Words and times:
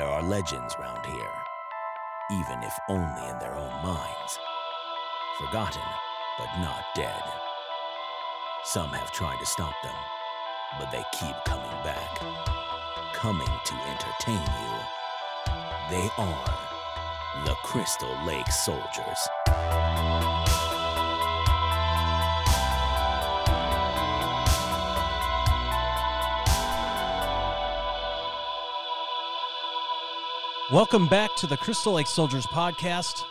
There 0.00 0.08
are 0.08 0.22
legends 0.22 0.74
round 0.80 1.04
here, 1.04 1.30
even 2.30 2.62
if 2.62 2.72
only 2.88 3.28
in 3.28 3.38
their 3.38 3.54
own 3.54 3.82
minds. 3.82 4.38
Forgotten, 5.38 5.82
but 6.38 6.48
not 6.58 6.82
dead. 6.94 7.22
Some 8.64 8.88
have 8.94 9.12
tried 9.12 9.38
to 9.40 9.44
stop 9.44 9.74
them, 9.82 9.94
but 10.78 10.90
they 10.90 11.04
keep 11.12 11.36
coming 11.44 11.84
back. 11.84 12.18
Coming 13.12 13.46
to 13.46 13.74
entertain 13.90 14.40
you. 14.40 14.72
They 15.90 16.08
are 16.16 16.58
the 17.44 17.54
Crystal 17.62 18.24
Lake 18.24 18.50
Soldiers. 18.50 19.28
Welcome 30.72 31.08
back 31.08 31.34
to 31.38 31.48
the 31.48 31.56
Crystal 31.56 31.94
Lake 31.94 32.06
Soldiers 32.06 32.46
podcast. 32.46 33.24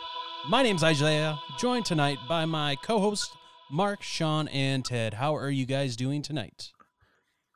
My 0.50 0.62
name's 0.62 0.84
Isaiah, 0.84 1.40
joined 1.56 1.86
tonight 1.86 2.18
by 2.28 2.44
my 2.44 2.76
co 2.76 2.98
host 2.98 3.34
Mark, 3.70 4.02
Sean, 4.02 4.46
and 4.48 4.84
Ted. 4.84 5.14
How 5.14 5.34
are 5.34 5.48
you 5.48 5.64
guys 5.64 5.96
doing 5.96 6.20
tonight? 6.20 6.68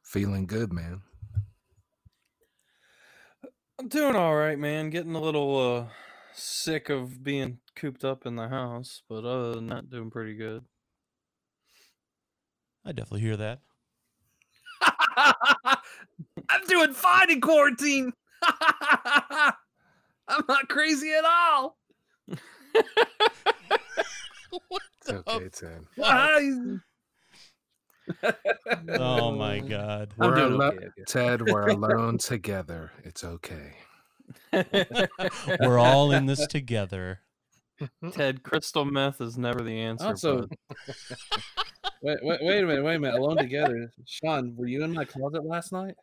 Feeling 0.02 0.46
good, 0.46 0.72
man. 0.72 1.02
I'm 3.78 3.88
doing 3.88 4.16
all 4.16 4.34
right, 4.34 4.58
man. 4.58 4.88
Getting 4.88 5.14
a 5.16 5.20
little 5.20 5.76
uh, 5.76 5.92
sick 6.32 6.88
of 6.88 7.22
being 7.22 7.58
cooped 7.76 8.06
up 8.06 8.24
in 8.24 8.36
the 8.36 8.48
house, 8.48 9.02
but 9.06 9.26
other 9.26 9.52
than 9.52 9.66
that, 9.66 9.90
doing 9.90 10.10
pretty 10.10 10.34
good. 10.34 10.64
I 12.86 12.92
definitely 12.92 13.20
hear 13.20 13.36
that. 13.36 13.60
I'm 16.48 16.66
doing 16.68 16.94
fine 16.94 17.30
in 17.30 17.42
quarantine. 17.42 18.14
I'm 20.28 20.44
not 20.48 20.68
crazy 20.68 21.12
at 21.12 21.24
all. 21.24 21.76
It's 25.06 25.10
okay, 25.28 25.48
Ted. 25.50 25.84
Oh 28.98 29.32
my 29.32 29.58
god. 29.68 30.14
We're 30.16 30.34
doing 30.34 30.52
alo- 30.54 30.68
okay, 30.68 30.88
Ted, 31.06 31.42
we're 31.42 31.66
alone 31.66 32.18
together. 32.18 32.92
It's 33.02 33.24
okay. 33.24 33.74
We're 35.60 35.78
all 35.78 36.12
in 36.12 36.26
this 36.26 36.46
together. 36.46 37.20
Ted, 38.12 38.42
crystal 38.44 38.84
meth 38.84 39.20
is 39.20 39.36
never 39.36 39.62
the 39.62 39.78
answer. 39.78 40.06
Also, 40.06 40.48
wait, 42.02 42.18
wait, 42.22 42.38
wait 42.42 42.62
a 42.62 42.66
minute, 42.66 42.84
wait 42.84 42.94
a 42.94 42.98
minute. 42.98 43.18
Alone 43.18 43.36
together. 43.38 43.92
Sean, 44.06 44.54
were 44.56 44.66
you 44.66 44.84
in 44.84 44.92
my 44.92 45.04
closet 45.04 45.44
last 45.44 45.72
night? 45.72 45.96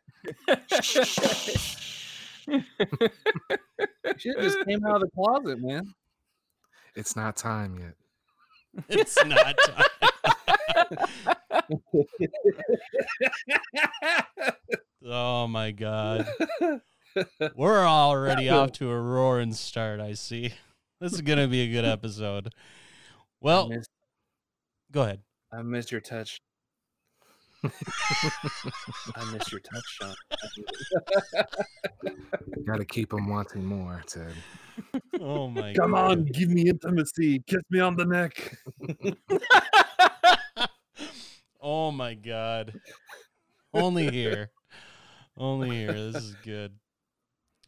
Shit 4.18 4.40
just 4.40 4.66
came 4.66 4.86
out 4.86 4.96
of 4.96 5.02
the 5.02 5.10
closet, 5.16 5.60
man. 5.60 5.94
It's 6.96 7.16
not 7.16 7.36
time 7.36 7.78
yet. 7.80 7.96
It's 8.90 9.18
not 9.26 9.56
time. 9.66 9.86
Oh 15.04 15.48
my 15.48 15.72
god. 15.72 16.28
We're 17.56 17.86
already 17.86 18.50
off 18.50 18.74
to 18.74 18.92
a 18.92 19.02
roaring 19.02 19.54
start, 19.54 20.00
I 20.00 20.14
see. 20.14 20.54
This 21.00 21.14
is 21.14 21.22
gonna 21.22 21.48
be 21.48 21.62
a 21.62 21.72
good 21.72 21.86
episode. 21.86 22.54
Well, 23.42 23.70
missed, 23.70 23.90
go 24.92 25.02
ahead. 25.02 25.22
I 25.52 25.64
missed 25.64 25.92
your 25.92 26.02
touch. 26.02 26.40
I 27.64 27.70
missed 29.34 29.52
your 29.52 29.62
touch, 29.62 29.84
Sean. 29.86 30.16
Got 32.72 32.78
to 32.78 32.86
keep 32.86 33.10
them 33.10 33.28
wanting 33.28 33.66
more, 33.66 34.02
Ted. 34.08 34.34
Oh 35.20 35.50
my 35.50 35.74
Come 35.74 35.92
god. 35.92 36.12
on, 36.12 36.26
give 36.26 36.48
me 36.48 36.70
intimacy. 36.70 37.44
Kiss 37.46 37.62
me 37.70 37.82
on 37.82 37.98
the 37.98 38.06
neck. 38.06 38.58
oh 41.62 41.92
my 41.92 42.14
god. 42.14 42.80
Only 43.74 44.10
here. 44.10 44.52
Only 45.38 45.70
here. 45.70 45.92
This 45.92 46.24
is 46.24 46.36
good. 46.46 46.72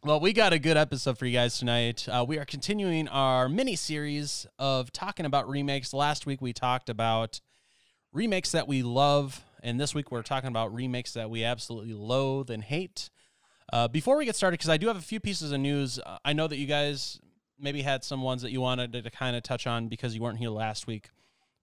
Well, 0.02 0.20
we 0.20 0.32
got 0.32 0.54
a 0.54 0.58
good 0.58 0.78
episode 0.78 1.18
for 1.18 1.26
you 1.26 1.34
guys 1.34 1.58
tonight. 1.58 2.08
Uh, 2.08 2.24
we 2.26 2.38
are 2.38 2.46
continuing 2.46 3.06
our 3.08 3.46
mini 3.46 3.76
series 3.76 4.46
of 4.58 4.90
talking 4.90 5.26
about 5.26 5.46
remakes. 5.50 5.92
Last 5.92 6.24
week 6.24 6.40
we 6.40 6.54
talked 6.54 6.88
about 6.88 7.42
remakes 8.10 8.52
that 8.52 8.66
we 8.66 8.82
love, 8.82 9.44
and 9.62 9.78
this 9.78 9.94
week 9.94 10.10
we're 10.10 10.22
talking 10.22 10.48
about 10.48 10.72
remakes 10.72 11.12
that 11.12 11.28
we 11.28 11.44
absolutely 11.44 11.92
loathe 11.92 12.48
and 12.48 12.62
hate. 12.64 13.10
Uh, 13.72 13.88
before 13.88 14.16
we 14.16 14.24
get 14.24 14.36
started, 14.36 14.54
because 14.58 14.70
I 14.70 14.76
do 14.76 14.86
have 14.88 14.96
a 14.96 15.00
few 15.02 15.20
pieces 15.20 15.52
of 15.52 15.60
news, 15.60 15.98
uh, 15.98 16.18
I 16.24 16.32
know 16.32 16.46
that 16.46 16.56
you 16.58 16.66
guys 16.66 17.20
maybe 17.58 17.82
had 17.82 18.04
some 18.04 18.22
ones 18.22 18.42
that 18.42 18.50
you 18.52 18.60
wanted 18.60 18.92
to, 18.92 19.10
kind 19.10 19.36
of 19.36 19.42
touch 19.42 19.66
on 19.66 19.88
because 19.88 20.14
you 20.14 20.20
weren't 20.22 20.38
here 20.38 20.50
last 20.50 20.86
week 20.86 21.10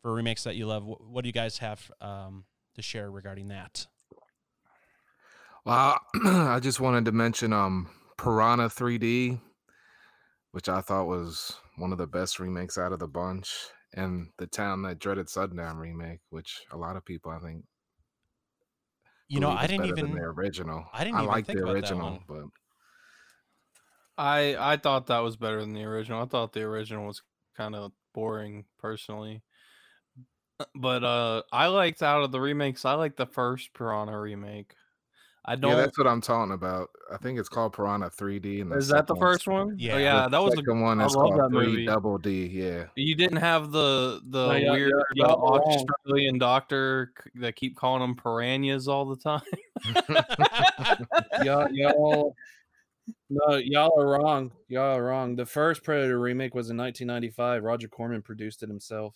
for 0.01 0.13
remakes 0.13 0.43
that 0.43 0.55
you 0.55 0.65
love. 0.65 0.83
Wh- 0.83 1.01
What 1.11 1.23
do 1.23 1.29
you 1.29 1.33
guys 1.33 1.59
have 1.59 1.91
um, 2.01 2.45
to 2.75 2.81
share 2.81 3.11
regarding 3.11 3.49
that? 3.49 3.87
Well, 5.65 5.99
I 6.25 6.59
just 6.59 6.79
wanted 6.79 7.05
to 7.05 7.11
mention 7.11 7.53
um 7.53 7.89
Piranha 8.17 8.67
3D, 8.67 9.39
which 10.51 10.69
I 10.69 10.81
thought 10.81 11.05
was 11.07 11.55
one 11.77 11.91
of 11.91 11.97
the 11.97 12.07
best 12.07 12.39
remakes 12.39 12.77
out 12.77 12.91
of 12.93 12.99
the 12.99 13.07
bunch, 13.07 13.53
and 13.93 14.29
the 14.37 14.47
Town 14.47 14.81
That 14.83 14.99
Dreaded 14.99 15.29
Sundown 15.29 15.77
remake, 15.77 16.19
which 16.29 16.61
a 16.71 16.77
lot 16.77 16.95
of 16.95 17.05
people 17.05 17.31
I 17.31 17.39
think 17.39 17.63
You 19.31 19.39
know, 19.39 19.49
I 19.49 19.65
didn't 19.65 19.83
better 19.83 19.95
than 19.95 20.09
even. 20.09 20.15
the 20.15 20.23
original. 20.23 20.85
I 20.91 21.05
didn't 21.05 21.19
I 21.19 21.23
even 21.23 21.29
like 21.29 21.45
think 21.45 21.59
the 21.59 21.63
about 21.63 21.79
that 21.81 21.95
original, 21.95 22.19
but 22.27 22.43
I 24.17 24.55
I 24.73 24.77
thought 24.77 25.07
that 25.07 25.19
was 25.19 25.37
better 25.37 25.61
than 25.61 25.73
the 25.73 25.83
original. 25.85 26.21
I 26.21 26.25
thought 26.25 26.51
the 26.53 26.63
original 26.63 27.07
was 27.07 27.21
kind 27.55 27.75
of 27.75 27.93
boring 28.13 28.65
personally. 28.77 29.41
But 30.75 31.03
uh 31.03 31.43
I 31.51 31.67
liked 31.67 32.03
out 32.03 32.23
of 32.23 32.31
the 32.31 32.41
remakes, 32.41 32.85
I 32.85 32.93
like 32.93 33.15
the 33.15 33.25
first 33.25 33.73
Piranha 33.73 34.19
remake. 34.19 34.75
I 35.43 35.55
don't 35.55 35.71
yeah, 35.71 35.77
that's 35.77 35.97
what 35.97 36.05
I'm 36.05 36.21
talking 36.21 36.53
about. 36.53 36.89
I 37.11 37.17
think 37.17 37.39
it's 37.39 37.49
called 37.49 37.73
Piranha 37.73 38.11
3D. 38.11 38.61
And 38.61 38.71
Is 38.73 38.87
that 38.89 39.07
the 39.07 39.15
first 39.15 39.47
one? 39.47 39.75
Yeah. 39.79 39.95
Oh, 39.95 39.97
yeah, 39.97 40.23
the 40.23 40.29
that 40.29 40.43
was 40.43 40.53
a 40.53 40.57
second 40.57 40.81
one 40.81 41.01
is 41.01 41.15
love 41.15 41.31
called 41.31 41.51
3 41.51 41.85
Double 41.87 42.19
D. 42.19 42.45
Yeah. 42.45 42.85
You 42.95 43.15
didn't 43.15 43.37
have 43.37 43.71
the 43.71 44.21
the 44.27 44.47
No, 44.49 44.53
y'all- 44.55 44.73
weird 44.73 44.91
y'all- 45.15 45.27
y'all 45.29 45.55
are 45.55 45.59
wrong. 45.61 45.85
Australian 46.05 46.37
doctor 46.37 47.11
that 47.35 47.55
keep 47.55 47.75
calling 47.75 48.01
them 48.01 48.15
piranhas 48.15 48.87
all 48.87 49.05
the 49.05 49.15
time. 49.15 49.41
y'all, 51.43 51.67
y'all, 51.71 52.35
no, 53.31 53.55
y'all 53.57 53.99
are 53.99 54.05
wrong. 54.07 54.51
Y'all 54.67 54.95
are 54.95 55.03
wrong. 55.03 55.35
The 55.35 55.45
first 55.47 55.83
Predator 55.83 56.19
remake 56.19 56.53
was 56.53 56.69
in 56.69 56.77
1995. 56.77 57.63
Roger 57.63 57.87
Corman 57.87 58.21
produced 58.21 58.61
it 58.61 58.69
himself. 58.69 59.15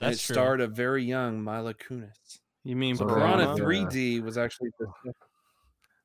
And 0.00 0.10
That's 0.10 0.22
it 0.22 0.26
true. 0.26 0.34
starred 0.34 0.60
a 0.60 0.66
very 0.66 1.04
young 1.04 1.42
Mila 1.44 1.74
Kunis. 1.74 2.40
You 2.68 2.76
mean 2.76 2.96
So 2.96 3.06
Piranha 3.06 3.54
Piranha, 3.56 3.88
3D 3.88 4.22
was 4.22 4.36
actually 4.36 4.68
the 4.78 4.88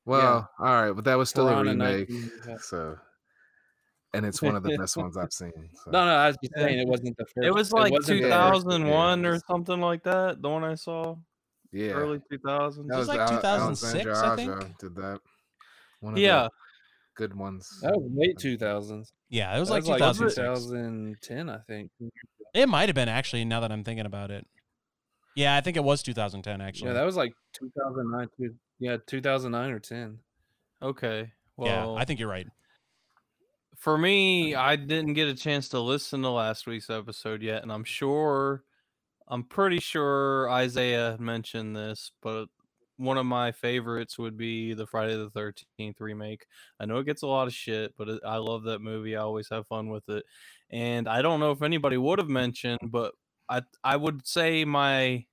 Well, 0.06 0.50
all 0.57 0.66
right, 0.66 0.94
but 0.94 1.03
that 1.03 1.16
was 1.16 1.28
still 1.28 1.47
Piranha 1.47 1.72
a 1.72 1.74
remake. 1.74 2.09
1995. 2.09 2.62
So, 2.62 2.97
and 4.13 4.25
it's 4.25 4.41
one 4.41 4.56
of 4.56 4.63
the 4.63 4.78
best 4.78 4.96
ones 4.96 5.18
I've 5.18 5.34
seen. 5.34 5.51
So. 5.84 5.91
No, 5.91 6.06
no, 6.06 6.16
I 6.16 6.28
was 6.28 6.38
just 6.41 6.53
saying 6.56 6.79
it 6.79 6.88
wasn't 6.88 7.18
the 7.18 7.25
first. 7.25 7.46
It 7.47 7.53
was 7.53 7.74
like 7.74 7.91
wasn't 7.91 8.22
the 8.22 8.28
2001 8.29 9.25
or 9.25 9.40
something 9.46 9.81
like 9.81 10.03
that. 10.03 10.41
The 10.41 10.47
one 10.50 10.63
I 10.63 10.75
saw 10.75 11.18
yeah, 11.74 11.91
early 11.91 12.19
2000s. 12.31 12.41
that 12.46 12.62
was 12.62 12.78
was 12.88 13.07
like 13.09 13.19
Al- 13.19 13.41
2006, 13.41 14.06
Alexandre 14.06 14.31
I 14.31 14.35
think. 14.38 14.51
Aja 14.51 14.74
Did 14.80 14.95
that? 14.95 15.19
One 16.00 16.13
of 16.13 16.19
Yeah, 16.19 16.44
the 16.44 16.50
good 17.18 17.36
ones. 17.36 17.68
That 17.81 17.92
was 17.92 18.09
late 18.16 18.38
2000s. 18.38 19.12
Yeah, 19.30 19.54
it 19.54 19.59
was 19.59 19.68
That 19.68 19.74
like 19.74 19.81
was 19.81 19.89
like 19.89 20.00
2006. 20.00 20.36
2010, 20.38 21.50
I 21.50 21.57
think. 21.68 21.92
It 22.54 22.69
might 22.69 22.88
have 22.88 22.95
been 22.95 23.09
actually. 23.09 23.44
Now 23.44 23.59
that 23.59 23.71
I'm 23.74 23.83
thinking 23.83 24.06
about 24.06 24.31
it. 24.31 24.48
Yeah, 25.35 25.56
I 25.56 25.62
think 25.62 25.77
it 25.77 25.83
was 25.83 26.03
2010 26.03 26.62
actually. 26.62 26.88
Yeah, 26.89 26.94
that 26.94 27.06
was 27.06 27.15
like 27.15 27.33
2009. 27.53 28.27
Too. 28.38 28.56
Yeah, 28.80 28.97
2009 29.07 29.71
or 29.71 29.80
10. 29.80 30.19
okay. 30.81 31.31
Well, 31.56 31.68
yeah, 31.69 31.85
Well, 31.85 31.97
I 31.97 32.06
think 32.06 32.19
you're 32.19 32.30
right. 32.30 32.47
for 33.77 33.97
me, 33.97 34.56
I 34.56 34.75
didn't 34.75 35.13
get 35.13 35.27
a 35.27 35.33
chance 35.35 35.69
to 35.69 35.80
listen 35.80 36.21
to 36.24 36.30
last 36.30 36.65
week's 36.68 36.89
episode 36.89 37.41
yet, 37.44 37.62
and 37.63 37.71
I'm 37.71 37.83
sure, 37.83 38.63
I'm 39.27 39.44
pretty 39.44 39.80
sure 39.80 40.50
Isaiah 40.50 41.15
mentioned 41.19 41.75
this, 41.75 42.12
but 42.21 42.47
one 42.97 43.18
of 43.18 43.25
my 43.25 43.51
favorites 43.51 44.18
would 44.18 44.38
be 44.38 44.74
the 44.74 44.88
Friday 44.88 45.15
the 45.15 45.30
13th 45.31 46.00
remake. 46.00 46.45
I 46.80 46.85
know 46.85 46.97
it 46.97 47.06
gets 47.06 47.21
a 47.24 47.27
lot 47.27 47.47
of 47.47 47.53
shit, 47.53 47.94
but 47.97 48.07
I 48.25 48.38
love 48.38 48.63
that 48.63 48.80
movie. 48.80 49.15
I 49.15 49.21
always 49.21 49.50
have 49.50 49.68
fun 49.68 49.89
with 49.89 50.07
it. 50.09 50.24
And 50.71 51.07
I 51.07 51.21
don't 51.21 51.39
know 51.39 51.51
if 51.51 51.62
anybody 51.63 51.97
would 51.97 52.19
have 52.19 52.30
mentioned, 52.30 52.80
but 52.83 53.13
I 53.53 53.61
I 53.83 53.95
would 53.95 54.25
say 54.27 54.65
my 54.65 55.25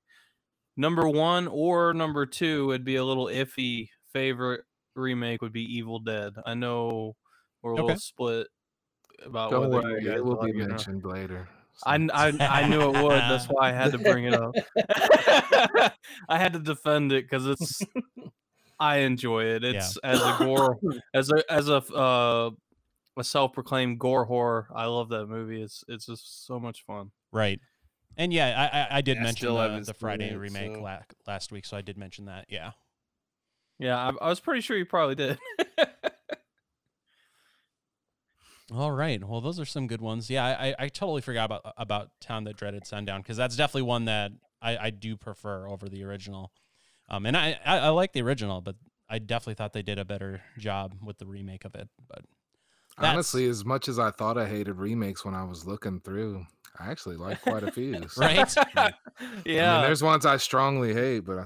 number 0.77 1.09
one 1.09 1.49
or 1.49 1.95
number 1.95 2.27
two 2.27 2.67
would 2.69 2.85
be 2.85 2.97
a 2.97 3.05
little 3.05 3.27
iffy 3.27 3.89
favorite 4.13 4.63
remake 4.95 5.41
would 5.43 5.53
be 5.53 5.63
Evil 5.77 5.99
Dead. 6.01 6.35
I 6.45 6.55
know 6.55 7.17
we're 7.63 7.73
a 7.73 7.75
Okay. 7.75 7.83
little 7.83 7.99
split 8.01 8.47
about 9.25 9.51
Don't 9.51 9.71
whether 9.71 9.89
worry, 9.89 10.03
you 10.03 10.09
guys 10.11 10.19
it 10.19 10.25
will 10.25 10.43
be 10.43 10.51
it 10.51 10.57
or 10.63 10.69
mentioned 10.69 11.05
later. 11.05 11.49
I, 11.87 11.97
so- 11.97 12.09
kn- 12.09 12.41
I 12.43 12.63
I 12.63 12.69
knew 12.69 12.81
it 12.83 13.03
would. 13.03 13.13
That's 13.13 13.47
why 13.47 13.71
I 13.71 13.73
had 13.73 13.93
to 13.93 13.99
bring 13.99 14.25
it 14.25 14.35
up. 14.35 14.55
I 16.29 16.39
had 16.39 16.53
to 16.53 16.59
defend 16.59 17.13
it 17.13 17.25
because 17.25 17.47
it's 17.47 17.81
I 18.81 18.99
enjoy 18.99 19.45
it. 19.45 19.65
It's 19.65 19.97
as 19.99 20.21
a 20.21 20.37
gore 20.39 20.79
as 21.15 21.31
a 21.31 21.51
as 21.53 21.69
a 21.69 21.77
uh 21.95 22.51
a 23.19 23.25
self-proclaimed 23.25 23.99
gore 23.99 24.25
horror. 24.25 24.69
I 24.75 24.87
love 24.87 25.09
that 25.11 25.27
movie. 25.27 25.63
It's 25.63 25.85
it's 25.89 26.07
just 26.07 26.47
so 26.47 26.59
much 26.61 26.85
fun. 26.87 27.11
Right. 27.33 27.61
And 28.17 28.33
yeah, 28.33 28.69
I 28.73 28.79
I, 28.81 28.99
I 28.99 29.01
did 29.01 29.17
Yeah, 29.17 29.23
mention 29.23 29.37
still 29.37 29.57
the, 29.57 29.81
the 29.85 29.95
Friday 29.95 30.31
it, 30.31 30.37
remake 30.37 30.75
so- 30.75 30.83
la- 30.83 30.99
last 31.27 31.53
week, 31.53 31.65
so 31.65 31.77
I 31.77 31.81
did 31.83 31.97
mention 31.99 32.27
that. 32.27 32.47
Yeah. 32.49 32.73
Yeah, 33.79 33.97
I, 33.97 34.27
I 34.27 34.29
was 34.29 34.41
pretty 34.41 34.61
sure 34.61 34.77
you 34.77 34.85
probably 34.85 35.15
did. 35.15 35.39
All 38.73 38.93
right. 38.93 39.23
Well, 39.27 39.41
those 39.41 39.59
are 39.59 39.65
some 39.65 39.87
good 39.89 40.01
ones. 40.01 40.31
Yeah, 40.31 40.45
I, 40.47 40.69
I, 40.69 40.75
I 40.81 40.89
totally 40.89 41.23
forgot 41.23 41.47
about 41.47 41.75
about 41.77 42.11
Town 42.21 42.45
That 42.45 42.57
Dreaded 42.57 42.87
Sundown 42.87 43.21
because 43.21 43.37
that's 43.37 43.57
definitely 43.57 43.83
one 43.83 44.05
that 44.05 44.31
I, 44.63 44.77
I 44.77 44.91
do 44.91 45.17
prefer 45.17 45.67
over 45.69 45.89
the 45.89 46.05
original. 46.05 46.53
Um, 47.09 47.27
and 47.27 47.37
I, 47.37 47.59
I, 47.65 47.79
I 47.79 47.89
like 47.89 48.13
the 48.13 48.23
original, 48.23 48.61
but 48.61 48.77
I 49.09 49.19
definitely 49.19 49.55
thought 49.55 49.73
they 49.73 49.83
did 49.83 49.99
a 49.99 50.05
better 50.05 50.43
job 50.59 50.95
with 51.03 51.19
the 51.19 51.27
remake 51.27 51.65
of 51.65 51.75
it. 51.75 51.89
But 52.07 52.23
That's- 52.97 53.15
Honestly, 53.15 53.49
as 53.49 53.65
much 53.65 53.89
as 53.89 53.99
I 53.99 54.13
thought 54.13 54.39
I 54.39 54.47
hated 54.47 54.75
remakes 54.77 55.25
when 55.25 55.35
I 55.35 55.43
was 55.43 55.67
looking 55.67 55.99
through, 55.99 56.45
I 56.79 56.91
actually 56.91 57.17
like 57.17 57.43
quite 57.43 57.63
a 57.63 57.73
few. 57.73 58.01
so- 58.09 58.21
Right? 58.21 58.55
I 58.77 58.93
yeah, 59.45 59.75
mean, 59.75 59.83
there's 59.83 60.03
ones 60.03 60.25
I 60.27 60.37
strongly 60.39 60.95
hate, 60.95 61.21
but 61.21 61.39
uh, 61.39 61.45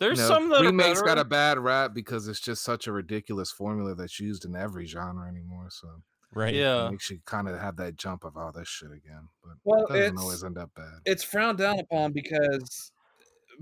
there's 0.00 0.18
you 0.18 0.24
know, 0.24 0.28
some 0.28 0.48
that 0.50 0.60
remakes 0.62 1.00
are 1.00 1.04
got 1.06 1.18
a 1.18 1.24
bad 1.24 1.58
rap 1.58 1.94
because 1.94 2.28
it's 2.28 2.40
just 2.40 2.62
such 2.62 2.86
a 2.86 2.92
ridiculous 2.92 3.50
formula 3.50 3.94
that's 3.94 4.20
used 4.20 4.44
in 4.44 4.54
every 4.56 4.86
genre 4.86 5.26
anymore. 5.28 5.68
So 5.70 5.88
right. 6.34 6.54
Yeah, 6.54 6.86
it 6.86 6.90
makes 6.92 7.10
you 7.10 7.18
kind 7.24 7.48
of 7.48 7.58
have 7.58 7.76
that 7.76 7.96
jump 7.96 8.24
of 8.24 8.36
oh, 8.36 8.52
this 8.54 8.68
shit 8.68 8.90
again. 8.90 9.28
But 9.42 9.54
Well, 9.64 9.84
it 9.86 9.88
doesn't 9.88 10.02
it's- 10.02 10.20
always 10.22 10.44
end 10.44 10.58
up 10.58 10.70
bad. 10.76 11.00
it's 11.04 11.24
frowned 11.24 11.58
down 11.58 11.78
upon 11.78 12.12
because 12.12 12.92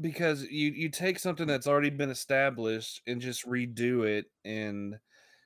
because 0.00 0.42
you 0.50 0.70
you 0.72 0.90
take 0.90 1.19
something 1.19 1.46
that's 1.46 1.66
already 1.66 1.88
been 1.90 2.10
established 2.10 3.00
and 3.06 3.20
just 3.20 3.46
redo 3.46 4.04
it 4.06 4.26
and 4.44 4.96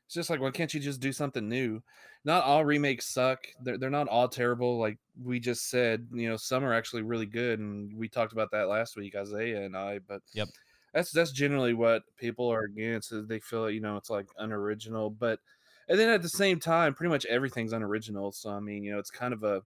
it's 0.06 0.14
just 0.14 0.28
like 0.28 0.40
why 0.40 0.50
can't 0.50 0.74
you 0.74 0.80
just 0.80 0.98
do 0.98 1.12
something 1.12 1.48
new 1.48 1.80
not 2.24 2.44
all 2.44 2.64
remakes 2.64 3.06
suck 3.12 3.46
they're, 3.62 3.78
they're 3.78 3.90
not 3.90 4.08
all 4.08 4.28
terrible 4.28 4.78
like 4.78 4.98
we 5.22 5.40
just 5.40 5.68
said 5.70 6.06
you 6.12 6.28
know 6.28 6.36
some 6.36 6.64
are 6.64 6.74
actually 6.74 7.02
really 7.02 7.26
good 7.26 7.58
and 7.58 7.92
we 7.96 8.08
talked 8.08 8.32
about 8.32 8.50
that 8.50 8.68
last 8.68 8.96
week 8.96 9.14
isaiah 9.16 9.62
and 9.64 9.76
i 9.76 9.98
but 10.00 10.22
Yep. 10.34 10.48
that's 10.92 11.10
that's 11.12 11.32
generally 11.32 11.72
what 11.74 12.02
people 12.16 12.48
are 12.52 12.64
against 12.64 13.12
is 13.12 13.26
they 13.26 13.40
feel 13.40 13.70
you 13.70 13.80
know 13.80 13.96
it's 13.96 14.10
like 14.10 14.26
unoriginal 14.38 15.10
but 15.10 15.40
and 15.88 15.98
then 15.98 16.08
at 16.10 16.22
the 16.22 16.28
same 16.28 16.60
time 16.60 16.94
pretty 16.94 17.10
much 17.10 17.24
everything's 17.26 17.72
unoriginal 17.72 18.32
so 18.32 18.50
i 18.50 18.60
mean 18.60 18.82
you 18.84 18.92
know 18.92 18.98
it's 18.98 19.10
kind 19.10 19.32
of 19.34 19.42
a 19.42 19.62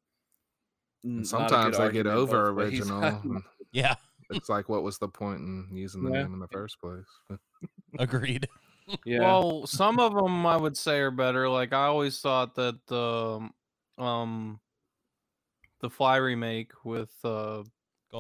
And 1.14 1.18
n- 1.18 1.22
a 1.22 1.26
sometimes 1.26 1.76
they 1.78 1.90
get 1.92 2.06
over 2.08 2.48
original. 2.50 3.42
Yeah. 3.72 3.96
it's 4.30 4.48
like, 4.48 4.68
what 4.68 4.82
was 4.82 4.98
the 4.98 5.08
point 5.08 5.40
in 5.40 5.68
using 5.72 6.02
the 6.02 6.10
Yeah. 6.10 6.22
name 6.22 6.32
in 6.34 6.40
the 6.40 6.48
first 6.48 6.80
place? 6.80 7.04
Agreed. 7.98 8.48
Yeah 9.04 9.20
Well, 9.20 9.66
some 9.66 9.98
of 9.98 10.14
them 10.14 10.46
I 10.46 10.56
would 10.56 10.76
say 10.76 10.98
are 11.00 11.10
better. 11.10 11.48
Like 11.48 11.72
I 11.72 11.86
always 11.86 12.20
thought 12.20 12.54
that 12.56 12.78
the 12.86 13.48
um 14.02 14.60
the 15.80 15.90
Fly 15.90 16.16
remake 16.16 16.72
with 16.84 17.10
uh 17.24 17.62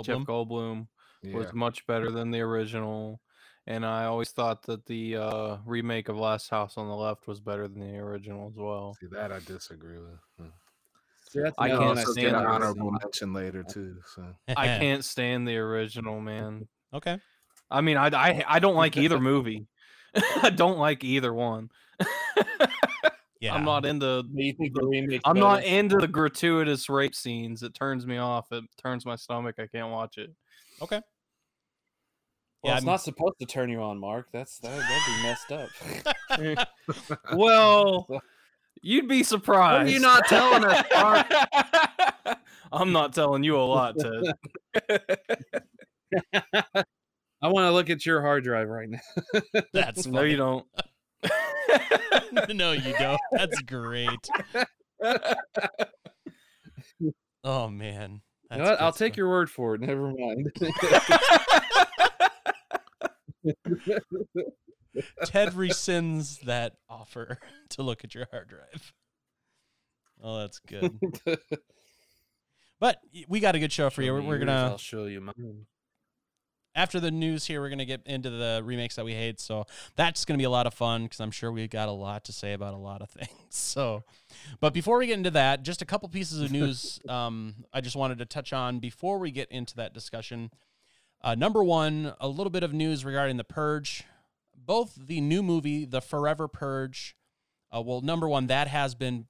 Jeff 0.02 0.18
Goldblum. 0.18 0.26
Goldblum 0.26 0.86
Yeah. 1.22 1.36
was 1.36 1.52
much 1.54 1.86
better 1.86 2.10
than 2.10 2.30
the 2.30 2.40
original. 2.40 3.20
And 3.66 3.86
I 3.86 4.04
always 4.04 4.30
thought 4.30 4.62
that 4.64 4.84
the 4.84 5.16
uh, 5.16 5.56
remake 5.64 6.10
of 6.10 6.18
Last 6.18 6.50
House 6.50 6.76
on 6.76 6.86
the 6.86 6.94
Left 6.94 7.26
was 7.26 7.40
better 7.40 7.66
than 7.66 7.80
the 7.80 7.96
original 7.96 8.48
as 8.50 8.56
well. 8.58 8.94
See 9.00 9.06
that 9.12 9.32
I 9.32 9.38
disagree 9.38 9.96
with. 9.98 10.18
Hmm. 10.38 10.48
See, 11.30 11.40
that's 11.40 11.54
I 11.56 11.68
another 11.68 11.84
can't 11.86 11.98
also 12.00 12.12
stand 12.12 12.26
get 12.26 12.34
an 12.34 12.40
still 12.40 12.40
it. 12.40 12.42
haven't 12.52 12.62
honorable 12.62 12.90
seen. 12.90 12.98
mention 13.02 13.32
later 13.32 13.62
too. 13.62 13.96
So 14.14 14.22
I 14.56 14.66
can't 14.78 15.02
stand 15.02 15.48
the 15.48 15.56
original, 15.56 16.20
man. 16.20 16.68
Okay. 16.92 17.18
I 17.70 17.80
mean, 17.80 17.96
I 17.96 18.08
I, 18.08 18.44
I 18.46 18.58
don't 18.58 18.74
like 18.76 18.98
either 18.98 19.18
movie. 19.18 19.66
I 20.42 20.50
don't 20.50 20.78
like 20.78 21.04
either 21.04 21.32
one. 21.32 21.70
Yeah. 23.40 23.54
I'm 23.56 23.64
not 23.66 23.84
into. 23.84 24.22
Do 24.22 24.28
the? 24.32 25.20
I'm 25.26 25.38
not 25.38 25.64
into 25.64 25.98
the 25.98 26.08
gratuitous 26.08 26.88
rape 26.88 27.14
scenes. 27.14 27.62
It 27.62 27.74
turns 27.74 28.06
me 28.06 28.16
off. 28.16 28.50
It 28.52 28.64
turns 28.82 29.04
my 29.04 29.16
stomach. 29.16 29.56
I 29.58 29.66
can't 29.66 29.90
watch 29.90 30.16
it. 30.16 30.30
Okay. 30.80 30.96
Well, 30.96 31.02
Yeah, 32.64 32.70
it's 32.78 32.84
I'm- 32.84 32.86
not 32.86 33.02
supposed 33.02 33.34
to 33.40 33.44
turn 33.46 33.68
you 33.68 33.82
on, 33.82 33.98
Mark. 33.98 34.28
That's 34.32 34.58
that, 34.60 34.70
that'd 34.70 35.06
be 35.06 35.22
messed 35.22 35.52
up. 35.52 36.66
Well, 37.36 38.06
you'd 38.80 39.08
be 39.08 39.22
surprised. 39.22 39.92
you 39.92 40.00
not 40.00 40.24
telling 40.26 40.64
us, 40.64 40.82
Mark? 40.94 41.26
I'm 42.72 42.92
not 42.92 43.12
telling 43.12 43.44
you 43.44 43.58
a 43.58 43.60
lot, 43.60 43.96
Ted. 43.98 44.24
I 47.44 47.48
want 47.48 47.66
to 47.66 47.72
look 47.72 47.90
at 47.90 48.06
your 48.06 48.22
hard 48.22 48.42
drive 48.42 48.70
right 48.70 48.88
now. 48.88 49.00
That's 49.74 50.06
no, 50.06 50.22
you 50.22 50.38
don't. 50.38 50.64
don't. 52.32 52.48
no, 52.56 52.72
you 52.72 52.94
don't. 52.98 53.20
That's 53.32 53.60
great. 53.60 54.08
Oh 57.44 57.68
man. 57.68 58.22
You 58.50 58.56
know 58.58 58.64
I'll 58.64 58.92
good 58.92 58.98
take 58.98 59.18
your 59.18 59.28
word 59.28 59.50
for 59.50 59.74
it. 59.74 59.82
Never 59.82 60.10
mind. 60.10 60.50
Ted 65.26 65.52
rescinds 65.52 66.40
that 66.42 66.76
offer 66.88 67.38
to 67.70 67.82
look 67.82 68.04
at 68.04 68.14
your 68.14 68.26
hard 68.30 68.48
drive. 68.48 68.94
Oh, 70.22 70.38
that's 70.38 70.60
good. 70.60 70.98
But 72.80 73.00
we 73.28 73.40
got 73.40 73.54
a 73.54 73.58
good 73.58 73.72
show 73.72 73.90
for 73.90 74.00
you. 74.00 74.08
Show 74.08 74.14
We're, 74.14 74.22
we're 74.22 74.36
yours, 74.36 74.46
gonna 74.46 74.70
I'll 74.70 74.78
show 74.78 75.04
you 75.04 75.20
mine. 75.20 75.66
After 76.74 76.98
the 77.00 77.10
news 77.10 77.46
here, 77.46 77.60
we're 77.60 77.68
gonna 77.68 77.84
get 77.84 78.02
into 78.06 78.30
the 78.30 78.62
remakes 78.64 78.96
that 78.96 79.04
we 79.04 79.12
hate. 79.12 79.40
So 79.40 79.66
that's 79.96 80.24
gonna 80.24 80.38
be 80.38 80.44
a 80.44 80.50
lot 80.50 80.66
of 80.66 80.74
fun 80.74 81.04
because 81.04 81.20
I'm 81.20 81.30
sure 81.30 81.52
we 81.52 81.68
got 81.68 81.88
a 81.88 81.92
lot 81.92 82.24
to 82.24 82.32
say 82.32 82.52
about 82.52 82.74
a 82.74 82.78
lot 82.78 83.02
of 83.02 83.10
things. 83.10 83.30
So, 83.50 84.04
but 84.60 84.74
before 84.74 84.98
we 84.98 85.06
get 85.06 85.18
into 85.18 85.30
that, 85.32 85.62
just 85.62 85.82
a 85.82 85.84
couple 85.84 86.08
pieces 86.08 86.40
of 86.40 86.50
news 86.50 87.00
um, 87.08 87.54
I 87.72 87.80
just 87.80 87.96
wanted 87.96 88.18
to 88.18 88.26
touch 88.26 88.52
on 88.52 88.78
before 88.78 89.18
we 89.18 89.30
get 89.30 89.50
into 89.50 89.76
that 89.76 89.94
discussion. 89.94 90.50
Uh, 91.22 91.34
number 91.34 91.64
one, 91.64 92.14
a 92.20 92.28
little 92.28 92.50
bit 92.50 92.62
of 92.62 92.72
news 92.72 93.04
regarding 93.04 93.36
the 93.36 93.44
Purge. 93.44 94.04
Both 94.56 94.94
the 95.06 95.20
new 95.20 95.42
movie, 95.42 95.84
The 95.84 96.00
Forever 96.00 96.48
Purge, 96.48 97.16
uh, 97.74 97.82
well, 97.82 98.00
number 98.00 98.28
one, 98.28 98.46
that 98.46 98.68
has 98.68 98.94
been 98.94 99.26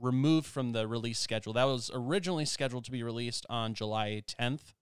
removed 0.00 0.46
from 0.46 0.72
the 0.72 0.88
release 0.88 1.18
schedule. 1.18 1.52
That 1.52 1.64
was 1.64 1.90
originally 1.92 2.44
scheduled 2.44 2.84
to 2.86 2.90
be 2.90 3.02
released 3.02 3.44
on 3.50 3.74
July 3.74 4.22
10th 4.26 4.72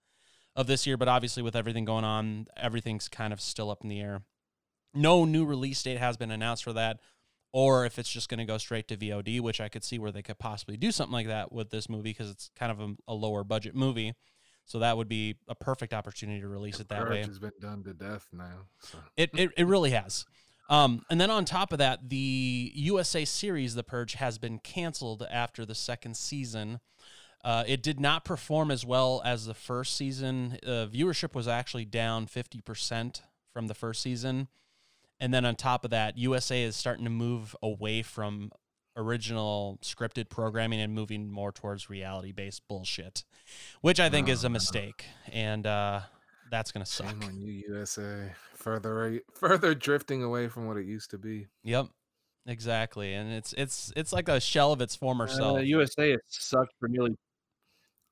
of 0.56 0.66
this 0.66 0.86
year, 0.86 0.96
but 0.96 1.08
obviously 1.08 1.42
with 1.42 1.56
everything 1.56 1.84
going 1.84 2.04
on, 2.04 2.46
everything's 2.56 3.08
kind 3.08 3.32
of 3.32 3.40
still 3.40 3.70
up 3.70 3.82
in 3.82 3.88
the 3.88 4.00
air. 4.00 4.22
No 4.94 5.24
new 5.24 5.44
release 5.44 5.82
date 5.82 5.98
has 5.98 6.16
been 6.16 6.30
announced 6.30 6.64
for 6.64 6.72
that, 6.72 6.98
or 7.52 7.86
if 7.86 7.98
it's 7.98 8.10
just 8.10 8.28
going 8.28 8.38
to 8.38 8.44
go 8.44 8.58
straight 8.58 8.88
to 8.88 8.96
VOD, 8.96 9.40
which 9.40 9.60
I 9.60 9.68
could 9.68 9.84
see 9.84 9.98
where 9.98 10.12
they 10.12 10.22
could 10.22 10.38
possibly 10.38 10.76
do 10.76 10.90
something 10.90 11.12
like 11.12 11.28
that 11.28 11.52
with 11.52 11.70
this 11.70 11.88
movie 11.88 12.10
because 12.10 12.30
it's 12.30 12.50
kind 12.58 12.72
of 12.72 12.80
a, 12.80 12.94
a 13.08 13.14
lower 13.14 13.44
budget 13.44 13.74
movie. 13.74 14.14
So 14.66 14.80
that 14.80 14.96
would 14.96 15.08
be 15.08 15.36
a 15.48 15.54
perfect 15.54 15.92
opportunity 15.92 16.40
to 16.40 16.48
release 16.48 16.78
it 16.78 16.88
that 16.90 17.08
way. 17.08 17.22
Has 17.22 17.38
been 17.38 17.52
done 17.60 17.82
to 17.84 17.92
death 17.92 18.28
now. 18.32 18.66
So. 18.80 18.98
It, 19.16 19.30
it, 19.34 19.50
it 19.56 19.66
really 19.66 19.90
has. 19.90 20.24
Um, 20.68 21.04
and 21.10 21.20
then 21.20 21.30
on 21.30 21.44
top 21.44 21.72
of 21.72 21.78
that, 21.78 22.08
the 22.08 22.70
USA 22.76 23.24
series, 23.24 23.74
The 23.74 23.82
Purge, 23.82 24.14
has 24.14 24.38
been 24.38 24.60
canceled 24.60 25.26
after 25.28 25.66
the 25.66 25.74
second 25.74 26.16
season. 26.16 26.78
Uh, 27.42 27.64
it 27.66 27.82
did 27.82 27.98
not 27.98 28.24
perform 28.24 28.70
as 28.70 28.84
well 28.84 29.22
as 29.24 29.46
the 29.46 29.54
first 29.54 29.96
season. 29.96 30.58
Uh, 30.64 30.86
viewership 30.86 31.34
was 31.34 31.48
actually 31.48 31.84
down 31.86 32.26
50% 32.26 33.22
from 33.52 33.66
the 33.66 33.74
first 33.74 34.02
season. 34.02 34.48
And 35.18 35.32
then 35.34 35.44
on 35.44 35.54
top 35.56 35.84
of 35.84 35.90
that, 35.90 36.16
USA 36.18 36.62
is 36.62 36.76
starting 36.76 37.04
to 37.04 37.10
move 37.10 37.56
away 37.62 38.02
from 38.02 38.50
original 38.96 39.78
scripted 39.82 40.28
programming 40.28 40.80
and 40.80 40.92
moving 40.94 41.30
more 41.30 41.52
towards 41.52 41.88
reality 41.88 42.32
based 42.32 42.66
bullshit, 42.68 43.24
which 43.80 44.00
I 44.00 44.10
think 44.10 44.28
is 44.28 44.44
a 44.44 44.48
Uh. 44.48 44.50
mistake. 44.50 45.04
And 45.32 45.66
uh, 45.66 46.00
that's 46.50 46.72
going 46.72 46.84
to 46.84 46.90
suck. 46.90 47.08
Shame 47.08 47.22
on 47.22 47.40
you, 47.40 47.64
USA. 47.68 48.32
Further, 48.54 49.20
further 49.34 49.74
drifting 49.74 50.22
away 50.22 50.48
from 50.48 50.66
what 50.66 50.76
it 50.76 50.84
used 50.84 51.10
to 51.12 51.18
be. 51.18 51.46
Yep. 51.64 51.86
Exactly. 52.46 53.12
And 53.14 53.30
it's 53.32 53.52
it's 53.52 53.92
it's 53.96 54.12
like 54.12 54.28
a 54.28 54.40
shell 54.40 54.72
of 54.72 54.80
its 54.80 54.96
former 54.96 55.24
Uh, 55.24 55.28
self. 55.28 55.62
USA 55.62 56.12
it 56.12 56.20
sucked 56.26 56.72
for 56.80 56.88
nearly. 56.88 57.14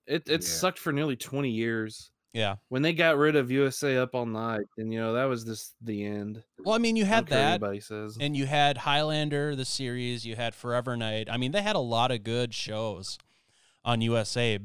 It 0.08 0.28
it 0.28 0.42
Yeah. 0.42 0.48
sucked 0.48 0.78
for 0.78 0.92
nearly 0.92 1.16
twenty 1.16 1.50
years. 1.50 2.10
yeah. 2.32 2.56
When 2.68 2.82
they 2.82 2.92
got 2.92 3.16
rid 3.16 3.36
of 3.36 3.50
USA 3.50 3.96
Up 3.98 4.14
All 4.14 4.26
Night, 4.26 4.64
and 4.78 4.92
you 4.92 4.98
know 4.98 5.12
that 5.12 5.24
was 5.26 5.44
just 5.44 5.74
the 5.80 6.04
end. 6.04 6.42
Well, 6.64 6.74
I 6.74 6.78
mean, 6.78 6.96
you 6.96 7.04
had 7.04 7.26
don't 7.26 7.28
care 7.28 7.38
what 7.38 7.42
that 7.44 7.50
Anybody 7.66 7.80
says. 7.80 8.16
and 8.20 8.36
you 8.36 8.46
had 8.46 8.78
Highlander 8.78 9.54
the 9.54 9.64
series, 9.64 10.24
you 10.26 10.34
had 10.36 10.54
Forever 10.54 10.96
Knight. 10.96 11.28
I 11.30 11.36
mean, 11.36 11.52
they 11.52 11.62
had 11.62 11.76
a 11.76 11.80
lot 11.80 12.10
of 12.10 12.24
good 12.24 12.52
shows 12.54 13.18
on 13.84 14.00
USA 14.00 14.58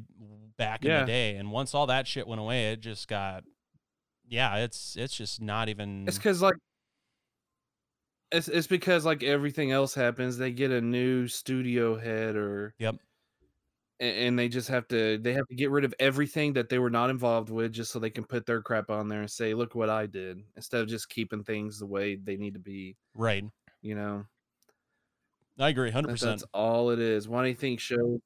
back 0.57 0.83
in 0.83 0.91
Yeah. 0.91 1.01
the 1.01 1.05
day. 1.07 1.35
And 1.35 1.51
once 1.51 1.73
all 1.73 1.87
that 1.87 2.07
shit 2.07 2.27
went 2.27 2.39
away, 2.41 2.71
it 2.71 2.79
just 2.81 3.07
got 3.07 3.43
yeah, 4.27 4.55
it's 4.57 4.95
it's 4.95 5.15
just 5.15 5.41
not 5.41 5.67
even 5.69 6.07
It's 6.07 6.17
because 6.17 6.41
like 6.41 6.55
it's 8.31 8.47
it's 8.47 8.67
because 8.67 9.05
like 9.05 9.21
everything 9.23 9.71
else 9.71 9.93
happens, 9.93 10.37
they 10.37 10.51
get 10.51 10.71
a 10.71 10.81
new 10.81 11.27
studio 11.27 11.97
head 11.97 12.35
or 12.35 12.73
Yep. 12.79 12.95
And 13.99 14.37
they 14.37 14.49
just 14.49 14.67
have 14.67 14.87
to 14.87 15.17
they 15.19 15.33
have 15.33 15.47
to 15.47 15.55
get 15.55 15.69
rid 15.71 15.85
of 15.85 15.93
everything 15.99 16.53
that 16.53 16.69
they 16.69 16.79
were 16.79 16.89
not 16.89 17.09
involved 17.09 17.49
with 17.49 17.71
just 17.71 17.91
so 17.91 17.99
they 17.99 18.09
can 18.09 18.25
put 18.25 18.45
their 18.45 18.61
crap 18.61 18.89
on 18.89 19.07
there 19.07 19.21
and 19.21 19.31
say 19.31 19.53
look 19.53 19.75
what 19.75 19.89
i 19.89 20.05
did 20.07 20.39
instead 20.55 20.81
of 20.81 20.87
just 20.87 21.09
keeping 21.09 21.43
things 21.43 21.79
the 21.79 21.85
way 21.85 22.15
they 22.15 22.35
need 22.37 22.53
to 22.53 22.59
be 22.59 22.97
Right. 23.15 23.45
you 23.81 23.95
know? 23.95 24.25
I 25.59 25.69
agree, 25.69 25.89
100% 25.89 26.43
that's 26.43 26.43
all 26.53 26.89
it 26.91 26.99
is. 26.99 27.27
Why 27.27 27.43
do 27.43 27.49
you 27.49 27.55
think 27.55 27.79
shows 27.79 28.19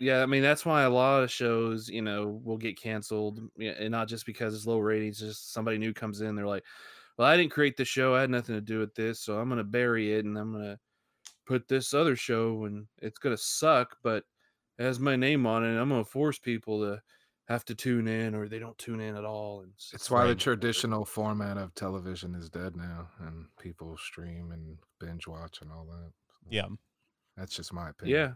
yeah 0.00 0.22
i 0.22 0.26
mean 0.26 0.42
that's 0.42 0.66
why 0.66 0.82
a 0.82 0.90
lot 0.90 1.22
of 1.24 1.30
shows 1.30 1.88
you 1.88 2.02
know 2.02 2.40
will 2.44 2.58
get 2.58 2.78
canceled 2.80 3.40
and 3.60 3.90
not 3.90 4.08
just 4.08 4.26
because 4.26 4.54
it's 4.54 4.66
low 4.66 4.78
ratings 4.78 5.18
just 5.18 5.52
somebody 5.52 5.78
new 5.78 5.92
comes 5.94 6.20
in 6.22 6.34
they're 6.36 6.46
like 6.46 6.64
well 7.18 7.28
i 7.28 7.36
didn't 7.36 7.52
create 7.52 7.76
the 7.76 7.84
show 7.84 8.14
i 8.14 8.20
had 8.20 8.30
nothing 8.30 8.54
to 8.56 8.60
do 8.62 8.78
with 8.80 8.94
this 8.94 9.20
so 9.20 9.38
i'm 9.40 9.48
going 9.48 9.58
to 9.58 9.64
bury 9.64 10.14
it 10.14 10.24
and 10.26 10.38
i'm 10.38 10.52
going 10.52 10.64
to 10.64 10.78
put 11.46 11.68
this 11.68 11.94
other 11.94 12.16
show 12.16 12.64
and 12.66 12.88
it's 12.98 13.18
going 13.18 13.36
to 13.36 13.42
suck 13.42 13.98
but 14.02 14.24
has 14.78 15.00
my 15.00 15.16
name 15.16 15.46
on 15.46 15.64
it 15.64 15.68
and 15.70 15.78
i'm 15.78 15.88
going 15.88 16.04
to 16.04 16.10
force 16.10 16.38
people 16.38 16.80
to 16.80 17.00
have 17.48 17.64
to 17.64 17.74
tune 17.74 18.08
in 18.08 18.34
or 18.34 18.48
they 18.48 18.58
don't 18.58 18.76
tune 18.78 19.00
in 19.00 19.16
at 19.16 19.24
all 19.24 19.60
and 19.60 19.72
it's, 19.72 19.92
It's 19.94 20.10
why 20.10 20.22
the 20.22 20.28
Right. 20.30 20.38
traditional 20.38 21.04
format 21.04 21.56
of 21.56 21.74
television 21.74 22.34
is 22.34 22.50
dead 22.50 22.74
now, 22.76 23.08
and 23.20 23.46
people 23.60 23.96
stream 23.96 24.50
and 24.50 24.78
binge 24.98 25.28
watch 25.28 25.62
and 25.62 25.70
all 25.70 25.84
that. 25.86 26.12
So 26.28 26.50
Yeah. 26.50 26.66
that's 27.36 27.54
just 27.54 27.72
my 27.72 27.90
opinion. 27.90 28.18
yeah 28.18 28.32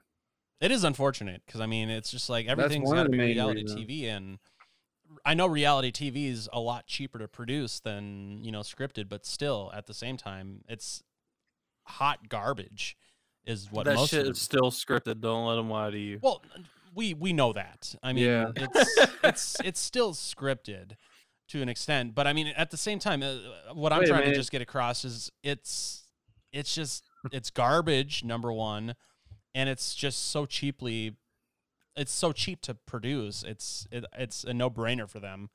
It 0.60 0.70
is 0.70 0.84
unfortunate 0.84 1.42
because 1.46 1.60
I 1.60 1.66
mean 1.66 1.90
it's 1.90 2.10
just 2.10 2.28
like 2.30 2.46
everything's 2.46 2.88
one 2.88 2.96
got 2.96 3.04
to 3.04 3.08
be 3.10 3.18
reality 3.18 3.62
reasons. 3.62 3.86
TV, 3.86 4.04
and 4.08 4.38
I 5.24 5.34
know 5.34 5.46
reality 5.46 5.90
TV 5.90 6.26
is 6.28 6.48
a 6.52 6.60
lot 6.60 6.86
cheaper 6.86 7.18
to 7.18 7.28
produce 7.28 7.80
than 7.80 8.44
you 8.44 8.52
know 8.52 8.60
scripted, 8.60 9.08
but 9.08 9.26
still 9.26 9.70
at 9.74 9.86
the 9.86 9.94
same 9.94 10.16
time 10.16 10.62
it's 10.68 11.02
hot 11.86 12.28
garbage, 12.28 12.96
is 13.46 13.70
what 13.70 13.84
that 13.86 13.96
most 13.96 14.10
shit 14.10 14.26
is 14.26 14.40
still 14.40 14.70
scripted. 14.70 15.20
Don't 15.20 15.46
let 15.46 15.56
them 15.56 15.70
lie 15.70 15.90
to 15.90 15.98
you. 15.98 16.18
Well, 16.22 16.42
we 16.94 17.14
we 17.14 17.32
know 17.32 17.52
that. 17.52 17.94
I 18.02 18.12
mean, 18.12 18.24
Yeah. 18.24 18.52
it's 18.56 18.98
it's 19.24 19.56
it's 19.64 19.80
still 19.80 20.12
scripted 20.12 20.92
to 21.48 21.62
an 21.62 21.68
extent, 21.68 22.14
but 22.14 22.26
I 22.26 22.32
mean 22.32 22.48
at 22.48 22.70
the 22.70 22.76
same 22.76 22.98
time, 22.98 23.22
uh, 23.22 23.74
what 23.74 23.92
I'm 23.92 24.00
Wait 24.00 24.08
trying 24.08 24.24
to 24.28 24.34
just 24.34 24.52
get 24.52 24.62
across 24.62 25.04
is 25.04 25.30
it's 25.42 26.04
it's 26.52 26.74
just 26.74 27.04
it's 27.32 27.50
garbage 27.50 28.24
number 28.24 28.52
one, 28.52 28.94
and 29.54 29.68
it's 29.68 29.94
just 29.94 30.30
so 30.30 30.46
cheaply. 30.46 31.16
It's 31.96 32.12
so 32.12 32.32
cheap 32.32 32.60
to 32.62 32.74
produce. 32.74 33.42
It's 33.42 33.86
it, 33.90 34.04
it's 34.16 34.44
a 34.44 34.54
no 34.54 34.70
brainer 34.70 35.08
for 35.08 35.18
them. 35.20 35.50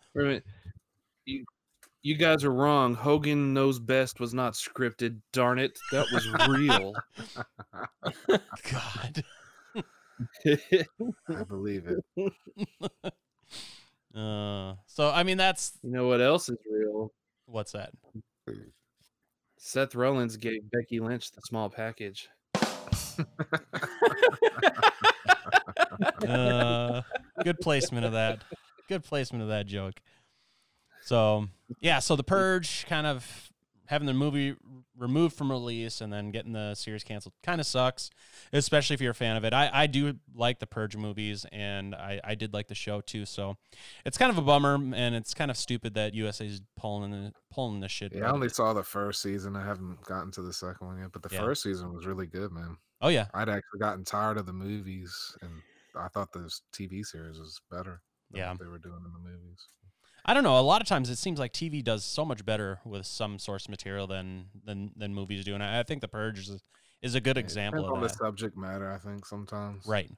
You, 1.25 1.43
you 2.05 2.15
guys 2.15 2.43
are 2.43 2.53
wrong. 2.53 2.93
Hogan 2.93 3.51
Knows 3.55 3.79
Best 3.79 4.19
was 4.19 4.31
not 4.31 4.53
scripted. 4.53 5.21
Darn 5.33 5.57
it. 5.57 5.79
That 5.91 6.05
was 6.13 6.27
real. 6.47 6.93
God. 8.71 9.23
I 11.29 11.43
believe 11.43 11.87
it. 11.87 12.03
Uh, 14.15 14.75
so 14.87 15.11
I 15.11 15.23
mean 15.23 15.35
that's 15.37 15.73
you 15.83 15.91
know 15.91 16.07
what 16.07 16.21
else 16.21 16.47
is 16.47 16.55
real? 16.71 17.11
what's 17.47 17.73
that? 17.73 17.91
Seth 19.57 19.93
Rollins 19.93 20.37
gave 20.37 20.61
Becky 20.71 21.01
Lynch 21.01 21.31
the 21.31 21.41
small 21.41 21.69
package. 21.69 22.29
uh, 26.25 27.01
good 27.43 27.59
placement 27.61 28.05
of 28.05 28.13
that. 28.13 28.41
Good 28.87 29.03
placement 29.03 29.41
of 29.41 29.49
that 29.49 29.65
joke. 29.65 29.95
So 31.05 31.47
yeah, 31.81 31.99
so 31.99 32.15
the 32.15 32.23
purge 32.23 32.85
kind 32.87 33.05
of 33.07 33.51
having 33.87 34.07
the 34.07 34.13
movie 34.15 34.55
removed 34.97 35.35
from 35.35 35.51
release 35.51 36.01
and 36.01 36.11
then 36.11 36.31
getting 36.31 36.53
the 36.53 36.73
series 36.73 37.03
canceled 37.03 37.35
kind 37.43 37.61
of 37.61 37.67
sucks, 37.67 38.09
especially 38.51 38.95
if 38.95 39.01
you're 39.01 39.11
a 39.11 39.15
fan 39.15 39.35
of 39.37 39.43
it. 39.45 39.53
I, 39.53 39.69
I 39.71 39.85
do 39.85 40.15
like 40.33 40.57
the 40.57 40.65
purge 40.65 40.95
movies 40.95 41.45
and 41.51 41.93
I, 41.93 42.19
I 42.23 42.33
did 42.33 42.51
like 42.53 42.67
the 42.67 42.73
show 42.73 43.01
too. 43.01 43.25
So 43.27 43.57
it's 44.03 44.17
kind 44.17 44.31
of 44.31 44.39
a 44.39 44.41
bummer 44.41 44.73
and 44.95 45.13
it's 45.13 45.35
kind 45.35 45.51
of 45.51 45.57
stupid 45.57 45.93
that 45.93 46.15
USA 46.15 46.47
is 46.47 46.61
pulling 46.75 47.11
the, 47.11 47.33
pulling 47.51 47.79
this 47.81 47.91
shit. 47.91 48.11
Yeah, 48.15 48.29
I 48.29 48.31
only 48.31 48.49
saw 48.49 48.73
the 48.73 48.81
first 48.83 49.21
season. 49.21 49.55
I 49.55 49.63
haven't 49.63 50.01
gotten 50.05 50.31
to 50.31 50.41
the 50.41 50.53
second 50.53 50.87
one 50.87 50.97
yet, 50.97 51.11
but 51.11 51.21
the 51.21 51.29
Yeah. 51.31 51.41
first 51.41 51.61
season 51.61 51.93
was 51.93 52.07
really 52.07 52.25
good, 52.25 52.51
man. 52.51 52.77
oh 53.01 53.09
yeah, 53.09 53.27
I'd 53.35 53.49
actually 53.49 53.79
gotten 53.79 54.03
tired 54.03 54.37
of 54.37 54.47
the 54.47 54.53
movies, 54.53 55.13
and 55.41 55.51
I 55.95 56.07
thought 56.07 56.31
this 56.33 56.63
TV 56.73 57.03
series 57.05 57.37
was 57.37 57.61
better. 57.69 58.01
Than 58.31 58.39
Yeah. 58.39 58.49
what 58.49 58.59
they 58.59 58.65
were 58.65 58.79
doing 58.79 59.03
in 59.05 59.11
the 59.13 59.19
movies. 59.29 59.67
I 60.27 60.33
don't 60.33 60.43
know. 60.43 60.59
A 60.59 60.61
lot 60.61 60.81
of 60.81 60.87
times 60.87 61.09
it 61.09 61.17
seems 61.17 61.37
like 61.39 61.53
TV 61.53 61.83
does 61.83 62.03
so 62.03 62.25
much 62.25 62.43
better 62.45 62.79
with 62.83 63.05
some 63.05 63.37
source 63.37 63.69
material 63.69 64.07
than 64.07 64.45
than 64.63 64.91
than 64.95 65.13
movies 65.13 65.45
do, 65.45 65.53
and 65.53 65.63
I, 65.63 65.79
I 65.79 65.83
think 65.83 66.01
The 66.01 66.07
Purge 66.07 66.39
is 66.39 66.63
is 67.01 67.13
a 67.13 67.21
good 67.21 67.37
Yeah, 67.37 67.41
example 67.41 67.85
of 67.85 67.93
on 67.93 68.01
that. 68.01 68.09
the 68.09 68.13
subject 68.15 68.57
matter. 68.57 68.91
I 68.91 68.97
think 68.97 69.25
sometimes. 69.25 69.85
Right. 69.85 70.09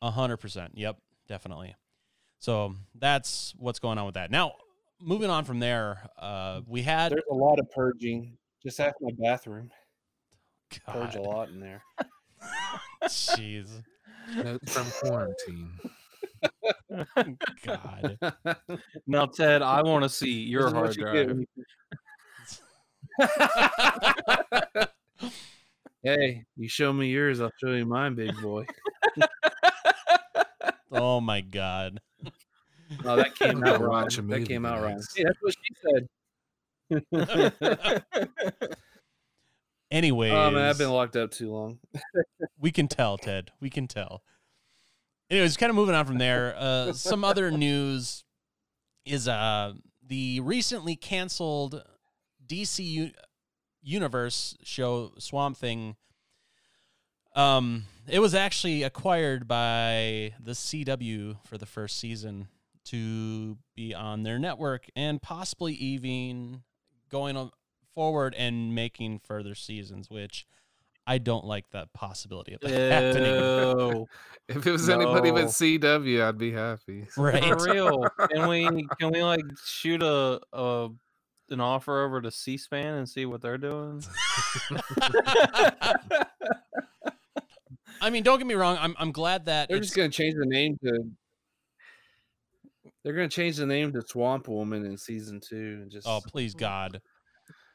A 0.00 0.10
hundred 0.10 0.38
percent. 0.38 0.72
Yep, 0.76 0.96
definitely. 1.28 1.74
So 2.38 2.74
that's 2.94 3.54
what's 3.58 3.78
going 3.78 3.98
on 3.98 4.06
with 4.06 4.14
that. 4.14 4.30
Now, 4.30 4.52
moving 5.00 5.30
on 5.30 5.44
from 5.44 5.58
there, 5.58 6.08
uh, 6.18 6.60
we 6.66 6.82
had 6.82 7.12
There's 7.12 7.22
a 7.30 7.34
lot 7.34 7.58
of 7.58 7.70
purging. 7.70 8.38
Just 8.62 8.80
ask 8.80 8.94
my 9.00 9.10
bathroom. 9.18 9.70
Purge 10.86 11.14
a 11.16 11.20
lot 11.20 11.48
in 11.50 11.60
there. 11.60 11.82
jeez, 13.04 13.68
Notes 14.34 14.72
from 14.72 14.86
quarantine. 15.08 15.70
God. 17.64 18.18
Now, 19.06 19.26
Ted, 19.26 19.62
I 19.62 19.82
want 19.82 20.02
to 20.04 20.08
see 20.08 20.30
your 20.30 20.62
This 20.62 20.68
is 20.68 20.74
what 20.74 20.82
hard 20.84 20.96
you 20.96 21.46
drive. 23.18 24.88
hey, 26.02 26.44
you 26.56 26.68
show 26.68 26.92
me 26.92 27.08
yours, 27.08 27.40
I'll 27.40 27.52
show 27.58 27.72
you 27.72 27.86
mine, 27.86 28.14
big 28.14 28.40
boy. 28.40 28.66
Oh 30.92 31.20
my 31.20 31.40
God. 31.40 32.00
Oh, 33.04 33.16
that 33.16 33.34
came 33.34 33.62
out 33.64 33.80
wrong. 33.80 34.04
That 34.04 34.22
movie 34.22 34.44
came 34.46 34.64
out 34.64 34.80
wrong. 34.82 35.00
tonight. 35.00 35.04
Hey, 35.16 35.24
that's 35.24 35.38
what 35.40 35.54
she 35.60 35.74
said. 38.22 38.72
Anyways, 39.90 40.32
oh 40.32 40.50
man, 40.50 40.68
I've 40.68 40.78
been 40.78 40.90
locked 40.90 41.16
up 41.16 41.30
too 41.30 41.50
long. 41.50 41.78
we 42.58 42.70
can 42.70 42.88
tell, 42.88 43.18
Ted. 43.18 43.50
We 43.60 43.70
can 43.70 43.86
tell. 43.86 44.22
Anyways, 45.30 45.56
kind 45.56 45.70
of 45.70 45.76
moving 45.76 45.94
on 45.94 46.06
from 46.06 46.18
there. 46.18 46.54
Uh, 46.56 46.92
some 46.92 47.24
other 47.24 47.50
news 47.50 48.24
is 49.04 49.28
uh 49.28 49.72
the 50.06 50.40
recently 50.40 50.94
canceled 50.96 51.82
DC 52.46 52.84
U- 52.84 53.10
Universe 53.82 54.56
show 54.62 55.12
Swamp 55.18 55.56
Thing. 55.56 55.96
Um, 57.34 57.84
it 58.08 58.20
was 58.20 58.34
actually 58.34 58.82
acquired 58.82 59.46
by 59.48 60.32
the 60.40 60.52
CW 60.52 61.36
for 61.44 61.58
the 61.58 61.66
first 61.66 61.98
season 61.98 62.48
to 62.86 63.58
be 63.74 63.94
on 63.94 64.22
their 64.22 64.38
network 64.38 64.86
and 64.94 65.20
possibly 65.20 65.74
even 65.74 66.62
going 67.10 67.50
forward 67.94 68.34
and 68.38 68.74
making 68.74 69.18
further 69.18 69.54
seasons, 69.54 70.08
which 70.08 70.46
I 71.06 71.18
don't 71.18 71.44
like 71.44 71.70
that 71.70 71.92
possibility 71.92 72.54
of 72.54 72.60
that 72.62 72.70
happening. 73.14 74.06
If 74.48 74.64
it 74.64 74.70
was 74.70 74.88
anybody 74.88 75.32
but 75.32 75.46
CW, 75.46 76.22
I'd 76.22 76.38
be 76.38 76.52
happy. 76.52 77.08
Right. 77.16 77.42
For 77.42 77.64
real. 77.64 78.06
Can 78.32 78.48
we 78.48 78.86
can 79.00 79.10
we 79.10 79.20
like 79.20 79.42
shoot 79.64 80.04
a, 80.04 80.40
a 80.52 80.88
an 81.50 81.60
offer 81.60 82.04
over 82.04 82.22
to 82.22 82.30
C-SPAN 82.30 82.94
and 82.94 83.08
see 83.08 83.26
what 83.26 83.42
they're 83.42 83.58
doing? 83.58 84.04
I 88.00 88.10
mean, 88.10 88.22
don't 88.22 88.38
get 88.38 88.46
me 88.46 88.54
wrong. 88.54 88.78
I'm 88.80 88.94
I'm 89.00 89.10
glad 89.10 89.46
that 89.46 89.68
They're 89.68 89.78
it's, 89.78 89.88
just 89.88 89.96
gonna 89.96 90.10
change 90.10 90.36
the 90.38 90.46
name 90.46 90.78
to. 90.84 91.10
They're 93.02 93.14
gonna 93.14 93.28
change 93.28 93.56
the 93.56 93.66
name 93.66 93.92
to 93.94 94.02
Swamp 94.02 94.46
Woman 94.46 94.86
in 94.86 94.96
season 94.96 95.40
two, 95.40 95.80
and 95.82 95.86
oh, 95.86 95.88
just 95.90 96.06
oh 96.06 96.20
please 96.24 96.54
God. 96.54 97.00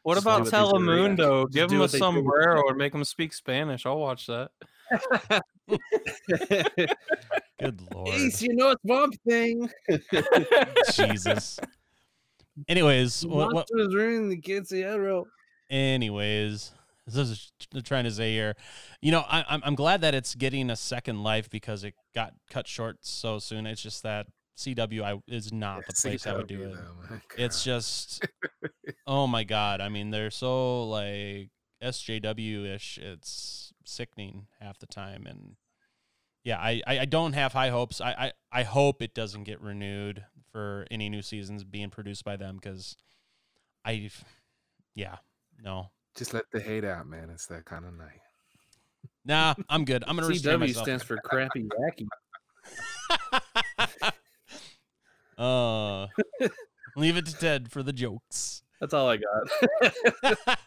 What 0.04 0.16
Just 0.16 0.26
about 0.26 0.46
do 0.46 0.58
what 0.58 0.72
they 0.74 0.80
do. 0.80 0.86
Telemundo? 0.86 1.52
Give 1.52 1.68
do 1.68 1.76
them 1.76 1.78
a 1.78 1.82
what 1.82 1.92
do. 1.92 1.98
sombrero 1.98 2.68
and 2.70 2.78
make 2.78 2.92
them 2.92 3.04
speak 3.04 3.34
Spanish. 3.34 3.86
I'll 3.86 4.00
watch 4.00 4.28
that. 4.28 4.50
Good 7.60 7.82
lord. 7.94 8.10
Ace, 8.10 8.42
you 8.42 8.56
know 8.56 8.72
it's 8.72 8.82
Swamp 8.82 9.16
Thing. 9.28 9.70
Jesus. 10.94 11.60
Anyways, 12.68 13.26
what, 13.26 13.54
what, 13.54 13.68
Monsters 13.72 13.96
are 13.96 14.10
in 14.10 14.30
the 14.30 14.42
Quinceañero. 14.42 15.26
anyways, 15.70 16.72
this 17.08 17.30
is 17.30 17.52
t- 17.60 17.82
trying 17.82 18.04
to 18.04 18.12
say 18.12 18.34
here. 18.34 18.56
You 19.02 19.12
know, 19.12 19.24
I, 19.28 19.46
I'm 19.48 19.62
I'm 19.64 19.76
glad 19.76 20.02
that 20.02 20.14
it's 20.14 20.36
getting 20.36 20.70
a 20.70 20.76
second 20.76 21.24
life 21.24 21.50
because 21.50 21.84
it 21.84 21.94
got 22.14 22.34
cut 22.50 22.68
short 22.68 22.98
so 23.02 23.40
soon. 23.40 23.66
It's 23.66 23.82
just 23.82 24.04
that 24.04 24.28
CW 24.62 25.04
I, 25.04 25.22
is 25.28 25.52
not 25.52 25.78
Yeah, 25.78 25.84
the 25.88 25.94
place 25.94 26.28
I 26.28 26.34
would 26.34 26.48
do 26.48 26.64
it. 26.64 26.76
though, 26.76 27.20
It's 27.38 27.64
just, 27.64 28.26
oh 29.08 29.28
my 29.28 29.44
god! 29.44 29.82
I 29.82 29.90
mean, 29.90 30.12
they're 30.12 30.32
so 30.32 30.84
like 30.88 31.50
SJW 31.84 32.66
ish. 32.76 32.98
It's 32.98 33.74
sickening 33.86 34.48
half 34.60 34.78
the 34.80 34.88
time, 34.88 35.26
and 35.26 35.56
yeah, 36.44 36.60
I, 36.60 36.82
I, 36.86 37.00
I 37.00 37.06
don't 37.06 37.34
have 37.34 37.54
high 37.54 37.70
hopes. 37.70 38.02
I, 38.02 38.12
I 38.12 38.32
I 38.52 38.64
hope 38.64 39.02
it 39.02 39.14
doesn't 39.14 39.44
get 39.44 39.62
renewed 39.62 40.26
for 40.52 40.86
any 40.92 41.10
new 41.10 41.22
seasons 41.22 41.64
being 41.64 41.90
produced 41.90 42.24
by 42.24 42.36
them 42.36 42.58
because 42.62 42.96
I, 43.86 44.10
yeah, 44.96 45.18
no, 45.64 45.92
just 46.16 46.34
let 46.34 46.46
the 46.52 46.60
hate 46.60 46.84
out, 46.84 47.08
man. 47.08 47.30
It's 47.30 47.48
that 47.48 47.66
kind 47.66 47.86
of 47.86 47.94
night. 47.94 48.20
Nah, 49.26 49.54
I'm 49.70 49.86
good. 49.86 50.04
I'm 50.08 50.16
gonna 50.18 50.34
CW 50.34 50.76
stands 50.76 51.04
for 51.04 51.18
crappy 51.24 51.64
wacky. 51.64 52.08
uh, 55.42 56.08
leave 56.96 57.18
it 57.18 57.26
to 57.28 57.38
Ted 57.38 57.72
for 57.72 57.84
the 57.84 57.94
jokes. 57.94 58.64
That's 58.80 58.94
all 58.94 59.10
I 59.10 59.18
got. 59.18 60.60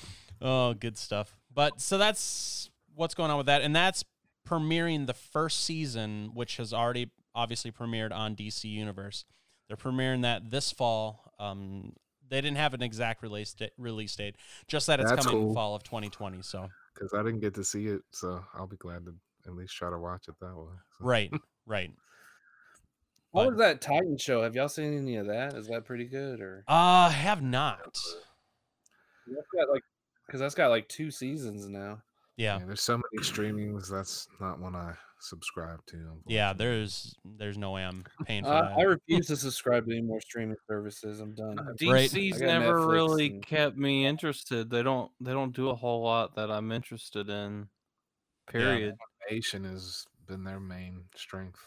oh, 0.42 0.74
good 0.74 0.96
stuff. 0.96 1.36
But 1.52 1.80
so 1.80 1.98
that's 1.98 2.70
what's 2.94 3.14
going 3.14 3.30
on 3.30 3.36
with 3.36 3.46
that, 3.46 3.62
and 3.62 3.74
that's 3.74 4.04
premiering 4.48 5.06
the 5.06 5.14
first 5.14 5.64
season, 5.64 6.30
which 6.34 6.56
has 6.56 6.72
already 6.72 7.10
obviously 7.34 7.70
premiered 7.70 8.12
on 8.12 8.36
DC 8.36 8.64
Universe. 8.64 9.24
They're 9.68 9.76
premiering 9.76 10.22
that 10.22 10.50
this 10.50 10.72
fall. 10.72 11.32
Um, 11.38 11.92
they 12.28 12.40
didn't 12.40 12.56
have 12.56 12.74
an 12.74 12.82
exact 12.82 13.22
release 13.22 13.52
date, 13.52 13.72
release 13.78 14.16
date, 14.16 14.36
just 14.66 14.86
that 14.86 15.00
it's 15.00 15.10
That's 15.10 15.26
coming 15.26 15.42
cool. 15.42 15.54
fall 15.54 15.74
of 15.74 15.82
2020. 15.82 16.42
So 16.42 16.68
because 16.94 17.12
I 17.14 17.22
didn't 17.22 17.40
get 17.40 17.54
to 17.54 17.64
see 17.64 17.86
it, 17.86 18.02
so 18.10 18.42
I'll 18.54 18.66
be 18.66 18.76
glad 18.76 19.04
to 19.06 19.14
at 19.46 19.54
least 19.54 19.76
try 19.76 19.90
to 19.90 19.98
watch 19.98 20.28
it 20.28 20.34
that 20.40 20.56
way. 20.56 20.72
so. 20.98 21.04
right, 21.04 21.30
right. 21.66 21.90
What 23.32 23.48
was 23.48 23.58
that 23.58 23.80
Titan 23.80 24.16
show? 24.18 24.42
Have 24.42 24.54
y'all 24.54 24.68
seen 24.68 24.96
any 24.96 25.16
of 25.16 25.26
that? 25.26 25.54
Is 25.54 25.66
that 25.68 25.84
pretty 25.84 26.04
good 26.04 26.40
or? 26.40 26.64
Uh, 26.68 27.08
have 27.10 27.42
not. 27.42 27.98
That's 29.26 29.46
got 29.54 29.70
like, 29.72 29.82
because 30.26 30.40
that's 30.40 30.54
got 30.54 30.68
like 30.68 30.88
two 30.88 31.10
seasons 31.10 31.66
now. 31.68 32.02
Yeah, 32.36 32.58
Yeah, 32.58 32.66
there's 32.66 32.82
so 32.82 32.96
many 32.96 33.24
streamings. 33.24 33.88
That's 33.90 34.26
not 34.40 34.58
one 34.60 34.74
I 34.76 34.94
subscribe 35.20 35.78
to. 35.86 35.96
yeah. 36.26 36.52
There's 36.52 37.14
there's 37.24 37.56
no 37.56 37.70
way 37.70 37.84
I'm 37.84 38.04
paying 38.26 38.42
for 38.44 38.50
I, 38.50 38.62
that. 38.62 38.78
I 38.78 38.82
refuse 38.82 39.26
to 39.28 39.36
subscribe 39.36 39.86
to 39.86 39.92
any 39.92 40.02
more 40.02 40.20
streaming 40.20 40.56
services. 40.68 41.20
I'm 41.20 41.34
done. 41.34 41.56
Right. 41.56 42.10
DC's 42.10 42.42
I 42.42 42.46
never 42.46 42.80
Netflix 42.80 42.92
really 42.92 43.26
and- 43.28 43.46
kept 43.46 43.76
me 43.76 44.04
interested. 44.06 44.68
They 44.70 44.82
don't 44.82 45.10
they 45.20 45.32
don't 45.32 45.54
do 45.54 45.70
a 45.70 45.74
whole 45.74 46.02
lot 46.02 46.34
that 46.36 46.50
I'm 46.50 46.70
interested 46.72 47.28
in. 47.30 47.68
Period. 48.50 48.94
Animation 49.30 49.64
has 49.64 50.04
been 50.26 50.42
their 50.44 50.60
main 50.60 51.04
strength. 51.14 51.60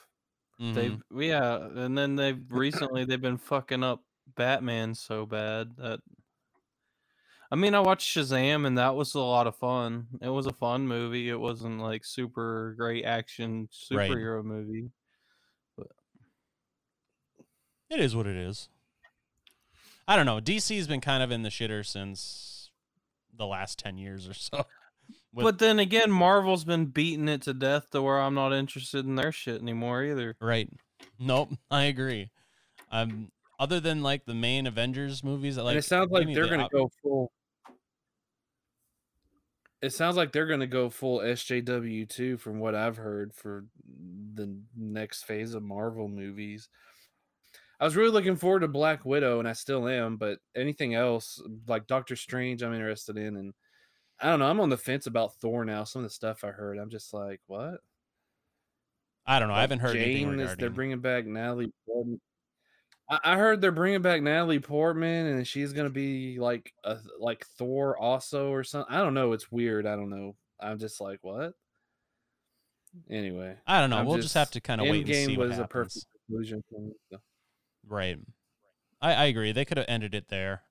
They've 0.57 0.91
mm-hmm. 0.91 1.21
yeah, 1.21 1.43
uh, 1.43 1.69
and 1.75 1.97
then 1.97 2.15
they've 2.15 2.39
recently 2.49 3.03
they've 3.03 3.21
been 3.21 3.37
fucking 3.37 3.83
up 3.83 4.01
Batman 4.35 4.95
so 4.95 5.25
bad 5.25 5.75
that 5.77 5.99
I 7.51 7.55
mean 7.55 7.75
I 7.75 7.81
watched 7.81 8.15
Shazam 8.15 8.65
and 8.65 8.77
that 8.77 8.95
was 8.95 9.15
a 9.15 9.19
lot 9.19 9.47
of 9.47 9.55
fun. 9.57 10.07
It 10.21 10.29
was 10.29 10.45
a 10.45 10.53
fun 10.53 10.87
movie. 10.87 11.29
It 11.29 11.39
wasn't 11.39 11.79
like 11.79 12.05
super 12.05 12.73
great 12.77 13.03
action 13.03 13.67
Right. 13.91 14.09
superhero 14.09 14.43
movie. 14.43 14.91
It 17.89 17.99
is 17.99 18.15
what 18.15 18.25
it 18.25 18.35
is. 18.35 18.69
I 20.07 20.15
don't 20.15 20.25
know. 20.25 20.39
DC's 20.39 20.87
been 20.87 21.01
kind 21.01 21.21
of 21.21 21.31
in 21.31 21.43
the 21.43 21.49
shitter 21.49 21.85
since 21.85 22.69
the 23.35 23.45
last 23.45 23.79
10 23.79 23.97
years 23.97 24.27
or 24.27 24.33
so. 24.33 24.65
With- 25.35 25.43
but 25.43 25.59
then 25.59 25.79
again, 25.79 26.09
Marvel's 26.09 26.63
been 26.63 26.85
beating 26.87 27.27
it 27.27 27.41
to 27.43 27.53
death 27.53 27.89
to 27.91 28.01
where 28.01 28.19
I'm 28.19 28.33
not 28.33 28.53
interested 28.53 29.05
in 29.05 29.15
their 29.15 29.31
shit 29.31 29.61
anymore 29.61 30.03
either. 30.03 30.35
Right. 30.39 30.69
Nope, 31.19 31.49
I 31.69 31.83
agree. 31.83 32.31
Um 32.91 33.31
other 33.59 33.79
than 33.79 34.01
like 34.01 34.25
the 34.25 34.33
main 34.33 34.65
Avengers 34.67 35.23
movies 35.23 35.55
that 35.57 35.63
like 35.63 35.71
and 35.75 35.79
it 35.79 35.87
sounds 35.87 36.09
like 36.11 36.25
they're 36.33 36.43
the 36.45 36.49
gonna 36.49 36.63
op- 36.63 36.71
go 36.71 36.89
full. 37.01 37.31
It 39.81 39.91
sounds 39.93 40.15
like 40.15 40.31
they're 40.31 40.47
gonna 40.47 40.67
go 40.67 40.89
full 40.89 41.19
SJW 41.19 42.07
too, 42.09 42.37
from 42.37 42.59
what 42.59 42.73
I've 42.75 42.97
heard 42.97 43.33
for 43.33 43.65
the 44.33 44.57
next 44.75 45.23
phase 45.23 45.53
of 45.53 45.63
Marvel 45.63 46.07
movies. 46.07 46.69
I 47.79 47.83
was 47.83 47.95
really 47.95 48.11
looking 48.11 48.37
forward 48.37 48.61
to 48.61 48.67
Black 48.69 49.05
Widow, 49.05 49.39
and 49.39 49.47
I 49.47 49.53
still 49.53 49.87
am. 49.87 50.15
But 50.17 50.39
anything 50.55 50.95
else, 50.95 51.41
like 51.67 51.87
Doctor 51.87 52.15
Strange, 52.15 52.63
I'm 52.63 52.73
interested 52.73 53.17
in, 53.17 53.35
and 53.35 53.53
I 54.19 54.29
don't 54.29 54.39
know. 54.39 54.49
I'm 54.49 54.59
on 54.59 54.69
the 54.69 54.77
fence 54.77 55.07
about 55.07 55.35
Thor 55.35 55.65
now. 55.65 55.83
Some 55.83 56.03
of 56.03 56.09
the 56.09 56.13
stuff 56.13 56.43
I 56.43 56.49
heard, 56.49 56.77
I'm 56.77 56.89
just 56.89 57.13
like, 57.13 57.41
what? 57.47 57.79
I 59.25 59.39
don't 59.39 59.49
know. 59.49 59.55
I 59.55 59.61
haven't 59.61 59.79
heard 59.79 59.95
anything 59.95 60.29
Jane 60.29 60.33
is 60.33 60.39
regarding 60.41 60.59
they're 60.59 60.69
bringing 60.69 60.99
back 60.99 61.25
Natalie 61.25 61.73
Portman. 61.87 62.21
I, 63.09 63.19
I 63.23 63.37
heard 63.37 63.59
they're 63.59 63.71
bringing 63.71 64.01
back 64.01 64.21
Natalie 64.21 64.59
Portman, 64.59 65.25
and 65.25 65.47
she's 65.47 65.73
gonna 65.73 65.89
be 65.89 66.39
like 66.39 66.73
a 66.83 66.97
like 67.19 67.45
Thor 67.57 67.97
also 67.97 68.49
or 68.49 68.63
something. 68.63 68.93
I 68.93 68.99
don't 68.99 69.13
know. 69.13 69.33
It's 69.33 69.51
weird. 69.51 69.87
I 69.87 69.95
don't 69.95 70.09
know. 70.09 70.35
I'm 70.59 70.79
just 70.79 71.01
like 71.01 71.19
what. 71.21 71.53
Anyway, 73.09 73.55
I 73.67 73.81
don't 73.81 73.89
know. 73.89 73.97
I'm 73.97 74.05
we'll 74.05 74.17
just 74.17 74.35
have 74.35 74.51
to 74.51 74.61
kind 74.61 74.79
of 74.79 74.87
wait 74.87 75.05
and 75.05 75.15
see 75.15 75.37
what 75.37 75.49
was 75.49 75.59
a 75.59 75.67
perfect 75.67 76.05
conclusion 76.27 76.63
so. 77.11 77.19
Right. 77.87 78.17
I, 79.01 79.13
I 79.13 79.25
agree. 79.25 79.51
They 79.51 79.65
could 79.65 79.77
have 79.77 79.87
ended 79.89 80.15
it 80.15 80.29
there. 80.29 80.61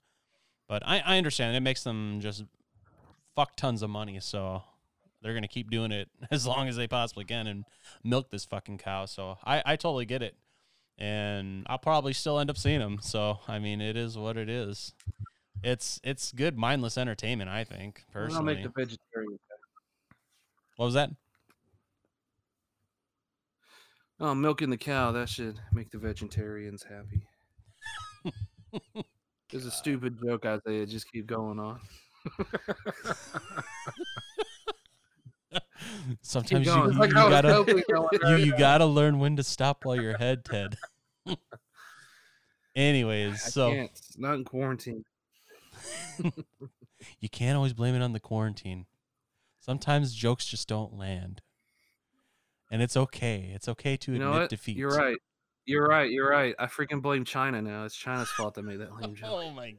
But 0.69 0.83
I, 0.87 1.01
I 1.01 1.19
understand. 1.19 1.55
It 1.57 1.61
makes 1.61 1.85
them 1.85 2.21
just 2.21 2.45
fuck 3.35 3.57
tons 3.57 3.83
of 3.83 3.91
money, 3.91 4.19
so 4.21 4.63
they're 5.23 5.35
gonna 5.35 5.49
keep 5.49 5.71
doing 5.71 5.93
it 5.93 6.09
as 6.31 6.47
long 6.47 6.69
as 6.69 6.77
they 6.77 6.87
possibly 6.87 7.25
can 7.25 7.47
and 7.47 7.65
milk 8.03 8.31
this 8.31 8.45
fucking 8.45 8.79
cow. 8.79 9.07
So 9.07 9.39
I, 9.45 9.63
I 9.65 9.77
totally 9.77 10.07
get 10.07 10.23
it. 10.23 10.37
And 10.97 11.67
I'll 11.69 11.79
probably 11.79 12.13
still 12.13 12.39
end 12.39 12.51
up 12.51 12.57
seeing 12.57 12.79
them. 12.79 12.99
So 13.03 13.41
I 13.49 13.59
mean 13.59 13.81
it 13.81 13.97
is 13.97 14.17
what 14.17 14.37
it 14.37 14.49
is. 14.49 14.93
It's 15.63 16.01
it's 16.05 16.31
good 16.31 16.57
mindless 16.57 16.97
entertainment, 16.97 17.51
I 17.51 17.65
think, 17.65 18.05
I'll 18.09 18.23
personally. 18.23 18.55
make 18.55 18.63
the 18.63 18.69
vegetarian. 18.69 19.39
what 20.77 20.87
was 20.87 20.95
that? 20.95 21.11
Oh, 24.21 24.35
milking 24.35 24.71
the 24.71 24.77
cow. 24.77 25.11
That 25.11 25.29
should 25.29 25.59
make 25.73 25.91
the 25.91 25.99
vegetarians 25.99 26.85
happy. 26.85 27.27
It's 29.55 29.67
a 29.67 29.71
stupid 29.71 30.19
joke, 30.21 30.47
Isaiah. 30.47 30.85
Just 30.85 31.13
keep 31.13 31.27
going 31.27 31.61
on. 31.61 31.79
Sometimes 36.21 36.67
you, 36.67 36.73
you, 36.73 36.93
like 36.93 37.11
you 37.11 37.15
gotta 37.15 37.83
you, 38.29 38.37
you 38.37 38.57
gotta 38.57 38.87
learn 38.87 39.19
when 39.19 39.37
to 39.37 39.43
stop 39.43 39.85
while 39.85 40.01
you're 40.01 40.15
ahead, 40.15 40.45
Ted. 40.45 40.77
Anyways, 42.77 43.35
I 43.35 43.49
so 43.49 43.71
can't. 43.71 44.01
Not 44.19 44.35
in 44.35 44.45
quarantine. 44.45 45.05
you 47.21 47.29
can't 47.29 47.57
always 47.57 47.73
blame 47.73 47.95
it 47.95 48.03
on 48.03 48.13
the 48.13 48.21
quarantine. 48.21 48.87
Sometimes 49.61 50.15
jokes 50.15 50.45
just 50.47 50.69
don't 50.69 50.97
land. 50.99 51.41
And 52.71 52.83
it's 52.83 52.97
okay. 52.97 53.53
It's 53.55 53.69
okay 53.69 53.97
to 53.99 54.13
You 54.13 54.19
know 54.19 54.29
admit 54.31 54.41
what? 54.43 54.51
defeat. 54.51 54.77
You're 54.77 54.91
right. 54.91 55.17
You're 55.67 55.87
right. 55.87 56.11
You're 56.11 56.29
right. 56.29 56.55
I 56.59 56.67
freaking 56.67 57.01
blame 57.01 57.25
China 57.25 57.63
now. 57.63 57.85
It's 57.85 57.97
China's 57.97 58.29
fault 58.31 58.55
that 58.55 58.65
made 58.65 58.81
that 58.81 58.95
lame 58.95 59.13
oh 59.13 59.15
joke. 59.15 59.31
Oh 59.31 59.51
my 59.51 59.75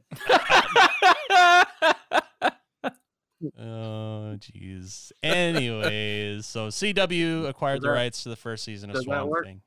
Oh 3.42 4.36
jeez. 4.38 5.12
Anyways, 5.22 6.46
so 6.46 6.68
CW 6.68 7.48
acquired 7.48 7.82
the 7.82 7.90
rights 7.90 8.22
to 8.22 8.30
the 8.30 8.36
first 8.36 8.64
season 8.64 8.90
of 8.90 8.96
does 8.96 9.04
Swamp? 9.04 9.30
Thing. 9.44 9.60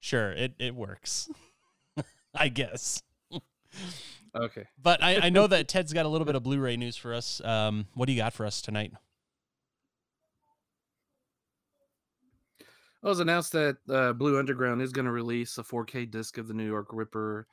Sure, 0.00 0.32
it, 0.32 0.54
it 0.58 0.74
works. 0.74 1.28
I 2.34 2.48
guess. 2.48 3.02
Okay. 4.34 4.64
But 4.80 5.02
I, 5.02 5.26
I 5.26 5.30
know 5.30 5.46
that 5.46 5.66
Ted's 5.66 5.92
got 5.92 6.04
a 6.04 6.08
little 6.08 6.26
bit 6.26 6.36
of 6.36 6.42
Blu-ray 6.42 6.76
news 6.76 6.96
for 6.96 7.14
us. 7.14 7.40
Um, 7.42 7.86
what 7.94 8.06
do 8.06 8.12
you 8.12 8.18
got 8.18 8.34
for 8.34 8.44
us 8.44 8.60
tonight? 8.60 8.92
It 12.60 13.08
was 13.08 13.20
announced 13.20 13.52
that 13.52 13.76
uh, 13.88 14.12
Blue 14.12 14.38
Underground 14.38 14.82
is 14.82 14.92
going 14.92 15.04
to 15.04 15.12
release 15.12 15.58
a 15.58 15.62
4K 15.62 16.10
disc 16.10 16.38
of 16.38 16.48
the 16.48 16.54
New 16.54 16.66
York 16.66 16.88
Ripper 16.92 17.46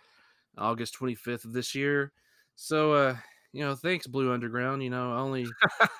August 0.57 0.97
25th 0.99 1.45
of 1.45 1.53
this 1.53 1.73
year. 1.73 2.11
So, 2.55 2.93
uh, 2.93 3.15
you 3.53 3.63
know, 3.63 3.75
thanks, 3.75 4.07
Blue 4.07 4.31
Underground. 4.33 4.83
You 4.83 4.89
know, 4.89 5.13
I 5.13 5.19
only 5.19 5.45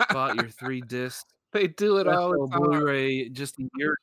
bought 0.10 0.36
your 0.36 0.50
three 0.60 0.82
discs. 0.82 1.26
they 1.52 1.68
do 1.68 1.98
it 1.98 2.08
all 2.08 2.32
special 2.32 2.48
the. 2.48 2.60
Blu-ray 2.60 3.30
just 3.30 3.60
a 3.60 3.70
year. 3.78 3.98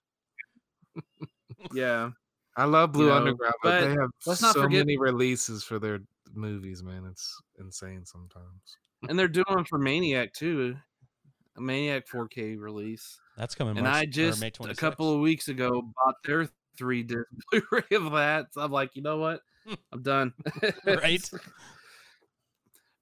yeah. 1.75 2.11
I 2.57 2.65
love 2.65 2.93
Blue 2.93 3.09
know, 3.09 3.17
Underground, 3.17 3.55
but, 3.63 3.81
but 3.81 3.87
they 3.87 3.91
have 4.01 4.11
let's 4.27 4.41
not 4.43 4.55
so 4.55 4.63
forget- 4.63 4.87
many 4.87 4.99
releases 4.99 5.65
for 5.65 5.79
their 5.79 6.01
movies, 6.33 6.83
man. 6.83 7.07
It's 7.11 7.41
insane 7.59 8.05
sometimes. 8.05 8.77
And 9.09 9.19
they're 9.19 9.29
doing 9.29 9.47
one 9.49 9.65
for 9.65 9.79
Maniac, 9.79 10.33
too. 10.33 10.77
A 11.57 11.61
Maniac 11.61 12.07
4K 12.07 12.59
release. 12.61 13.19
That's 13.37 13.55
coming 13.55 13.77
and 13.77 13.85
March, 13.85 13.97
I 13.97 14.05
just 14.07 14.41
May 14.41 14.53
a 14.69 14.75
couple 14.75 15.13
of 15.13 15.21
weeks 15.21 15.49
ago 15.49 15.83
bought 15.97 16.17
their 16.25 16.49
three 16.77 17.03
disc 17.03 17.25
Blu-ray 17.51 17.97
of 17.97 18.13
that. 18.13 18.53
So 18.53 18.61
I'm 18.61 18.71
like, 18.71 18.95
you 18.95 19.03
know 19.03 19.17
what? 19.17 19.41
I'm 19.93 20.03
done. 20.03 20.35
Right. 20.85 21.29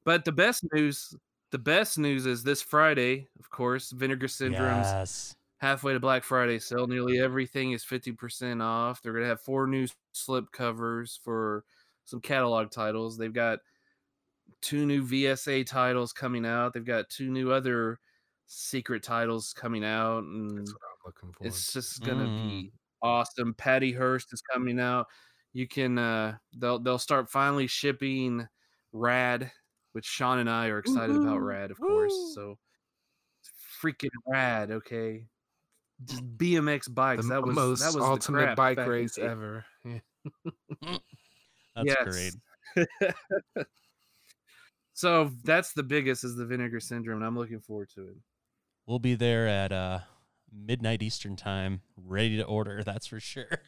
But 0.09 0.25
the 0.25 0.33
best 0.33 0.65
news, 0.73 1.15
the 1.51 1.59
best 1.59 1.99
news 1.99 2.25
is 2.25 2.43
this 2.43 2.63
Friday, 2.63 3.29
of 3.39 3.51
course, 3.51 3.91
Vinegar 3.91 4.27
Syndrome's 4.27 4.87
Yes. 4.87 5.37
halfway 5.59 5.93
to 5.93 6.01
Black 6.01 6.25
Friday 6.25 6.59
sale. 6.61 6.87
Nearly 6.87 7.21
everything 7.21 7.73
is 7.73 7.85
50% 7.85 8.63
off. 8.63 9.03
They're 9.03 9.13
gonna 9.13 9.27
have 9.27 9.43
four 9.43 9.67
new 9.67 9.87
slip 10.15 10.51
covers 10.51 11.21
for 11.23 11.67
some 12.07 12.23
catalog 12.23 12.71
titles. 12.71 13.19
They've 13.19 13.31
got 13.35 13.59
two 14.63 14.87
new 14.87 15.03
VSA 15.05 15.63
titles 15.63 16.15
coming 16.15 16.47
out. 16.47 16.73
They've 16.73 16.83
got 16.87 17.11
two 17.11 17.31
new 17.31 17.53
other 17.53 18.01
secret 18.47 19.03
titles 19.03 19.53
coming 19.53 19.85
out, 19.85 20.25
and 20.25 20.57
That's 20.57 20.73
what 20.73 20.81
I'm 20.85 20.97
looking 21.05 21.33
for. 21.35 21.47
it's 21.47 21.71
just 21.71 22.03
gonna 22.03 22.29
Mm. 22.29 22.49
be 22.49 22.73
awesome. 23.03 23.53
Patty 23.53 23.93
Hearst 23.93 24.33
is 24.33 24.41
coming 24.41 24.81
out. 24.81 25.07
You 25.53 25.69
can 25.69 25.99
uh 25.99 26.39
they'll 26.57 26.79
they'll 26.79 26.99
start 26.99 27.29
finally 27.31 27.67
shipping 27.67 28.49
Rad, 28.93 29.53
which 29.93 30.07
Sean 30.07 30.39
and 30.39 30.51
I 30.51 30.69
are 30.69 30.79
excited 30.79 31.17
about 31.17 31.37
mm-hmm. 31.37 31.45
Rad, 31.45 31.71
of 31.71 31.79
course. 31.79 32.13
Woo! 32.13 32.33
So 32.35 32.59
freaking 33.83 34.11
rad. 34.27 34.71
Okay, 34.71 35.27
just 36.05 36.25
BMX 36.37 36.93
bikes. 36.93 37.23
the 37.23 37.35
that 37.35 37.43
was 37.43 37.55
most 37.55 37.81
that 37.81 37.87
was 37.87 37.97
the 37.97 38.03
ultimate 38.03 38.43
crap 38.45 38.57
bike 38.57 38.77
back 38.77 38.87
in 38.87 38.93
the 38.93 38.99
race 38.99 39.19
ever. 39.19 39.65
Yeah. 39.85 39.99
Mm-hmm. 40.85 40.97
That's 41.77 42.35
great. 42.77 42.87
so 44.95 45.31
that's 45.45 45.73
the 45.73 45.83
biggest 45.83 46.25
is 46.25 46.37
the 46.37 46.47
vinegar 46.47 46.81
syndrome, 46.81 47.19
and 47.19 47.27
I'm 47.27 47.37
looking 47.37 47.61
forward 47.61 47.89
to 47.95 48.09
it. 48.09 48.17
We'll 48.87 48.99
be 48.99 49.15
there 49.15 49.47
at 49.47 49.73
uh, 49.73 50.01
midnight 50.53 51.03
Eastern 51.03 51.37
time, 51.37 51.83
ready 51.97 52.37
to 52.37 52.45
order. 52.45 52.83
That's 52.83 53.07
for 53.07 53.21
sure. 53.21 53.63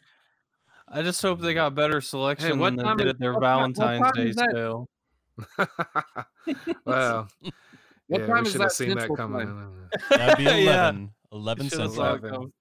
I 0.87 1.03
just 1.03 1.21
hope 1.21 1.39
they 1.39 1.49
mm-hmm. 1.49 1.55
got 1.55 1.75
better 1.75 2.01
selection 2.01 2.59
what 2.59 2.75
than 2.75 2.85
time 2.85 2.97
they 2.97 3.03
did 3.05 3.09
is- 3.09 3.13
at 3.13 3.19
their 3.19 3.33
what 3.33 3.41
time- 3.41 3.71
what 3.71 3.77
Valentine's 3.77 4.35
time 4.35 4.45
Day 4.47 4.53
sale. 4.53 4.89
well, 6.85 7.27
What 8.07 8.21
yeah, 8.21 8.25
time 8.27 8.35
we 8.43 8.47
is 8.47 8.51
should 8.51 8.61
have 8.61 8.69
that 8.69 8.71
seen 8.71 8.95
that 8.95 9.09
coming. 9.15 9.47
time? 9.47 9.89
That'd 10.09 10.37
be 10.37 10.43
Yeah. 10.63 10.89
11. 10.89 11.11
11 11.31 11.69
Should've 11.69 11.91
Central. 11.93 12.19
11. 12.29 12.53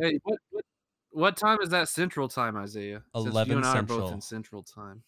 Hey, 0.00 0.20
what, 0.22 0.38
what 0.50 0.64
what 1.12 1.36
time 1.36 1.58
is 1.60 1.70
that 1.70 1.88
Central 1.88 2.28
Time, 2.28 2.56
Isaiah? 2.56 3.02
Since 3.16 3.26
11 3.26 3.50
you 3.50 3.56
and 3.58 3.66
I 3.66 3.78
are 3.78 3.82
both 3.82 4.12
in 4.12 4.20
Central 4.20 4.62
Time. 4.62 5.02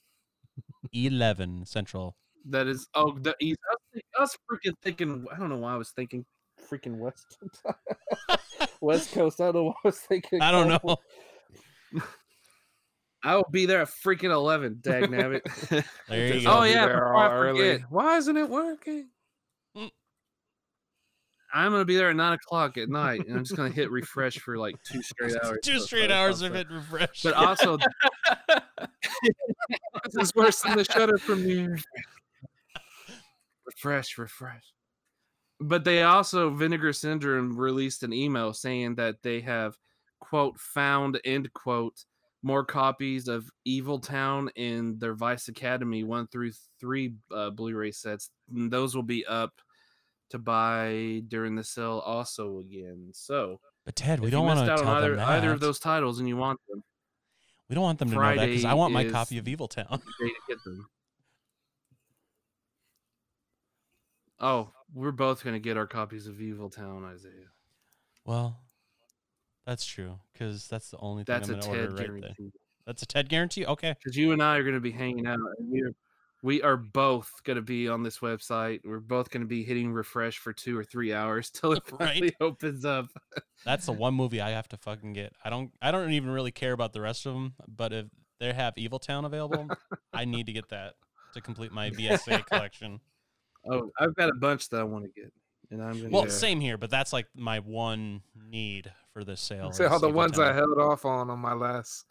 11 0.93 1.65
Central. 1.67 2.17
That 2.47 2.67
is 2.67 2.89
oh 2.95 3.17
the 3.21 3.37
East. 3.41 3.61
I 3.71 3.75
was, 3.75 3.81
think- 3.93 4.05
I 4.19 4.21
was 4.23 4.37
freaking 4.51 4.75
thinking. 4.83 5.25
I 5.33 5.39
don't 5.39 5.49
know 5.49 5.59
why 5.59 5.75
I 5.75 5.77
was 5.77 5.91
thinking 5.91 6.25
freaking 6.69 6.97
West 6.99 7.39
West 8.81 9.13
Coast. 9.13 9.41
I 9.41 9.45
don't 9.45 9.55
know 9.55 9.65
why 9.65 9.75
I 9.85 9.89
was 9.89 9.99
thinking. 9.99 10.43
I 10.43 10.51
don't 10.51 10.69
know. 10.69 10.97
I 13.25 13.37
will 13.37 13.47
be 13.51 13.67
there 13.67 13.83
at 13.83 13.89
freaking 13.89 14.33
eleven. 14.33 14.79
Dag 14.81 15.05
nabbit. 15.05 15.43
There 16.09 16.35
you 16.35 16.43
go. 16.45 16.59
Oh, 16.59 16.63
yeah, 16.65 16.87
before 16.87 17.15
all 17.15 17.21
I 17.23 17.33
early. 17.35 17.59
forget. 17.75 17.91
Why 17.91 18.17
isn't 18.17 18.37
it 18.37 18.49
working? 18.51 19.09
Mm. 19.77 19.91
I'm 21.55 21.71
gonna 21.73 21.85
be 21.85 21.97
there 21.97 22.11
at 22.11 22.17
nine 22.17 22.33
o'clock 22.33 22.77
at 22.79 22.89
night, 22.89 23.27
and 23.27 23.37
I'm 23.37 23.45
just 23.45 23.57
gonna 23.57 23.71
hit 23.71 23.91
refresh 23.91 24.39
for 24.39 24.59
like 24.59 24.75
two 24.85 25.03
straight 25.03 25.37
hours. 25.45 25.59
Two 25.63 25.79
straight 25.81 26.05
it 26.07 26.11
hours 26.11 26.43
of 26.43 26.53
up. 26.55 26.67
it 26.67 26.71
refresh. 26.71 27.23
But 27.23 27.35
also, 27.35 27.79
This 30.05 30.17
is 30.21 30.35
worse 30.35 30.61
than 30.63 30.77
the 30.77 30.85
Shudder 30.85 31.19
premiere. 31.19 31.79
refresh, 33.67 34.19
refresh. 34.19 34.65
But 35.61 35.85
they 35.85 36.03
also 36.03 36.51
Vinegar 36.51 36.93
Syndrome 36.93 37.57
released 37.57 38.03
an 38.03 38.13
email 38.13 38.53
saying 38.53 38.97
that 38.97 39.23
they 39.23 39.41
have 39.43 39.77
quote 40.21 40.59
found 40.59 41.21
end 41.25 41.53
quote 41.53 42.05
more 42.43 42.65
copies 42.65 43.29
of 43.29 43.49
Evil 43.65 43.99
Town 43.99 44.51
and 44.57 44.99
their 44.99 45.15
Vice 45.15 45.49
Academy 45.49 46.03
one 46.05 46.27
through 46.27 46.53
three 46.81 47.15
uh, 47.33 47.51
Blu-ray 47.51 47.93
sets. 47.93 48.31
And 48.55 48.71
those 48.71 48.95
will 48.95 49.03
be 49.05 49.25
up 49.27 49.53
to 50.31 50.39
buy 50.39 51.23
during 51.29 51.55
the 51.55 51.63
sale 51.65 52.03
also 52.05 52.59
again. 52.59 53.11
So 53.13 53.61
But 53.85 53.95
Ted, 53.97 54.21
we 54.21 54.31
don't 54.31 54.47
want 54.47 54.59
to 54.67 54.73
out 54.73 54.79
tell 54.79 54.89
on 54.89 54.97
either 54.97 55.11
them 55.11 55.19
that. 55.19 55.29
either 55.29 55.53
of 55.53 55.61
those 55.61 55.79
titles 55.79 56.19
and 56.19 56.29
you 56.29 56.37
want 56.37 56.59
them, 56.69 56.83
we 57.69 57.75
don't 57.75 57.85
want 57.85 57.99
them 57.99 58.11
to 58.11 58.15
know 58.17 58.37
that 58.37 58.47
because 58.47 58.65
I 58.65 58.75
want 58.75 58.93
my 58.93 59.09
copy 59.09 59.39
of 59.39 59.47
Evil 59.47 59.69
Town. 59.69 60.01
they 60.21 60.31
get 60.49 60.63
them. 60.65 60.89
Oh, 64.41 64.73
we're 64.93 65.13
both 65.13 65.45
gonna 65.45 65.61
get 65.61 65.77
our 65.77 65.87
copies 65.87 66.27
of 66.27 66.41
Evil 66.41 66.69
Town, 66.69 67.05
Isaiah. 67.05 67.51
Well, 68.25 68.59
that's 69.67 69.85
true 69.85 70.19
because 70.33 70.69
that's 70.69 70.91
the 70.91 70.99
only 70.99 71.25
thing 71.25 71.35
That's 71.35 71.49
I'm 71.49 71.57
a 71.57 71.59
going 71.61 71.73
to 71.75 71.81
order 71.81 71.97
Ted 71.97 72.11
right 72.11 72.21
there. 72.21 72.21
guarantee. 72.39 72.53
That's 72.87 73.03
a 73.03 73.07
Ted 73.07 73.29
guarantee. 73.29 73.65
Okay. 73.67 73.95
Because 73.99 74.17
you 74.17 74.33
and 74.33 74.43
I 74.43 74.57
are 74.57 74.65
gonna 74.65 74.81
be 74.81 74.91
hanging 74.91 75.27
out, 75.27 75.39
and 75.59 75.71
we're 75.71 75.93
we 76.43 76.61
are 76.63 76.77
both 76.77 77.31
gonna 77.45 77.63
be 77.63 77.89
on 77.89 78.03
this 78.03 78.19
website. 78.19 78.81
We're 78.85 78.99
both 78.99 79.31
gonna 79.31 79.45
be 79.45 79.63
hitting 79.63 79.93
refresh 79.93 80.39
for 80.39 80.53
two 80.53 80.77
or 80.77 80.83
three 80.83 81.13
hours 81.13 81.49
till 81.51 81.73
it 81.75 81.83
Right. 81.93 81.99
finally 82.11 82.35
opens 82.41 82.85
up. 82.85 83.07
That's 83.65 83.87
the 83.87 83.93
one 83.93 84.15
movie 84.15 84.41
I 84.41 84.51
have 84.51 84.69
to 84.71 84.77
fucking 84.77 85.13
get. 85.13 85.33
I 85.45 85.51
don't. 85.51 85.71
I 85.81 85.93
don't 85.93 86.11
even 86.11 86.31
really 86.31 86.51
care 86.51 86.73
about 86.73 86.93
the 86.93 87.01
rest 87.01 87.25
of 87.27 87.35
them. 87.35 87.55
But 87.69 87.93
if 87.93 88.07
they 88.41 88.53
have 88.53 88.77
Evil 88.77 88.99
Town 88.99 89.25
available, 89.25 89.69
I 90.13 90.25
need 90.25 90.47
to 90.47 90.53
get 90.53 90.69
that 90.71 90.95
to 91.35 91.41
complete 91.41 91.71
my 91.71 91.91
VSA 91.91 92.45
collection. 92.47 92.99
Oh, 93.71 93.93
I've 94.01 94.17
got 94.17 94.29
a 94.29 94.35
bunch 94.35 94.69
that 94.71 94.81
I 94.81 94.83
want 94.83 95.05
to 95.05 95.11
get, 95.21 95.33
and 95.73 95.83
I'm 95.83 95.97
gonna. 95.97 96.11
Well, 96.11 96.25
Yeah. 96.25 96.31
same 96.31 96.61
here, 96.61 96.79
but 96.79 96.91
that's 96.91 97.13
like 97.13 97.27
my 97.35 97.59
one 97.59 98.23
need 98.37 98.93
for 99.13 99.25
this 99.25 99.41
sale. 99.41 99.73
See 99.73 99.83
is 99.85 99.91
all 99.91 99.99
the 99.99 100.09
ones 100.09 100.39
I 100.39 100.53
held 100.53 100.79
off 100.79 101.05
on 101.05 101.31
on 101.31 101.39
my 101.41 101.55
last 101.55 102.05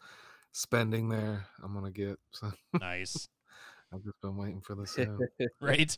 spending 0.52 1.08
there. 1.08 1.46
I'm 1.62 1.72
gonna 1.72 1.90
get. 1.90 2.18
So 2.32 2.52
Nice, 2.78 3.28
I've 3.94 4.02
just 4.04 4.20
been 4.20 4.36
waiting 4.36 4.60
for 4.60 4.74
the 4.74 4.86
sale. 4.86 5.18
right? 5.60 5.96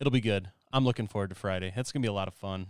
It'll 0.00 0.10
be 0.10 0.20
good. 0.20 0.50
I'm 0.72 0.84
looking 0.84 1.06
forward 1.06 1.30
to 1.30 1.36
Friday. 1.36 1.72
It's 1.76 1.92
gonna 1.92 2.02
be 2.02 2.08
a 2.08 2.12
lot 2.12 2.28
of 2.28 2.34
fun. 2.34 2.68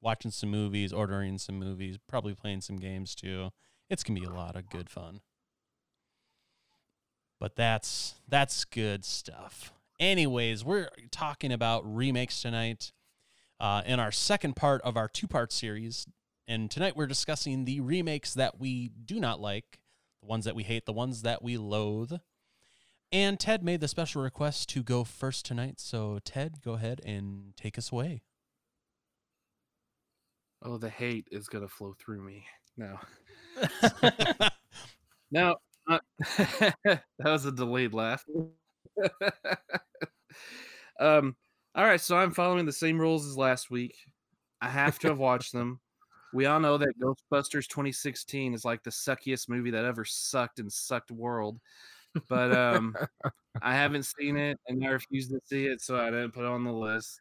Watching 0.00 0.30
some 0.30 0.50
movies, 0.50 0.92
ordering 0.92 1.38
some 1.38 1.58
movies, 1.58 1.98
probably 2.08 2.34
playing 2.34 2.60
some 2.60 2.76
games 2.76 3.14
too. 3.14 3.50
It's 3.90 4.02
gonna 4.04 4.20
be 4.20 4.26
a 4.26 4.30
lot 4.30 4.56
of 4.56 4.68
good 4.70 4.88
fun. 4.88 5.20
But 7.40 7.56
that's 7.56 8.14
that's 8.28 8.64
good 8.64 9.04
stuff. 9.04 9.72
Anyways, 9.98 10.64
we're 10.64 10.88
talking 11.10 11.52
about 11.52 11.82
remakes 11.84 12.42
tonight 12.42 12.92
uh, 13.60 13.82
in 13.86 14.00
our 14.00 14.12
second 14.12 14.56
part 14.56 14.82
of 14.82 14.96
our 14.96 15.08
two 15.08 15.26
part 15.26 15.52
series. 15.52 16.06
And 16.48 16.70
tonight 16.70 16.96
we're 16.96 17.06
discussing 17.06 17.64
the 17.64 17.80
remakes 17.80 18.34
that 18.34 18.60
we 18.60 18.88
do 18.88 19.18
not 19.18 19.40
like, 19.40 19.80
the 20.20 20.28
ones 20.28 20.44
that 20.44 20.54
we 20.54 20.62
hate, 20.62 20.86
the 20.86 20.92
ones 20.92 21.22
that 21.22 21.42
we 21.42 21.56
loathe. 21.56 22.12
And 23.12 23.38
Ted 23.38 23.62
made 23.62 23.80
the 23.80 23.88
special 23.88 24.22
request 24.22 24.68
to 24.70 24.82
go 24.82 25.04
first 25.04 25.46
tonight. 25.46 25.80
So, 25.80 26.18
Ted, 26.24 26.60
go 26.62 26.74
ahead 26.74 27.00
and 27.04 27.54
take 27.56 27.78
us 27.78 27.92
away. 27.92 28.22
oh, 30.62 30.78
the 30.78 30.90
hate 30.90 31.28
is 31.30 31.48
gonna 31.48 31.68
flow 31.68 31.94
through 31.98 32.22
me 32.22 32.44
now. 32.76 33.00
Now, 35.30 35.56
uh, 35.88 35.98
that 36.18 37.02
was 37.18 37.44
a 37.44 37.52
delayed 37.52 37.92
laugh. 37.92 38.24
um, 41.00 41.36
all 41.76 41.84
right, 41.84 42.00
so 42.00 42.16
I'm 42.16 42.32
following 42.32 42.66
the 42.66 42.72
same 42.72 42.98
rules 42.98 43.26
as 43.26 43.36
last 43.36 43.70
week. 43.70 43.94
I 44.60 44.68
have 44.68 44.98
to 45.00 45.08
have 45.08 45.18
watched 45.18 45.52
them. 45.52 45.78
We 46.32 46.46
all 46.46 46.58
know 46.60 46.76
that 46.78 46.98
Ghostbusters 47.00 47.68
2016 47.68 48.54
is 48.54 48.64
like 48.64 48.82
the 48.82 48.90
suckiest 48.90 49.48
movie 49.48 49.70
that 49.70 49.84
ever 49.84 50.04
sucked 50.04 50.58
and 50.58 50.72
sucked 50.72 51.10
world. 51.10 51.60
But 52.28 52.56
um, 52.56 52.96
I 53.62 53.74
haven't 53.74 54.04
seen 54.06 54.36
it 54.36 54.58
and 54.66 54.84
I 54.84 54.88
refuse 54.88 55.28
to 55.28 55.38
see 55.44 55.66
it, 55.66 55.80
so 55.82 55.98
I 56.00 56.06
didn't 56.06 56.32
put 56.32 56.40
it 56.44 56.48
on 56.50 56.64
the 56.64 56.72
list. 56.72 57.20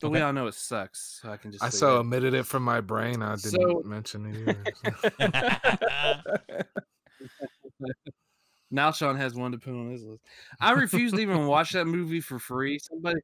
But 0.00 0.10
we 0.10 0.20
all 0.20 0.32
know 0.32 0.48
it 0.48 0.54
sucks, 0.54 1.20
so 1.22 1.30
I 1.30 1.36
can 1.36 1.52
just 1.52 1.62
I 1.62 1.68
so 1.68 1.92
that. 1.94 2.00
omitted 2.00 2.34
it 2.34 2.44
from 2.44 2.64
my 2.64 2.80
brain. 2.80 3.22
I 3.22 3.36
didn't 3.36 3.60
So- 3.60 3.82
mention 3.84 4.26
it 4.26 4.48
either. 4.48 4.64
so. 7.78 7.86
Now 8.74 8.90
Sean 8.90 9.16
has 9.16 9.34
one 9.34 9.52
to 9.52 9.58
put 9.58 9.74
on 9.74 9.90
his 9.90 10.02
list. 10.02 10.22
I 10.58 10.72
refuse 10.72 11.12
to 11.12 11.18
even 11.18 11.46
watch 11.46 11.72
that 11.72 11.84
movie 11.84 12.22
for 12.22 12.38
free. 12.38 12.78
Somebody, 12.78 13.20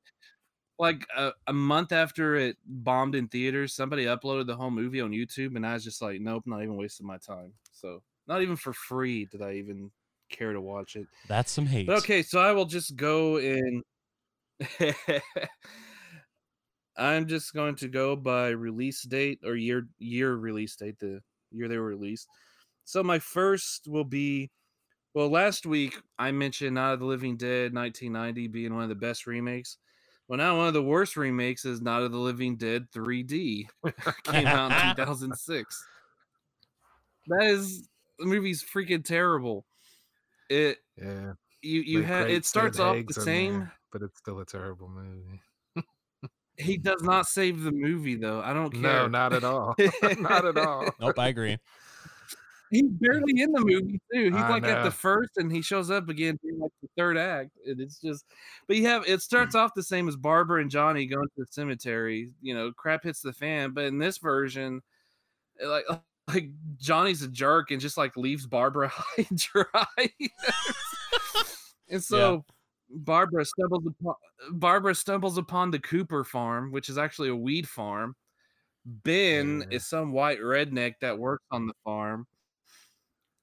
like 0.78 1.06
a, 1.16 1.32
a 1.46 1.52
month 1.52 1.92
after 1.92 2.36
it 2.36 2.56
bombed 2.64 3.14
in 3.14 3.28
theaters, 3.28 3.74
somebody 3.74 4.04
uploaded 4.04 4.46
the 4.46 4.56
whole 4.56 4.70
movie 4.70 5.00
on 5.00 5.10
YouTube, 5.10 5.56
and 5.56 5.66
I 5.66 5.74
was 5.74 5.84
just 5.84 6.00
like, 6.00 6.20
nope, 6.20 6.44
not 6.46 6.62
even 6.62 6.76
wasting 6.76 7.06
my 7.06 7.18
time. 7.18 7.52
So, 7.72 8.02
not 8.26 8.42
even 8.42 8.56
for 8.56 8.72
free 8.72 9.24
did 9.24 9.42
I 9.42 9.54
even 9.54 9.90
care 10.28 10.52
to 10.52 10.60
watch 10.60 10.96
it. 10.96 11.06
That's 11.26 11.50
some 11.50 11.66
hate. 11.66 11.86
But 11.86 11.98
okay, 11.98 12.22
so 12.22 12.40
I 12.40 12.52
will 12.52 12.66
just 12.66 12.96
go 12.96 13.38
and 13.38 13.82
I'm 16.96 17.26
just 17.26 17.54
going 17.54 17.76
to 17.76 17.88
go 17.88 18.16
by 18.16 18.48
release 18.48 19.02
date 19.02 19.40
or 19.44 19.54
year 19.54 19.88
year 19.98 20.34
release 20.34 20.76
date, 20.76 20.98
the 20.98 21.20
year 21.50 21.68
they 21.68 21.78
were 21.78 21.84
released. 21.84 22.28
So 22.84 23.02
my 23.02 23.18
first 23.18 23.86
will 23.86 24.04
be 24.04 24.50
well, 25.14 25.28
last 25.30 25.66
week 25.66 25.96
I 26.18 26.32
mentioned 26.32 26.74
Night 26.74 26.94
of 26.94 27.00
the 27.00 27.06
Living 27.06 27.36
Dead 27.36 27.74
1990 27.74 28.48
being 28.48 28.74
one 28.74 28.82
of 28.82 28.88
the 28.88 28.94
best 28.94 29.26
remakes. 29.26 29.78
Well, 30.28 30.36
now 30.36 30.58
one 30.58 30.68
of 30.68 30.74
the 30.74 30.82
worst 30.82 31.16
remakes 31.16 31.64
is 31.64 31.80
Night 31.80 32.02
of 32.02 32.12
the 32.12 32.18
Living 32.18 32.56
Dead 32.56 32.86
3D. 32.94 33.66
Came 34.24 34.46
out 34.46 34.90
in 34.90 34.96
2006. 35.04 35.84
That 37.28 37.44
is 37.44 37.88
the 38.18 38.26
movie's 38.26 38.62
freaking 38.62 39.04
terrible. 39.04 39.64
It 40.50 40.78
yeah, 40.96 41.32
you 41.62 41.80
you 41.80 42.00
the 42.00 42.06
have 42.06 42.26
great 42.26 42.36
it 42.36 42.46
starts 42.46 42.78
off 42.78 42.96
the 43.06 43.14
same. 43.14 43.58
there, 43.58 43.72
but 43.92 44.02
it's 44.02 44.18
still 44.18 44.40
a 44.40 44.46
terrible 44.46 44.88
movie. 44.88 45.40
He 46.58 46.76
does 46.76 47.02
not 47.02 47.26
save 47.26 47.62
the 47.62 47.70
movie 47.70 48.16
though. 48.16 48.40
I 48.40 48.52
don't 48.52 48.72
care. 48.72 48.82
No, 48.82 49.06
not 49.06 49.32
at 49.32 49.44
all. 49.44 49.76
not 50.18 50.44
at 50.44 50.58
all. 50.58 50.90
Nope, 51.00 51.18
I 51.18 51.28
agree. 51.28 51.56
He's 52.70 52.84
barely 52.90 53.40
in 53.40 53.52
the 53.52 53.60
movie 53.60 54.00
too. 54.12 54.24
He's 54.24 54.34
I 54.34 54.48
like 54.50 54.64
at 54.64 54.82
the 54.84 54.90
first, 54.90 55.36
and 55.36 55.50
he 55.50 55.62
shows 55.62 55.90
up 55.90 56.08
again 56.08 56.38
in 56.44 56.58
like 56.58 56.72
the 56.82 56.88
third 56.96 57.16
act. 57.16 57.50
And 57.66 57.80
it's 57.80 58.00
just, 58.00 58.26
but 58.66 58.76
you 58.76 58.86
have 58.86 59.04
it 59.06 59.22
starts 59.22 59.54
off 59.54 59.74
the 59.74 59.82
same 59.82 60.08
as 60.08 60.16
Barbara 60.16 60.60
and 60.60 60.70
Johnny 60.70 61.06
going 61.06 61.26
to 61.26 61.34
the 61.38 61.46
cemetery. 61.50 62.30
You 62.42 62.54
know, 62.54 62.72
crap 62.72 63.04
hits 63.04 63.20
the 63.22 63.32
fan. 63.32 63.72
But 63.72 63.84
in 63.84 63.98
this 63.98 64.18
version, 64.18 64.82
eh, 65.60 65.66
like 65.66 65.84
like 66.28 66.50
Johnny's 66.78 67.22
a 67.22 67.28
jerk 67.28 67.70
and 67.70 67.80
just 67.80 67.96
like 67.96 68.16
leaves 68.16 68.46
Barbara 68.46 68.88
high 68.92 69.26
and 69.30 69.38
dry. 69.38 70.10
and 71.88 72.04
so 72.04 72.44
Barbara 72.90 73.44
stumbles 73.44 73.86
upon 73.86 74.14
Barbara 74.52 74.94
stumbles 74.94 75.38
upon 75.38 75.70
the 75.70 75.78
Cooper 75.78 76.24
farm, 76.24 76.70
which 76.70 76.88
is 76.88 76.98
actually 76.98 77.30
a 77.30 77.36
weed 77.36 77.68
farm. 77.68 78.14
Ben 78.84 79.60
Yeah. 79.70 79.76
is 79.76 79.86
some 79.86 80.12
white 80.12 80.40
redneck 80.40 80.94
that 81.00 81.18
works 81.18 81.44
on 81.50 81.66
the 81.66 81.74
farm. 81.84 82.26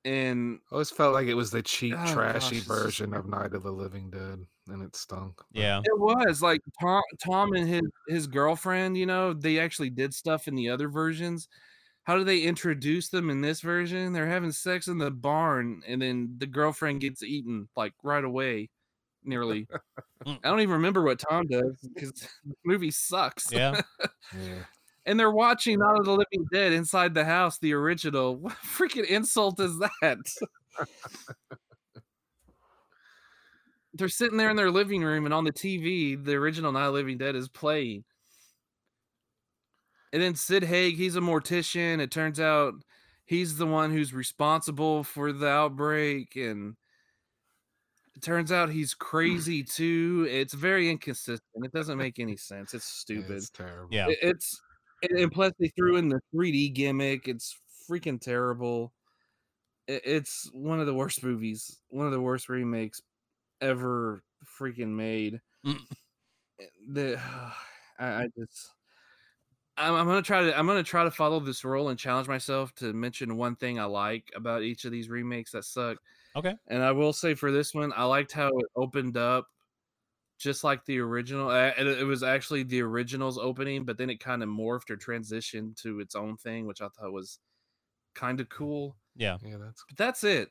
And 0.06 0.60
I 0.72 0.76
always 0.76 0.92
felt 0.92 1.14
like 1.14 1.28
it 1.28 1.34
was 1.34 1.50
the 1.50 1.64
cheap, 1.64 1.96
Oh, 1.98 2.14
trashy 2.14 2.40
gosh, 2.40 2.50
this 2.50 2.60
is 2.60 2.64
version 2.68 3.14
of 3.16 3.28
Night 3.28 3.54
of 3.54 3.64
the 3.64 3.72
Living 3.72 4.12
Dead, 4.12 4.46
and 4.68 4.84
it 4.84 4.96
stunk. 4.96 5.42
Yeah. 5.52 5.80
it 5.84 6.00
was 6.00 6.44
like 6.44 6.62
Tom 6.80 7.02
Tom 7.24 7.54
and 7.54 7.68
his 7.68 7.82
his 8.08 8.28
girlfriend, 8.28 8.98
you 8.98 9.08
know, 9.08 9.34
they 9.34 9.60
actually 9.60 9.90
did 9.90 10.14
stuff 10.14 10.48
in 10.48 10.54
the 10.54 10.70
other 10.70 10.90
versions. 10.90 11.50
How 12.04 12.18
do 12.18 12.24
they 12.24 12.42
introduce 12.42 13.10
them 13.10 13.32
in 13.32 13.42
this 13.42 13.62
version? 13.62 14.14
They're 14.14 14.28
having 14.28 14.52
sex 14.52 14.88
in 14.88 15.00
the 15.00 15.10
barn 15.10 15.82
and 15.88 16.00
then 16.00 16.36
the 16.38 16.46
girlfriend 16.46 17.02
gets 17.02 17.24
eaten 17.24 17.68
like 17.76 17.94
right 18.04 18.24
away. 18.24 18.70
Nearly. 19.24 19.68
Mm. 20.24 20.40
I 20.44 20.50
don't 20.50 20.60
even 20.60 20.74
remember 20.74 21.02
what 21.02 21.18
Tom 21.18 21.48
does 21.48 21.80
because 21.96 22.12
the 22.46 22.54
movie 22.64 22.92
sucks. 22.92 23.52
Yeah. 23.52 23.82
Yeah. 24.34 24.64
And 25.06 25.20
they're 25.20 25.32
watching 25.32 25.80
Night 25.80 26.00
of 26.00 26.06
the 26.06 26.12
Living 26.12 26.46
Dead 26.52 26.74
inside 26.74 27.14
the 27.14 27.26
house, 27.26 27.58
the 27.60 27.74
original. 27.74 28.36
What 28.46 28.54
freaking 28.64 29.06
insult 29.06 29.60
is 29.60 29.78
that? 29.80 30.18
they're 33.94 34.10
sitting 34.10 34.38
there 34.38 34.50
in 34.50 34.56
their 34.58 34.72
living 34.72 35.04
room, 35.04 35.26
and 35.26 35.34
on 35.34 35.44
the 35.46 35.54
TV, 35.54 36.22
the 36.24 36.34
original 36.36 36.72
Night 36.72 36.88
of 36.88 36.94
the 36.94 37.00
Living 37.00 37.18
Dead 37.18 37.36
is 37.36 37.48
playing. 37.48 38.04
And 40.12 40.22
then 40.22 40.36
Sid 40.36 40.64
Haig, 40.64 40.96
he's 40.96 41.16
a 41.16 41.22
mortician. 41.22 42.00
It 42.00 42.12
turns 42.12 42.40
out 42.40 42.74
he's 43.26 43.58
the 43.58 43.66
one 43.66 43.92
who's 43.92 44.14
responsible 44.14 45.04
for 45.04 45.32
the 45.32 45.48
outbreak, 45.48 46.36
and 46.36 46.76
it 48.16 48.22
turns 48.22 48.52
out 48.52 48.70
he's 48.70 48.94
crazy 49.00 49.64
too. 49.64 50.28
It's 50.30 50.54
very 50.54 50.90
inconsistent. 50.90 51.42
It 51.66 51.72
doesn't 51.72 51.98
make 51.98 52.20
any 52.20 52.38
sense. 52.38 52.74
It's 52.74 52.86
stupid. 52.86 53.32
It's 53.32 53.50
terrible. 53.50 53.88
Yeah. 53.92 54.08
It- 54.10 54.20
It's 54.22 54.62
and 55.02 55.20
and 55.20 55.32
plus 55.32 55.54
they 55.60 55.70
threw 55.70 55.98
in 55.98 56.10
the 56.10 56.22
3D 56.32 56.70
gimmick. 56.70 57.28
It's 57.28 57.58
freaking 57.90 58.20
terrible. 58.20 58.94
It's 59.88 60.50
one 60.54 60.80
of 60.80 60.88
the 60.88 60.94
worst 60.94 61.24
movies, 61.24 61.80
one 61.90 62.08
of 62.08 62.12
the 62.12 62.22
worst 62.22 62.50
remakes 62.50 63.02
ever 63.62 64.24
freaking 64.60 64.90
made. 64.90 65.42
Mm. 65.66 65.80
Eh, 66.60 66.66
The 66.88 67.20
I, 68.00 68.24
I 68.24 68.28
just 68.38 68.72
I'm, 69.78 69.94
I'm 69.96 70.08
gonna 70.08 70.22
try 70.22 70.44
to 70.44 70.58
I'm 70.58 70.68
gonna 70.68 70.84
try 70.84 71.04
to 71.04 71.12
follow 71.12 71.40
this 71.40 71.64
rule 71.64 71.90
and 71.90 72.00
challenge 72.00 72.28
myself 72.28 72.74
to 72.76 72.94
mention 72.94 73.38
one 73.38 73.56
thing 73.56 73.80
I 73.80 73.86
like 73.86 74.32
about 74.36 74.64
each 74.64 74.86
of 74.86 74.92
these 74.92 75.10
remakes 75.10 75.52
that 75.52 75.66
suck. 75.66 75.98
Okay. 76.36 76.56
And 76.68 76.84
I 76.84 76.92
will 76.92 77.14
say 77.14 77.34
for 77.34 77.52
this 77.52 77.74
one, 77.74 77.94
I 77.96 78.04
liked 78.06 78.32
how 78.32 78.50
it 78.50 78.66
opened 78.76 79.18
up 79.18 79.48
just 80.38 80.64
like 80.64 80.86
the 80.86 81.00
original. 81.00 81.50
uh, 81.50 81.72
It 81.78 81.88
it 81.88 82.04
was 82.06 82.24
actually 82.24 82.64
the 82.64 82.82
original's 82.82 83.38
opening, 83.38 83.86
but 83.86 83.98
then 83.98 84.10
it 84.10 84.20
kind 84.20 84.44
of 84.44 84.50
morphed 84.50 84.90
or 84.90 84.98
transitioned 84.98 85.82
to 85.82 86.00
its 86.00 86.16
own 86.16 86.38
thing, 86.38 86.66
which 86.68 86.82
I 86.82 86.88
thought 86.90 87.12
was 87.12 87.40
kind 88.14 88.40
of 88.40 88.50
cool. 88.50 88.96
Yeah. 89.16 89.38
Yeah, 89.44 89.58
that's 89.58 89.84
But 89.88 89.98
that's 89.98 90.24
it. 90.24 90.50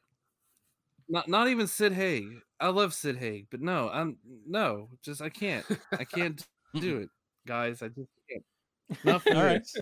Not 1.09 1.29
not 1.29 1.49
even 1.49 1.66
Sid 1.66 1.92
Haig. 1.92 2.25
I 2.61 2.68
love 2.68 2.94
Sid 2.94 3.16
Haig, 3.18 3.49
but 3.51 3.61
no, 3.61 3.90
I'm 3.90 4.16
no, 4.47 4.88
just 5.03 5.20
I 5.20 5.29
can't. 5.29 5.66
I 5.92 6.05
can't 6.05 6.42
do 6.75 6.97
it, 6.99 7.11
guys. 7.47 7.83
I 7.83 7.88
just 7.88 8.09
can't. 8.31 9.05
Not 9.05 9.20
for 9.25 9.35
All 9.37 9.44
right. 9.44 9.61
this. 9.61 9.77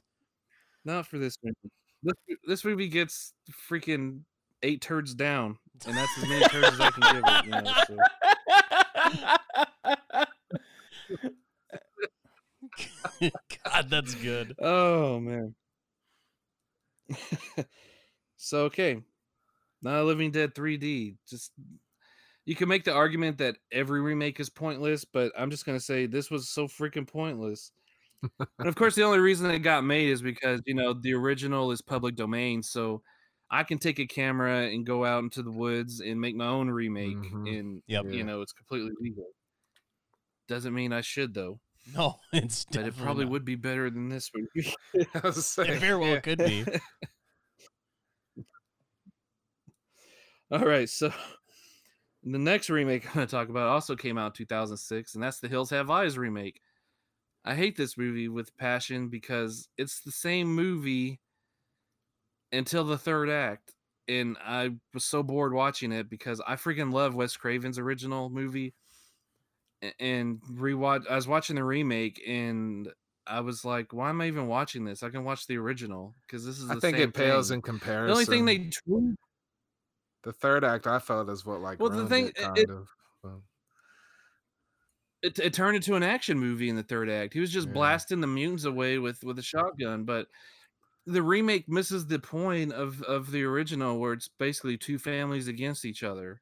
Not 0.85 1.07
for 1.07 1.19
this 1.19 1.37
movie. 1.45 1.71
This 2.03 2.15
this 2.45 2.65
movie 2.65 2.89
gets 2.89 3.35
freaking 3.71 4.23
eight 4.65 4.81
turds 4.81 5.15
down, 5.15 5.59
and 5.87 5.97
that's 5.97 6.19
as 6.19 6.29
many 6.29 6.45
turds 6.49 6.69
as 6.73 6.81
I 6.81 6.91
can 6.91 7.15
give 7.15 7.25
it. 7.25 7.45
You 7.45 7.51
know, 7.63 7.73
so. 7.87 9.37
God, 13.65 13.91
that's 13.91 14.15
good. 14.15 14.55
Oh 14.61 15.21
man. 15.21 15.55
so 18.37 18.65
okay. 18.65 19.03
Not 19.83 20.01
a 20.01 20.05
Living 20.05 20.31
Dead 20.31 20.55
3D. 20.55 21.17
Just 21.29 21.53
you 22.45 22.55
can 22.55 22.69
make 22.69 22.85
the 22.85 22.93
argument 22.93 23.39
that 23.39 23.57
every 23.73 24.01
remake 24.01 24.41
is 24.41 24.51
pointless, 24.51 25.05
but 25.05 25.33
I'm 25.39 25.51
just 25.51 25.67
gonna 25.67 25.81
say 25.81 26.07
this 26.07 26.31
was 26.31 26.49
so 26.49 26.67
freaking 26.67 27.07
pointless. 27.07 27.73
and 28.59 28.69
of 28.69 28.77
course, 28.77 28.95
the 28.95 29.03
only 29.05 29.19
reason 29.19 29.51
it 29.51 29.61
got 29.61 29.85
made 29.85 30.09
is 30.09 30.23
because 30.23 30.61
you 30.67 30.75
know 30.75 30.93
the 30.95 31.15
original 31.15 31.71
is 31.73 31.83
public 31.83 32.17
domain, 32.17 32.63
so 32.63 33.03
I 33.51 33.65
can 33.65 33.79
take 33.79 33.99
a 33.99 34.07
camera 34.07 34.67
and 34.69 34.87
go 34.87 35.05
out 35.05 35.23
into 35.25 35.43
the 35.43 35.51
woods 35.53 36.01
and 36.01 36.21
make 36.21 36.37
my 36.37 36.47
own 36.47 36.71
remake, 36.71 37.17
Mhm. 37.17 37.59
and 37.59 37.83
Yep. 37.87 38.07
you 38.13 38.25
know 38.25 38.41
it's 38.43 38.53
completely 38.53 38.93
legal. 39.01 39.27
Doesn't 40.49 40.75
mean 40.75 40.93
I 40.93 41.01
should 41.01 41.35
though, 41.35 41.61
No, 41.87 42.21
it's 42.33 42.67
but 42.71 42.87
it 42.87 42.97
probably 42.97 43.25
not. 43.25 43.31
would 43.31 43.45
be 43.45 43.55
better 43.57 43.91
than 43.91 44.09
this 44.09 44.31
movie. 44.35 44.75
I 45.15 45.21
was 45.25 45.39
It 45.39 45.43
saying, 45.43 45.79
very 45.79 45.97
well 45.97 46.17
yeah. 46.17 46.21
could 46.21 46.43
be. 46.45 46.67
All 50.51 50.65
right, 50.67 50.89
so 50.89 51.11
the 52.23 52.39
next 52.39 52.69
remake 52.71 53.07
I'm 53.07 53.15
going 53.15 53.27
to 53.27 53.31
talk 53.31 53.49
about 53.49 53.69
also 53.69 53.97
came 53.97 54.19
out 54.19 54.27
in 54.29 54.33
2006, 54.33 55.15
and 55.15 55.23
that's 55.23 55.41
the 55.41 55.49
Hills 55.49 55.71
Have 55.71 55.91
Eyes 55.91 56.19
remake. 56.19 56.61
I 57.45 57.55
hate 57.55 57.77
this 57.77 57.97
movie 57.99 58.29
with 58.29 58.57
passion 58.57 59.09
because 59.09 59.69
it's 59.79 60.01
the 60.03 60.13
same 60.13 60.55
movie 60.55 61.21
until 62.53 62.85
the 62.85 62.99
third 62.99 63.31
act, 63.31 63.73
and 64.09 64.37
I 64.45 64.73
was 64.95 65.05
so 65.05 65.23
bored 65.23 65.55
watching 65.55 65.91
it 65.93 66.11
because 66.11 66.41
I 66.47 66.57
freaking 66.57 66.93
love 66.93 67.15
Wes 67.15 67.37
Craven's 67.37 67.79
original 67.79 68.29
movie. 68.31 68.75
And 69.99 70.41
rewatch, 70.43 71.09
I 71.11 71.17
was 71.17 71.27
watching 71.27 71.57
the 71.57 71.65
remake, 71.65 72.23
and 72.27 72.89
I 73.27 73.41
was 73.41 73.65
like, 73.65 73.93
"Why 73.93 74.11
am 74.11 74.21
I 74.21 74.27
even 74.29 74.47
watching 74.47 74.85
this? 74.85 75.03
I 75.03 75.09
can 75.11 75.25
watch 75.25 75.47
the 75.47 75.57
original 75.59 76.15
because 76.27 76.45
this 76.47 76.59
is." 76.59 76.71
I 76.71 76.77
think 76.77 76.99
it 76.99 77.13
pales 77.15 77.49
thing. 77.49 77.57
in 77.57 77.63
comparison. 77.63 78.07
The 78.07 78.13
only 78.13 78.25
thing 78.25 78.45
they 78.45 78.71
tweaked 78.71 79.19
the 80.23 80.33
third 80.33 80.63
act 80.65 80.87
I 80.87 81.01
felt 81.01 81.29
is 81.31 81.45
what 81.45 81.61
like 81.61 81.81
Well, 81.81 81.91
the 81.91 82.07
thing- 82.07 82.29
it, 82.29 82.35
it- 82.57 82.71
of. 82.71 82.89
but- 83.25 83.41
it, 85.23 85.39
it 85.39 85.55
turned 85.55 85.77
into 85.77 85.95
an 85.95 86.03
action 86.03 86.39
movie 86.39 86.69
in 86.69 86.77
the 86.77 86.83
third 86.83 87.09
act. 87.09 87.33
He 87.35 87.41
was 87.41 87.53
just 87.53 87.69
Yeah. 87.69 87.75
blasting 87.75 88.21
the 88.21 88.27
mutants 88.27 88.65
away 88.65 88.99
with 88.99 89.23
with 89.23 89.39
a 89.39 89.43
shotgun, 89.43 90.05
but 90.05 90.29
the 91.07 91.23
remake 91.23 91.69
misses 91.69 92.07
the 92.07 92.19
point 92.19 92.73
of 92.73 93.03
of 93.03 93.31
the 93.31 93.43
original, 93.45 93.99
where 93.99 94.13
it's 94.13 94.29
basically 94.29 94.77
two 94.77 94.99
families 94.99 95.49
against 95.49 95.85
each 95.85 96.03
other. 96.03 96.41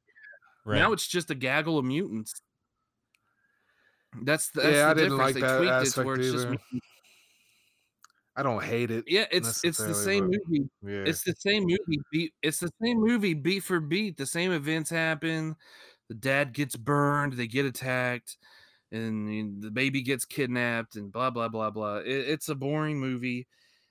Right. 0.65 0.79
Now 0.79 0.93
it's 0.93 1.07
just 1.09 1.31
a 1.31 1.35
gaggle 1.35 1.79
of 1.79 1.85
mutants. 1.85 2.41
That's 4.23 4.51
the, 4.51 4.63
that's 4.63 4.77
Yeah, 4.77 4.85
the 4.87 4.91
I 4.91 4.95
didn't 4.95 5.19
difference. 5.19 5.35
like 5.35 5.35
they 5.35 5.41
that 5.41 5.63
it 5.63 5.69
aspect 5.69 6.07
where 6.07 6.17
it's 6.17 6.33
just 6.33 6.47
I 8.37 8.43
don't 8.43 8.63
hate 8.63 8.91
it. 8.91 9.05
yeah, 9.07 9.27
it's 9.31 9.65
it's 9.65 9.79
the 9.79 9.95
same 9.95 10.25
movie. 10.25 10.69
Yeah. 10.83 11.05
It's 11.05 11.23
the 11.23 11.35
same 11.39 11.65
movie. 11.65 12.01
Beat, 12.11 12.33
it's 12.43 12.61
the 12.61 12.71
same 12.83 13.01
movie 13.01 13.35
beat 13.35 13.61
for 13.61 13.81
beat. 13.81 14.17
The 14.17 14.27
same 14.27 14.53
events 14.53 14.89
happen. 14.91 15.57
The 16.09 16.15
dad 16.15 16.53
gets 16.53 16.77
burned. 16.77 17.35
They 17.35 17.47
get 17.47 17.67
attacked, 17.67 18.39
and 18.93 19.63
the 19.63 19.71
baby 19.71 20.03
gets 20.03 20.25
kidnapped, 20.25 20.97
and 20.97 21.13
blah 21.13 21.31
blah 21.31 21.49
blah 21.49 21.71
blah. 21.71 21.99
It, 21.99 22.07
it's 22.29 22.49
a 22.49 22.55
boring 22.55 22.99
movie 22.99 23.47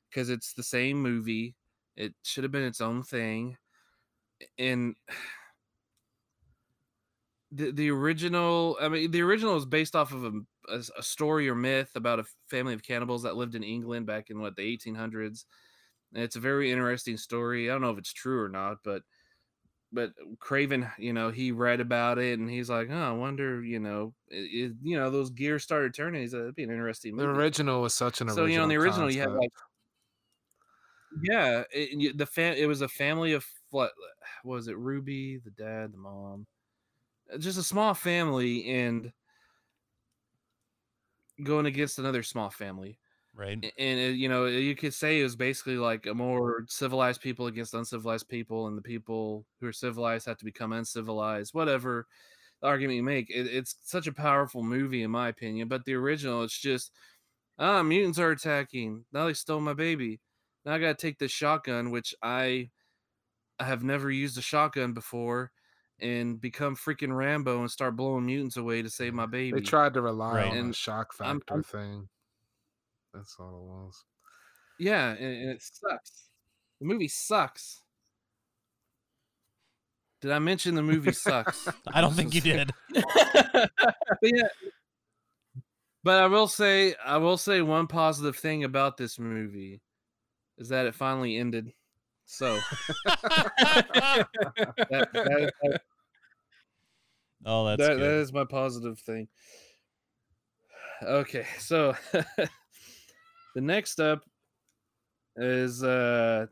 because 0.10 0.30
it's 0.30 0.54
the 0.54 0.64
same 0.64 1.02
movie. 1.02 1.56
It 1.96 2.14
should 2.24 2.44
have 2.44 2.52
been 2.52 2.64
its 2.64 2.82
own 2.82 3.04
thing, 3.04 3.58
and 4.58 4.96
the 7.52 7.72
the 7.72 7.90
original. 7.90 8.78
I 8.82 8.90
mean, 8.90 9.12
the 9.12 9.22
original 9.22 9.58
is 9.58 9.66
based 9.66 9.96
off 9.96 10.12
of 10.14 10.26
a 10.26 10.32
a 10.98 11.04
story 11.04 11.50
or 11.50 11.56
myth 11.56 11.92
about 11.96 12.20
a 12.20 12.26
family 12.48 12.74
of 12.76 12.84
cannibals 12.84 13.24
that 13.24 13.36
lived 13.36 13.56
in 13.56 13.64
England 13.64 14.06
back 14.06 14.30
in 14.30 14.40
what 14.40 14.56
the 14.56 14.62
1800s. 14.62 15.46
And 16.14 16.24
it's 16.24 16.36
a 16.36 16.40
very 16.40 16.72
interesting 16.72 17.18
story. 17.18 17.70
I 17.70 17.74
don't 17.74 17.82
know 17.82 17.92
if 17.92 17.98
it's 17.98 18.14
true 18.14 18.42
or 18.42 18.50
not, 18.50 18.78
but 18.84 19.04
but 19.92 20.12
Craven, 20.40 20.88
you 21.00 21.14
know, 21.14 21.32
he 21.32 21.52
read 21.52 21.80
about 21.82 22.20
it 22.20 22.40
and 22.40 22.50
he's 22.50 22.70
like, 22.70 22.90
"Oh, 22.92 22.96
I 22.96 23.12
wonder, 23.12 23.64
you 23.64 23.80
know, 23.80 24.14
it, 24.28 24.74
you 24.84 24.98
know, 24.98 25.10
those 25.10 25.32
gears 25.32 25.64
started 25.64 25.94
turning." 25.94 26.22
He's 26.22 26.34
like, 26.34 26.44
"That'd 26.44 26.56
be 26.56 26.64
an 26.64 26.72
interesting 26.72 27.16
the 27.16 27.26
original 27.28 27.82
was 27.82 27.96
such 27.96 28.22
an 28.22 28.30
so 28.30 28.44
original. 28.44 28.50
you 28.50 28.58
know, 28.58 28.64
in 28.64 28.70
the 28.70 28.78
original, 28.78 29.12
you 29.12 29.22
have 29.22 29.34
like, 29.34 29.52
yeah, 31.24 31.64
it, 31.72 32.18
the 32.18 32.26
fam. 32.26 32.56
It 32.56 32.68
was 32.68 32.82
a 32.82 32.88
family 32.88 33.34
of 33.34 33.46
what, 33.72 33.92
was 34.44 34.68
it? 34.68 34.78
Ruby, 34.78 35.40
the 35.44 35.52
dad, 35.52 35.94
the 35.94 35.98
mom, 35.98 36.46
just 37.38 37.58
a 37.60 37.64
small 37.64 37.94
family, 37.94 38.66
and 38.70 39.12
going 41.44 41.66
against 41.66 42.00
another 42.00 42.24
small 42.24 42.50
family. 42.50 42.98
Right. 43.36 43.72
and 43.78 44.00
it, 44.00 44.18
you 44.18 44.28
know 44.28 44.48
you 44.48 44.76
could 44.76 44.94
say 44.94 45.20
it 45.20 45.24
was 45.24 45.36
basically 45.36 45.78
like 45.78 46.08
a 46.08 46.14
more 46.14 46.66
civilized 46.68 47.22
people 47.22 47.46
against 47.46 47.74
uncivilized 47.74 48.28
people 48.28 48.68
and 48.68 48.78
the 48.78 48.82
people 48.82 49.46
who 49.62 49.68
are 49.68 49.72
civilized 49.72 50.26
have 50.26 50.38
to 50.40 50.46
become 50.46 50.74
uncivilized 50.74 51.54
whatever 51.54 52.08
the 52.62 52.68
argument 52.68 52.98
you 52.98 53.04
make. 53.04 53.30
It, 53.30 53.46
it's 53.48 53.76
such 53.84 54.08
a 54.08 54.12
powerful 54.12 54.64
movie 54.64 55.04
in 55.04 55.12
my 55.12 55.30
opinion 55.30 55.70
but 55.70 55.86
the 55.86 55.94
original 55.94 56.44
it's 56.44 56.58
just 56.58 56.92
ah 57.60 57.82
mutants 57.84 58.20
are 58.20 58.32
attacking. 58.32 59.06
Now 59.14 59.28
they 59.28 59.34
stole 59.34 59.62
my 59.62 59.74
baby. 59.74 60.20
Now 60.66 60.74
i 60.74 60.80
gotta 60.80 60.96
take 60.96 61.20
this 61.20 61.32
shotgun 61.32 61.92
which 61.92 62.14
i 62.22 62.70
I 63.60 63.66
have 63.66 63.84
never 63.84 64.10
used 64.10 64.38
a 64.38 64.42
shotgun 64.42 64.94
before 64.94 65.52
and 66.02 66.40
become 66.40 66.76
freaking 66.76 67.16
Rambo 67.16 67.60
and 67.62 67.70
start 67.72 67.96
blowing 67.96 68.26
mutants 68.26 68.58
away 68.58 68.82
to 68.82 68.90
save 68.90 69.14
my 69.14 69.26
baby. 69.26 69.60
They 69.60 69.66
tried 69.66 69.94
to 69.96 70.02
rely 70.02 70.36
Right. 70.36 70.52
on 70.52 70.58
a 70.58 70.60
And 70.60 70.76
shock 70.76 71.14
I'm- 71.20 71.40
factor 71.40 71.54
I'm- 71.56 71.64
thing. 71.64 72.10
That's 73.14 73.36
all 73.40 73.48
it 73.48 73.62
was. 73.64 74.04
Yeah, 74.80 75.10
and, 75.10 75.20
and 75.20 75.50
it 75.50 75.62
sucks. 75.62 76.30
The 76.80 76.86
movie 76.88 77.08
sucks. 77.08 77.82
Did 80.22 80.32
I 80.32 80.40
mention 80.40 80.76
the 80.76 80.84
movie 80.84 81.12
sucks? 81.14 81.68
I 81.88 82.02
don't 82.02 82.14
think 82.16 82.34
you 82.36 82.42
did. 82.42 82.72
but 82.94 83.72
yeah. 84.24 84.48
But 86.04 86.24
I 86.24 86.28
will 86.28 86.48
say, 86.48 86.96
I 87.06 87.18
will 87.18 87.38
say 87.38 87.62
one 87.62 87.88
positive 87.88 88.36
thing 88.38 88.64
about 88.64 88.96
this 88.98 89.20
movie 89.20 89.82
is 90.58 90.70
that 90.70 90.86
it 90.86 90.96
finally 90.96 91.36
ended. 91.38 91.74
So 92.26 92.58
that, 93.06 94.28
that, 94.90 95.10
that, 95.14 95.82
oh, 97.46 97.66
that's 97.68 97.82
that, 97.82 97.98
good. 97.98 98.02
that 98.02 98.12
is 98.22 98.34
my 98.34 98.46
positive 98.46 99.00
thing. 99.00 99.28
Okay, 101.04 101.46
so 101.60 101.96
the 103.56 103.62
next 103.62 104.00
up 104.00 104.24
is 105.36 105.84
uh 105.84 106.46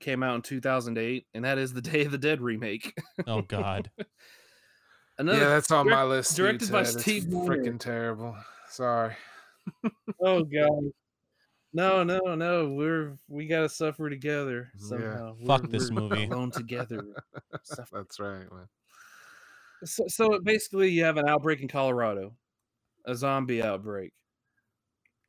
came 0.00 0.22
out 0.22 0.34
in 0.36 0.42
2008 0.42 1.26
and 1.34 1.44
that 1.44 1.58
is 1.58 1.72
the 1.72 1.80
Day 1.82 2.04
of 2.04 2.12
the 2.12 2.18
Dead 2.18 2.40
remake. 2.40 2.94
oh 3.26 3.42
God. 3.42 3.90
Another 5.18 5.38
yeah, 5.40 5.48
that's 5.48 5.70
on 5.70 5.88
my 5.90 6.04
list. 6.04 6.34
directed 6.36 6.72
by 6.72 6.84
Ted. 6.84 7.00
Steve 7.00 7.28
Miner. 7.28 7.46
Freaking 7.46 7.78
terrible. 7.78 8.34
Sorry. 8.70 9.14
Oh 10.20 10.42
god. 10.42 10.84
No, 11.74 12.02
no, 12.02 12.34
no. 12.34 12.70
We're 12.70 13.16
we 13.28 13.46
gotta 13.46 13.68
suffer 13.68 14.08
together 14.10 14.70
Yeah. 14.80 14.88
somehow. 14.88 15.34
Fuck 15.46 15.62
We're- 15.62 15.72
this 15.72 15.90
we're 15.90 16.00
movie. 16.00 16.24
Alone 16.24 16.50
together. 16.50 17.04
That's 17.52 18.18
right, 18.18 18.50
man. 18.50 18.68
So, 19.84 20.04
so 20.08 20.38
basically, 20.40 20.90
you 20.90 21.04
have 21.04 21.16
an 21.16 21.28
outbreak 21.28 21.60
in 21.60 21.68
Colorado, 21.68 22.36
a 23.06 23.14
zombie 23.16 23.62
outbreak, 23.62 24.12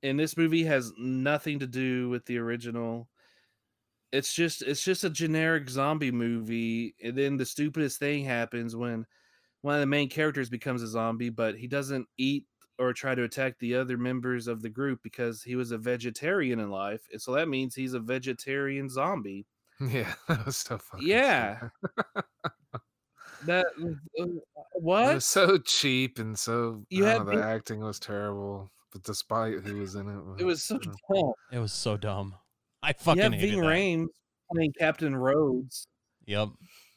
and 0.02 0.20
this 0.20 0.36
movie 0.38 0.63
has 0.63 0.92
nothing 0.98 1.60
to 1.60 1.68
do 1.68 2.10
with 2.10 2.26
the 2.26 2.38
original. 2.38 3.10
It's 4.12 4.34
just 4.34 4.62
it's 4.62 4.84
just 4.84 5.04
a 5.04 5.10
generic 5.10 5.70
zombie 5.70 6.12
movie, 6.12 6.96
and 7.04 7.18
then 7.18 7.38
the 7.38 7.46
stupidest 7.46 7.98
thing 8.00 8.26
happens 8.26 8.76
when 8.76 9.06
one 9.62 9.76
of 9.76 9.82
the 9.82 9.88
main 9.88 10.10
characters 10.10 10.50
becomes 10.50 10.84
a 10.84 10.88
zombie, 10.89 11.30
but 11.30 11.58
he 11.58 11.68
doesn't 11.68 12.10
eat 12.18 12.48
or 12.80 12.94
try 12.94 13.16
to 13.16 13.24
attack 13.24 13.60
the 13.60 13.76
other 13.76 13.98
members 13.98 14.48
of 14.48 14.62
the 14.63 14.70
group 14.70 15.02
because 15.04 15.44
he 15.44 15.56
was 15.56 15.72
a 15.72 15.80
vegetarian 15.80 16.60
in 16.60 16.70
life, 16.72 17.08
and 17.13 17.22
so 17.22 17.34
that 17.34 17.50
means 17.50 17.76
he's 17.76 17.94
a 17.96 18.02
vegetarian 18.02 18.89
zombie. 18.89 19.48
Yeah, 19.80 20.13
that 20.28 20.46
was 20.46 20.58
so 20.58 20.78
funny. 20.78 21.06
Yeah. 21.08 21.70
stupid. 23.43 23.65
That 24.17 24.23
uh, 24.23 25.12
It 25.12 25.15
was 25.15 25.25
so 25.25 25.58
cheap 25.58 26.19
and 26.19 26.38
so. 26.38 26.84
You 26.89 27.03
had 27.06 27.19
know, 27.19 27.25
Ving- 27.25 27.39
the 27.39 27.45
acting 27.45 27.79
was 27.82 27.99
terrible, 27.99 28.71
but 28.91 29.03
despite 29.03 29.60
who 29.60 29.77
was 29.77 29.95
in 29.95 30.08
it, 30.08 30.41
It 30.41 30.45
was 30.45 30.63
so 30.63 30.75
uh, 30.75 30.79
dumb. 31.13 31.34
It 31.51 31.60
was 31.60 31.73
so 31.73 31.97
dumb. 31.97 32.36
I 32.82 32.89
You 32.89 32.93
fucking 32.99 33.21
have 33.23 33.34
hated 33.34 33.51
Ving 33.51 33.62
that. 33.62 33.67
Rhames 33.67 34.08
playing 34.51 34.73
Captain 34.79 35.15
Rhodes 35.15 35.88
Yep. 36.25 36.49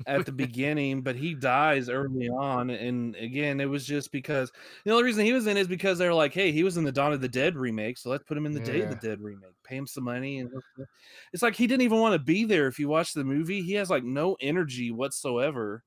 at 0.07 0.25
the 0.25 0.31
beginning, 0.47 1.03
but 1.03 1.17
he 1.17 1.35
dies 1.35 1.89
early 1.89 2.29
on. 2.29 2.71
And 2.71 3.17
again, 3.17 3.61
it 3.61 3.65
was 3.69 3.85
just 3.85 4.13
because 4.13 4.53
the 4.85 4.93
only 4.93 5.03
reason 5.05 5.25
he 5.25 5.33
was 5.33 5.47
in 5.49 5.57
is 5.57 5.67
because 5.67 5.99
they're 5.99 6.15
like, 6.15 6.33
"Hey, 6.33 6.53
he 6.53 6.63
was 6.63 6.77
in 6.77 6.85
the 6.85 6.93
Dawn 6.93 7.13
of 7.13 7.21
the 7.21 7.29
Dead 7.29 7.57
remake, 7.57 7.99
so 7.99 8.11
let's 8.11 8.23
put 8.25 8.37
him 8.37 8.47
in 8.47 8.53
the 8.53 8.61
Day 8.61 8.83
of 8.83 8.89
the 8.91 8.97
Dead 8.97 9.21
remake. 9.21 9.55
Pay 9.65 9.77
him 9.79 9.87
some 9.87 10.05
money." 10.05 10.39
And 10.39 10.51
it's 11.33 11.43
like 11.43 11.57
he 11.57 11.67
didn't 11.67 11.83
even 11.83 11.99
want 11.99 12.13
to 12.13 12.21
be 12.21 12.45
there. 12.45 12.69
If 12.69 12.79
you 12.79 12.89
watch 12.89 13.15
the 13.15 13.25
movie, 13.25 13.63
he 13.63 13.73
has 13.75 13.91
like 13.91 14.05
no 14.05 14.37
energy 14.41 14.91
whatsoever. 14.93 15.83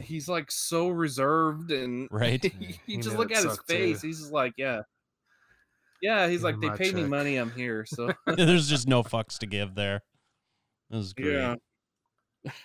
He's 0.00 0.28
like 0.28 0.50
so 0.50 0.88
reserved 0.88 1.70
and 1.70 2.08
Right. 2.10 2.42
you 2.60 2.74
he 2.86 2.96
just 2.98 3.16
look 3.16 3.30
at 3.30 3.36
his 3.44 3.54
suck, 3.54 3.66
too. 3.66 3.74
face. 3.74 4.02
He's 4.02 4.18
just 4.20 4.32
like, 4.32 4.52
yeah. 4.56 4.80
Yeah, 6.02 6.26
he's 6.28 6.42
Give 6.42 6.58
like, 6.58 6.60
they 6.60 6.84
paid 6.84 6.94
me 6.94 7.04
money, 7.04 7.36
I'm 7.36 7.50
here. 7.52 7.86
So 7.86 8.12
There's 8.26 8.68
just 8.68 8.86
no 8.88 9.02
fucks 9.02 9.38
to 9.38 9.46
give 9.46 9.74
there. 9.74 10.02
It 10.90 10.96
was 10.96 11.12
great. 11.12 11.56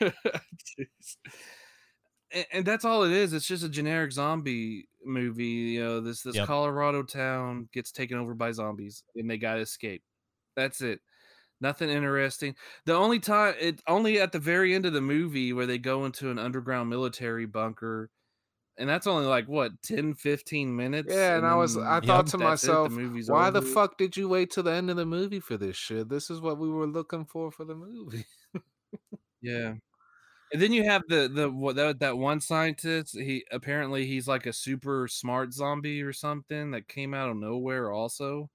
Yeah. 0.02 0.10
And, 2.32 2.46
and 2.54 2.66
that's 2.66 2.86
all 2.86 3.04
it 3.06 3.12
is. 3.12 3.34
It's 3.34 3.48
just 3.48 3.64
a 3.64 3.70
generic 3.70 4.12
zombie 4.12 4.88
movie. 5.04 5.46
You 5.46 5.84
know, 5.84 6.00
this 6.02 6.22
this 6.22 6.36
Yep. 6.36 6.46
Colorado 6.48 7.02
town 7.02 7.68
gets 7.74 7.92
taken 7.92 8.20
over 8.20 8.36
by 8.36 8.52
zombies 8.52 9.04
and 9.16 9.28
they 9.28 9.38
gotta 9.40 9.62
escape. 9.62 10.04
That's 10.56 10.82
it. 10.82 11.00
Nothing 11.62 11.90
interesting. 11.90 12.56
The 12.86 12.94
only 12.94 13.20
time 13.20 13.56
it 13.60 13.82
only 13.88 14.20
at 14.20 14.32
the 14.32 14.40
very 14.40 14.74
end 14.74 14.86
of 14.86 14.94
the 14.94 15.02
movie 15.02 15.54
where 15.54 15.66
they 15.66 15.78
go 15.78 16.06
into 16.06 16.30
an 16.30 16.40
underground 16.40 16.90
military 16.90 17.46
bunker. 17.46 18.10
And 18.78 18.88
that's 18.88 19.08
only 19.08 19.26
like 19.26 19.48
what 19.48 19.74
10, 19.84 20.14
15 20.14 20.74
minutes. 20.74 21.14
Yeah, 21.14 21.36
and 21.36 21.46
I 21.46 21.56
was 21.56 21.76
I 21.78 22.00
thought 22.00 22.28
to 22.28 22.38
the 22.38 22.44
myself, 22.46 22.92
movie's 22.92 23.30
why 23.30 23.50
the 23.50 23.62
fuck 23.62 23.98
did 23.98 24.16
you 24.16 24.30
wait 24.30 24.52
till 24.52 24.64
the 24.64 24.72
end 24.72 24.90
of 24.90 24.96
the 24.96 25.06
movie 25.06 25.42
for 25.42 25.58
this 25.58 25.76
shit? 25.76 26.08
This 26.08 26.30
is 26.30 26.40
what 26.40 26.58
we 26.58 26.70
were 26.70 26.88
looking 26.88 27.26
for 27.26 27.52
for 27.52 27.66
the 27.66 27.76
movie. 27.76 28.26
Yeah. 29.42 29.74
And 30.52 30.62
then 30.62 30.74
you 30.74 30.84
have 30.86 31.04
the 31.08 31.28
the 31.28 31.50
what 31.50 31.76
that, 31.76 32.00
that 32.00 32.18
one 32.18 32.42
scientist. 32.42 33.18
He 33.18 33.46
apparently 33.52 34.08
he's 34.08 34.28
like 34.28 34.46
a 34.46 34.54
super 34.54 35.08
smart 35.08 35.54
zombie 35.54 36.02
or 36.02 36.12
something 36.14 36.72
that 36.72 36.88
came 36.88 37.14
out 37.14 37.30
of 37.30 37.38
nowhere. 37.38 37.92
Also, 37.92 38.50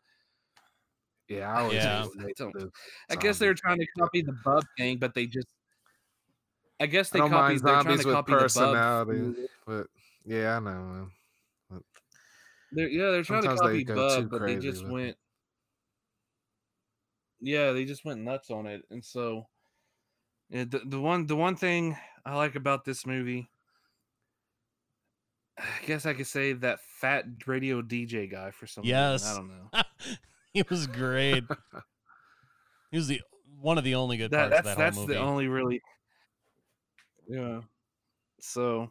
Yeah, 1.29 1.53
I 1.53 1.63
was. 1.63 1.75
Yeah. 1.75 2.07
I 2.19 2.33
don't- 2.37 2.53
the 2.53 2.71
I 3.11 3.17
guess 3.17 3.39
they 3.39 3.47
were 3.47 3.55
trying 3.55 3.79
to 3.79 3.87
copy 3.99 4.23
the 4.23 4.37
Bub 4.45 4.65
thing, 4.77 4.99
but 4.99 5.15
they 5.15 5.27
just. 5.27 5.49
I 6.81 6.87
guess 6.87 7.11
I 7.11 7.13
they 7.15 7.19
don't 7.21 7.31
mind 7.31 7.63
copied. 7.63 7.67
They're 7.67 7.83
trying 7.83 7.99
to 7.99 8.07
with 8.07 8.15
copy 8.15 8.33
the 8.33 8.37
Bub. 8.37 8.43
personality, 8.43 9.35
but 9.67 9.87
yeah, 10.25 10.57
I 10.57 10.61
know. 10.61 10.71
Man. 11.71 11.83
They're, 12.73 12.89
yeah, 12.89 13.11
they're 13.13 13.23
trying 13.23 13.43
to 13.43 13.57
copy 13.57 13.85
go 13.85 13.95
Bub, 13.95 14.31
but 14.31 14.43
they 14.43 14.57
just 14.57 14.83
with 14.83 14.91
it. 14.91 14.93
went. 14.93 15.17
Yeah, 17.41 17.73
they 17.73 17.85
just 17.85 18.05
went 18.05 18.21
nuts 18.21 18.51
on 18.51 18.67
it, 18.67 18.83
and 18.91 19.05
so. 19.05 19.47
Yeah, 20.51 20.65
the, 20.65 20.81
the 20.85 21.01
one 21.01 21.27
the 21.27 21.37
one 21.37 21.57
thing 21.57 21.97
I 22.27 22.37
like 22.37 22.55
about 22.55 22.85
this 22.85 23.07
movie, 23.07 23.49
I 25.59 25.87
guess 25.87 26.05
I 26.05 26.13
could 26.13 26.27
say 26.27 26.53
that 26.53 26.81
fat 26.81 27.25
radio 27.47 27.81
DJ 27.83 28.31
guy 28.31 28.51
for 28.51 28.67
some 28.67 28.83
reason. 28.83 28.97
Yes. 28.97 29.27
I 29.27 29.37
don't 29.37 29.49
know. 29.49 29.69
he 30.55 30.63
was 30.71 30.87
great. 30.87 31.45
He 32.91 32.97
was 32.97 33.09
the 33.09 33.21
one 33.61 33.77
of 33.77 33.85
the 33.85 33.95
only 33.97 34.17
good 34.17 34.31
That, 34.31 34.51
parts 34.51 34.55
that's 34.55 34.59
of 34.73 34.77
that 34.79 34.79
that's 34.85 34.97
whole 34.97 35.07
the 35.07 35.19
only 35.19 35.49
really. 35.49 35.83
Yeah. 37.29 37.61
So, 38.41 38.91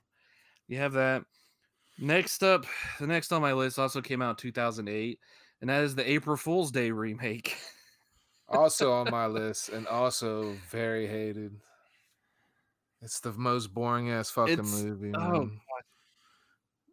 you 0.67 0.77
have 0.77 0.93
that. 0.93 1.23
Next 1.99 2.43
up, 2.43 2.65
the 2.99 3.05
next 3.07 3.31
on 3.31 3.41
my 3.41 3.53
list 3.53 3.77
also 3.77 4.01
came 4.01 4.21
out 4.21 4.31
in 4.31 4.35
2008, 4.37 5.19
and 5.61 5.69
that 5.69 5.83
is 5.83 5.93
the 5.95 6.09
April 6.09 6.35
Fool's 6.35 6.71
Day 6.71 6.89
remake. 6.91 7.55
also 8.49 8.91
on 8.91 9.09
my 9.11 9.27
list, 9.27 9.69
and 9.69 9.87
also 9.87 10.55
very 10.71 11.07
hated. 11.07 11.53
It's 13.03 13.19
the 13.19 13.31
most 13.33 13.73
boring 13.73 14.09
ass 14.11 14.31
fucking 14.31 14.53
It's- 14.53 14.83
movie. 14.83 15.11
oh, 15.15 15.45
man. 15.45 15.59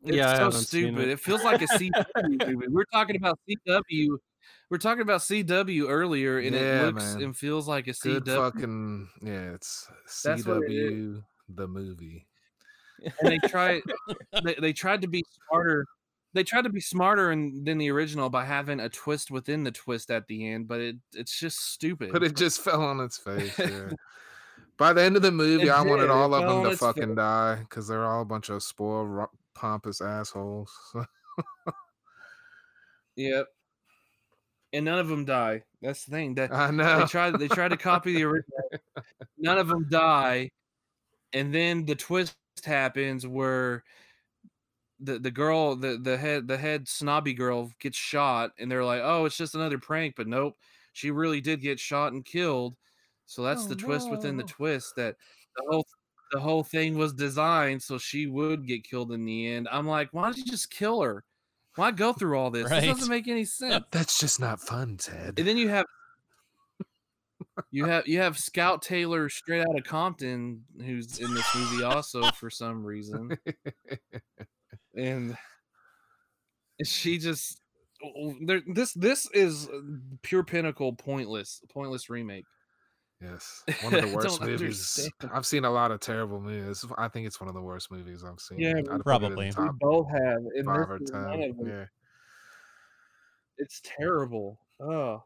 It's 0.03 0.17
Yeah, 0.17 0.37
so 0.39 0.51
stupid. 0.51 0.99
it. 1.03 1.09
It. 1.11 1.21
feels 1.21 1.45
like 1.45 1.61
a 1.63 1.67
CW 1.67 2.47
movie. 2.47 2.69
We're 2.69 2.85
talking 2.93 3.17
about 3.17 3.39
CW. 3.49 4.19
We're 4.71 4.79
talking 4.79 5.03
about 5.03 5.21
CW 5.21 5.87
earlier, 5.89 6.39
and 6.39 6.55
Yeah, 6.55 6.83
it 6.83 6.87
looks 6.95 7.15
man. 7.15 7.23
and 7.25 7.37
feels 7.37 7.67
like 7.69 7.89
a 7.89 7.93
Good 7.93 8.25
CW. 8.25 8.37
fucking 8.37 9.09
yeah. 9.23 9.51
It's 9.55 9.89
what 10.25 10.39
it. 10.39 10.71
CW 10.71 11.25
the 11.49 11.67
movie. 11.69 12.27
and 13.03 13.13
they 13.23 13.39
try 13.49 13.81
they, 14.45 14.55
they 14.61 14.73
tried 14.73 15.03
to 15.03 15.09
be 15.09 15.25
smarter 15.49 15.85
they 16.33 16.45
tried 16.45 16.63
to 16.63 16.71
be 16.71 16.81
smarter 16.81 17.33
in, 17.33 17.65
than 17.65 17.77
the 17.79 17.91
original 17.91 18.31
by 18.31 18.45
having 18.45 18.79
a 18.79 18.89
twist 18.89 19.33
within 19.33 19.65
the 19.65 19.73
twist 19.73 20.13
at 20.13 20.29
the 20.29 20.49
end 20.49 20.69
but 20.69 20.81
it 20.81 20.97
it's 21.15 21.37
just 21.37 21.73
stupid 21.73 22.13
But 22.13 22.23
it 22.23 22.37
just 22.37 22.61
fell 22.61 22.83
on 22.83 23.01
its 23.01 23.19
face. 23.19 23.59
Yeah. 23.59 23.91
By 24.79 24.93
the 24.95 25.03
end 25.03 25.17
of 25.17 25.23
the 25.23 25.31
movie, 25.33 25.65
It 25.67 25.71
I 25.71 25.83
wanted 25.83 26.03
did, 26.03 26.11
it 26.11 26.11
all 26.11 26.33
of 26.35 26.49
them 26.63 26.71
to 26.71 26.77
fucking 26.77 27.09
face. 27.09 27.17
die 27.17 27.57
because 27.69 27.87
they're 27.89 28.05
all 28.07 28.23
a 28.23 28.25
bunch 28.25 28.49
of 28.49 28.63
spoiled, 28.63 29.27
pompous 29.55 30.01
assholes. 30.01 30.71
yep 33.17 33.47
and 34.73 34.85
none 34.85 34.99
of 34.99 35.09
them 35.09 35.25
die. 35.25 35.63
That's 35.83 36.05
the 36.05 36.13
thing 36.13 36.35
that 36.37 36.53
I 36.53 36.71
they 36.71 37.07
tried 37.07 37.39
they 37.39 37.49
tried 37.49 37.69
to 37.69 37.77
copy 37.77 38.15
the 38.15 38.25
original 38.25 38.59
none 39.39 39.59
of 39.59 39.69
them 39.69 39.87
die 39.89 40.51
and 41.33 41.55
then 41.55 41.87
the 41.87 41.95
twist 41.95 42.37
happens 42.65 43.27
where 43.27 43.83
the, 44.99 45.19
the 45.19 45.31
girl 45.31 45.77
the, 45.77 45.97
the 45.97 46.17
head 46.19 46.47
the 46.47 46.59
head 46.59 46.87
snobby 46.87 47.33
girl 47.33 47.71
gets 47.81 47.97
shot 47.97 48.51
and 48.59 48.71
they're 48.71 48.85
like 48.85 49.01
oh 49.03 49.25
it's 49.25 49.37
just 49.37 49.55
another 49.55 49.79
prank 49.79 50.15
but 50.17 50.27
nope 50.27 50.57
she 50.93 51.11
really 51.11 51.41
did 51.41 51.61
get 51.61 51.79
shot 51.81 52.13
and 52.13 52.25
killed. 52.25 52.77
So 53.27 53.43
that's 53.43 53.65
Oh, 53.65 53.69
the 53.69 53.77
twist 53.77 54.11
within 54.11 54.37
the 54.37 54.43
twist 54.43 54.97
that 54.97 55.17
the 55.57 55.63
whole 55.69 55.87
the 56.33 56.41
whole 56.41 56.63
thing 56.63 56.97
was 56.97 57.13
designed 57.13 57.83
so 57.83 57.99
she 57.99 58.27
would 58.27 58.67
get 58.67 58.85
killed 58.85 59.13
in 59.13 59.25
the 59.25 59.49
end. 59.49 59.69
I'm 59.71 59.87
like 59.87 60.09
why 60.13 60.25
don't 60.25 60.37
you 60.37 60.45
just 60.45 60.71
kill 60.71 61.01
her 61.01 61.25
why 61.81 61.91
go 61.91 62.13
through 62.13 62.39
all 62.39 62.51
this 62.51 62.71
Right. 62.71 62.81
this 62.83 62.91
doesn't 62.99 63.09
make 63.11 63.27
any 63.29 63.45
sense 63.47 63.85
That's 63.91 64.19
just 64.21 64.39
not 64.39 64.61
fun, 64.61 64.97
Ted. 64.99 65.35
and 65.39 65.47
then 65.49 65.57
you 65.57 65.69
have 65.69 65.87
You 67.73 67.85
have 67.87 68.07
you 68.07 68.19
have 68.19 68.39
Scout 68.39 68.83
Taylor 68.83 69.29
straight 69.29 69.61
out 69.63 69.77
of 69.79 69.85
Compton, 69.85 70.65
who's 70.79 71.19
in 71.19 71.35
this 71.35 71.47
movie 71.55 71.83
also 71.85 72.23
for 72.33 72.49
some 72.51 72.85
reason, 72.85 73.37
and 74.95 75.37
she 76.85 77.19
just 77.19 77.61
there. 78.47 78.63
This 78.67 78.93
this 78.95 79.29
is 79.35 79.69
pure 80.23 80.43
pinnacle 80.45 80.95
pointless 80.95 81.61
pointless 81.71 82.09
remake. 82.09 82.45
Yes, 83.21 83.63
one 83.83 83.95
of 83.95 84.01
the 84.01 84.17
worst 84.17 84.41
movies. 84.41 84.61
understand. 84.99 85.33
I've 85.33 85.45
seen 85.45 85.65
a 85.65 85.71
lot 85.71 85.91
of 85.91 86.01
terrible 86.01 86.41
movies. 86.41 86.85
I 86.97 87.09
think 87.09 87.27
it's 87.27 87.39
one 87.39 87.49
of 87.49 87.55
the 87.55 87.61
worst 87.61 87.91
movies 87.91 88.25
I've 88.25 88.41
seen. 88.41 88.59
Yeah, 88.59 88.79
I'd 88.79 88.87
put 88.87 88.93
it 88.93 88.95
in 88.95 89.03
Probably. 89.03 89.47
We 89.47 89.53
top 89.53 89.79
both 89.79 90.09
have, 90.11 90.43
and 90.57 90.65
five 90.65 90.91
or 90.91 90.97
is 91.03 91.13
one 91.13 91.29
ten. 91.29 91.51
of 91.51 91.57
them. 91.59 91.67
Yeah, 91.69 91.85
It's 93.59 93.83
terrible. 93.85 94.59
Oh, 94.81 95.23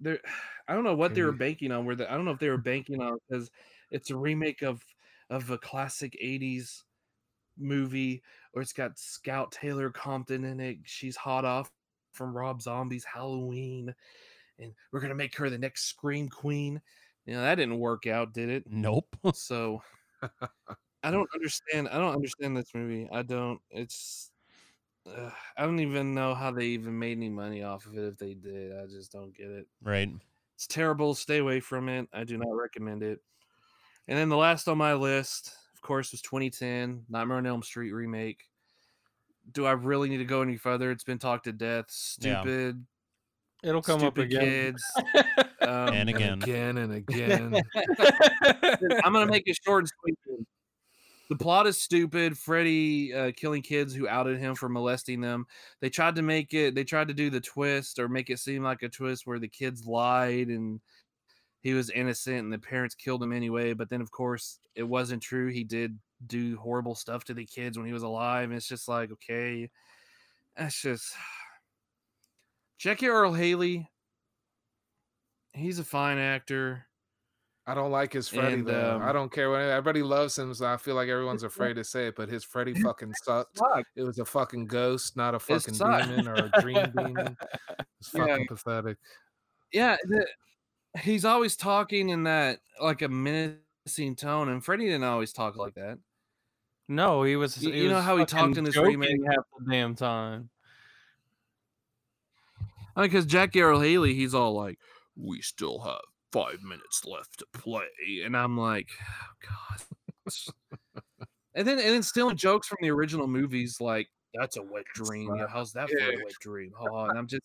there. 0.00 0.18
I 0.66 0.72
don't 0.72 0.84
know 0.84 0.94
what 0.94 1.14
they 1.14 1.20
were 1.22 1.28
mm-hmm. 1.28 1.38
banking 1.38 1.72
on. 1.72 1.84
Where 1.84 1.94
the, 1.94 2.10
I 2.10 2.16
don't 2.16 2.24
know 2.24 2.30
if 2.30 2.38
they 2.38 2.48
were 2.48 2.56
banking 2.56 3.00
on 3.00 3.18
because 3.28 3.50
it's 3.90 4.10
a 4.10 4.16
remake 4.16 4.62
of 4.62 4.82
of 5.30 5.50
a 5.50 5.58
classic 5.58 6.16
'80s 6.22 6.82
movie, 7.56 8.22
or 8.54 8.62
it's 8.62 8.72
got 8.72 8.98
Scout 8.98 9.52
Taylor 9.52 9.90
Compton 9.90 10.44
in 10.44 10.58
it. 10.58 10.78
She's 10.84 11.16
hot 11.16 11.44
off 11.44 11.70
from 12.12 12.36
Rob 12.36 12.60
Zombie's 12.60 13.04
Halloween, 13.04 13.94
and 14.58 14.72
we're 14.90 15.00
gonna 15.00 15.14
make 15.14 15.36
her 15.36 15.48
the 15.48 15.58
next 15.58 15.84
Scream 15.84 16.28
Queen. 16.28 16.80
You 17.26 17.34
know 17.34 17.42
that 17.42 17.54
didn't 17.56 17.78
work 17.78 18.06
out, 18.06 18.32
did 18.32 18.48
it? 18.48 18.64
Nope. 18.68 19.16
So 19.34 19.82
I 21.02 21.10
don't 21.10 21.28
understand. 21.34 21.88
I 21.88 21.98
don't 21.98 22.14
understand 22.14 22.56
this 22.56 22.74
movie. 22.74 23.08
I 23.12 23.22
don't. 23.22 23.60
It's. 23.70 24.30
Uh, 25.06 25.30
I 25.56 25.64
don't 25.64 25.80
even 25.80 26.14
know 26.14 26.34
how 26.34 26.50
they 26.50 26.64
even 26.66 26.98
made 26.98 27.18
any 27.18 27.28
money 27.28 27.62
off 27.62 27.84
of 27.84 27.96
it. 27.98 28.04
If 28.04 28.16
they 28.16 28.32
did, 28.32 28.72
I 28.72 28.86
just 28.86 29.12
don't 29.12 29.36
get 29.36 29.48
it. 29.48 29.66
Right. 29.82 30.10
It's 30.54 30.66
terrible. 30.66 31.14
Stay 31.14 31.38
away 31.38 31.60
from 31.60 31.90
it. 31.90 32.08
I 32.12 32.24
do 32.24 32.38
not 32.38 32.54
recommend 32.54 33.02
it. 33.02 33.20
And 34.08 34.16
then 34.16 34.30
the 34.30 34.36
last 34.36 34.66
on 34.66 34.78
my 34.78 34.94
list, 34.94 35.54
of 35.74 35.82
course, 35.82 36.12
was 36.12 36.22
2010 36.22 37.04
Nightmare 37.10 37.38
on 37.38 37.46
Elm 37.46 37.62
Street 37.62 37.92
remake. 37.92 38.44
Do 39.52 39.66
I 39.66 39.72
really 39.72 40.08
need 40.08 40.18
to 40.18 40.24
go 40.24 40.40
any 40.40 40.56
further? 40.56 40.90
It's 40.90 41.04
been 41.04 41.18
talked 41.18 41.44
to 41.44 41.52
death. 41.52 41.90
Stupid, 41.90 42.86
It'll 43.64 43.82
come 43.82 44.02
up 44.04 44.18
again. 44.18 44.40
kids. 44.76 44.82
Um, 45.60 45.70
And 45.94 46.10
and 46.10 46.10
again. 46.10 46.42
again 46.42 46.76
and 46.76 46.92
again. 46.94 47.62
I'm 49.02 49.12
gonna 49.14 49.26
make 49.30 49.44
it 49.46 49.56
short 49.64 49.84
and 49.84 49.90
sweet. 50.00 50.46
The 51.30 51.36
plot 51.36 51.66
is 51.66 51.78
stupid. 51.80 52.36
Freddy 52.36 53.14
uh, 53.14 53.32
killing 53.34 53.62
kids 53.62 53.94
who 53.94 54.06
outed 54.06 54.38
him 54.38 54.54
for 54.56 54.68
molesting 54.68 55.22
them. 55.22 55.46
They 55.80 55.88
tried 55.88 56.16
to 56.16 56.22
make 56.22 56.52
it. 56.52 56.74
They 56.74 56.84
tried 56.84 57.08
to 57.08 57.14
do 57.14 57.30
the 57.30 57.40
twist 57.40 57.98
or 57.98 58.10
make 58.10 58.28
it 58.28 58.40
seem 58.40 58.62
like 58.62 58.82
a 58.82 58.90
twist 58.90 59.26
where 59.26 59.38
the 59.38 59.48
kids 59.48 59.86
lied 59.86 60.48
and 60.48 60.80
he 61.62 61.72
was 61.72 61.88
innocent 61.88 62.40
and 62.40 62.52
the 62.52 62.58
parents 62.58 62.94
killed 62.94 63.22
him 63.22 63.32
anyway. 63.32 63.72
But 63.72 63.88
then, 63.88 64.02
of 64.02 64.10
course, 64.10 64.58
it 64.74 64.82
wasn't 64.82 65.22
true. 65.22 65.48
He 65.48 65.64
did 65.64 65.98
do 66.26 66.58
horrible 66.58 66.94
stuff 66.94 67.24
to 67.24 67.34
the 67.34 67.46
kids 67.46 67.78
when 67.78 67.86
he 67.86 67.94
was 67.94 68.02
alive. 68.02 68.50
And 68.50 68.54
it's 68.54 68.68
just 68.68 68.86
like, 68.86 69.10
okay, 69.12 69.70
that's 70.58 70.78
just 70.82 71.14
Jackie 72.84 73.06
Earle 73.08 73.32
Haley. 73.32 73.88
He's 75.54 75.78
a 75.78 75.84
fine 75.84 76.18
actor. 76.18 76.84
I 77.66 77.72
don't 77.72 77.90
like 77.90 78.12
his 78.12 78.28
Freddy 78.28 78.56
And, 78.56 78.66
though. 78.66 79.00
I 79.02 79.08
um, 79.08 79.14
don't 79.14 79.32
care 79.32 79.48
what 79.50 79.62
everybody 79.62 80.02
loves 80.02 80.38
him, 80.38 80.52
so 80.52 80.66
I 80.66 80.76
feel 80.76 80.94
like 80.94 81.08
everyone's 81.08 81.44
afraid 81.44 81.76
to 81.76 81.84
say 81.84 82.08
it. 82.08 82.14
But 82.14 82.28
his 82.28 82.44
Freddy 82.44 82.74
fucking 82.74 83.14
sucked. 83.22 83.56
Fuck. 83.56 83.86
It 83.96 84.02
was 84.02 84.18
a 84.18 84.24
fucking 84.26 84.66
ghost, 84.66 85.16
not 85.16 85.34
a 85.34 85.38
fucking 85.38 85.72
demon 85.72 86.28
or 86.28 86.34
a 86.34 86.50
dream 86.60 86.92
demon. 86.94 87.34
It's 88.00 88.12
Yeah. 88.12 88.26
fucking 88.26 88.48
pathetic. 88.48 88.98
yeah, 89.72 89.96
the, 90.06 90.26
he's 91.00 91.24
always 91.24 91.56
talking 91.56 92.10
in 92.10 92.24
that 92.24 92.58
like 92.82 93.00
a 93.00 93.08
menacing 93.08 94.16
tone, 94.16 94.50
and 94.50 94.62
Freddie 94.62 94.84
didn't 94.88 95.04
always 95.04 95.32
talk 95.32 95.56
like 95.56 95.72
that. 95.76 95.98
No, 96.90 97.22
he 97.22 97.36
was. 97.36 97.62
You- 97.62 97.72
he 97.72 97.84
you 97.84 97.88
know 97.88 98.02
how 98.02 98.18
he 98.18 98.26
talked 98.26 98.58
in 98.58 98.64
this 98.64 98.74
joking 98.74 98.98
remake? 99.00 99.22
half 99.26 99.44
the 99.58 99.72
damn 99.72 99.94
time. 99.94 100.50
I 102.96 103.00
mean, 103.02 103.10
because 103.10 103.26
Jack 103.26 103.56
Earle 103.56 103.80
Haley, 103.80 104.14
he's 104.14 104.34
all 104.34 104.54
like, 104.54 104.78
"We 105.16 105.40
still 105.42 105.80
have 105.80 106.00
five 106.32 106.62
minutes 106.62 107.04
left 107.04 107.38
to 107.40 107.46
play," 107.52 108.22
and 108.24 108.36
I'm 108.36 108.56
like, 108.58 108.88
oh, 109.02 109.48
"God." 109.48 110.24
and 111.54 111.66
then 111.66 111.78
and 111.78 111.88
then 111.88 112.02
stealing 112.02 112.36
jokes 112.36 112.68
from 112.68 112.78
the 112.80 112.90
original 112.90 113.26
movies, 113.26 113.78
like, 113.80 114.08
"That's 114.34 114.56
a 114.56 114.62
wet 114.62 114.84
dream." 114.94 115.34
Yeah, 115.36 115.46
how's 115.48 115.72
that 115.72 115.88
for 115.90 115.98
a 115.98 116.16
wet 116.16 116.34
dream? 116.40 116.72
Oh, 116.78 117.04
and 117.06 117.18
I'm 117.18 117.26
just, 117.26 117.42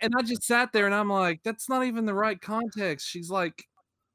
and 0.00 0.12
I 0.16 0.22
just 0.22 0.42
sat 0.44 0.72
there 0.72 0.86
and 0.86 0.94
I'm 0.94 1.10
like, 1.10 1.40
"That's 1.42 1.68
not 1.68 1.84
even 1.84 2.06
the 2.06 2.14
right 2.14 2.40
context." 2.40 3.08
She's 3.08 3.30
like 3.30 3.64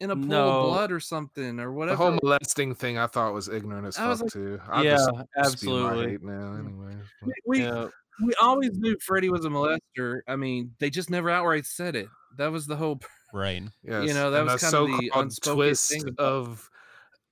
in 0.01 0.11
a 0.11 0.15
pool 0.15 0.25
No. 0.25 0.47
of 0.49 0.65
blood 0.65 0.91
or 0.91 0.99
something 0.99 1.59
or 1.59 1.71
whatever. 1.71 1.97
The 1.97 2.03
whole 2.03 2.19
molesting 2.21 2.75
thing 2.75 2.97
I 2.97 3.07
thought 3.07 3.33
was 3.33 3.47
ignorant 3.47 3.87
as 3.87 3.95
fuck 3.95 4.21
like- 4.21 4.31
too. 4.31 4.59
I 4.69 4.81
yeah, 4.83 5.07
absolutely. 5.37 6.17
now, 6.21 6.53
anyways. 6.55 6.97
but- 7.21 7.29
we 7.45 7.61
Yeah, 7.61 7.87
we 8.23 8.33
always 8.41 8.77
knew 8.77 8.97
Freddie 8.99 9.29
was 9.29 9.45
a 9.45 9.49
molester. 9.49 10.19
I 10.27 10.35
mean, 10.35 10.71
they 10.79 10.89
just 10.89 11.09
never 11.09 11.29
outright 11.29 11.65
said 11.65 11.95
it. 11.95 12.07
That 12.37 12.51
was 12.51 12.65
the 12.67 12.75
whole. 12.75 12.99
Right. 13.33 13.63
Yes. 13.83 14.13
know, 14.13 14.31
that 14.31 14.41
and 14.41 14.49
was 14.51 14.61
the 14.61 14.65
kind 14.71 14.75
of 14.75 14.87
the 14.87 15.07
so-called 15.07 15.25
unspoken 15.25 15.55
twist 15.57 15.89
thing 15.91 16.07
about- 16.07 16.19
of 16.25 16.69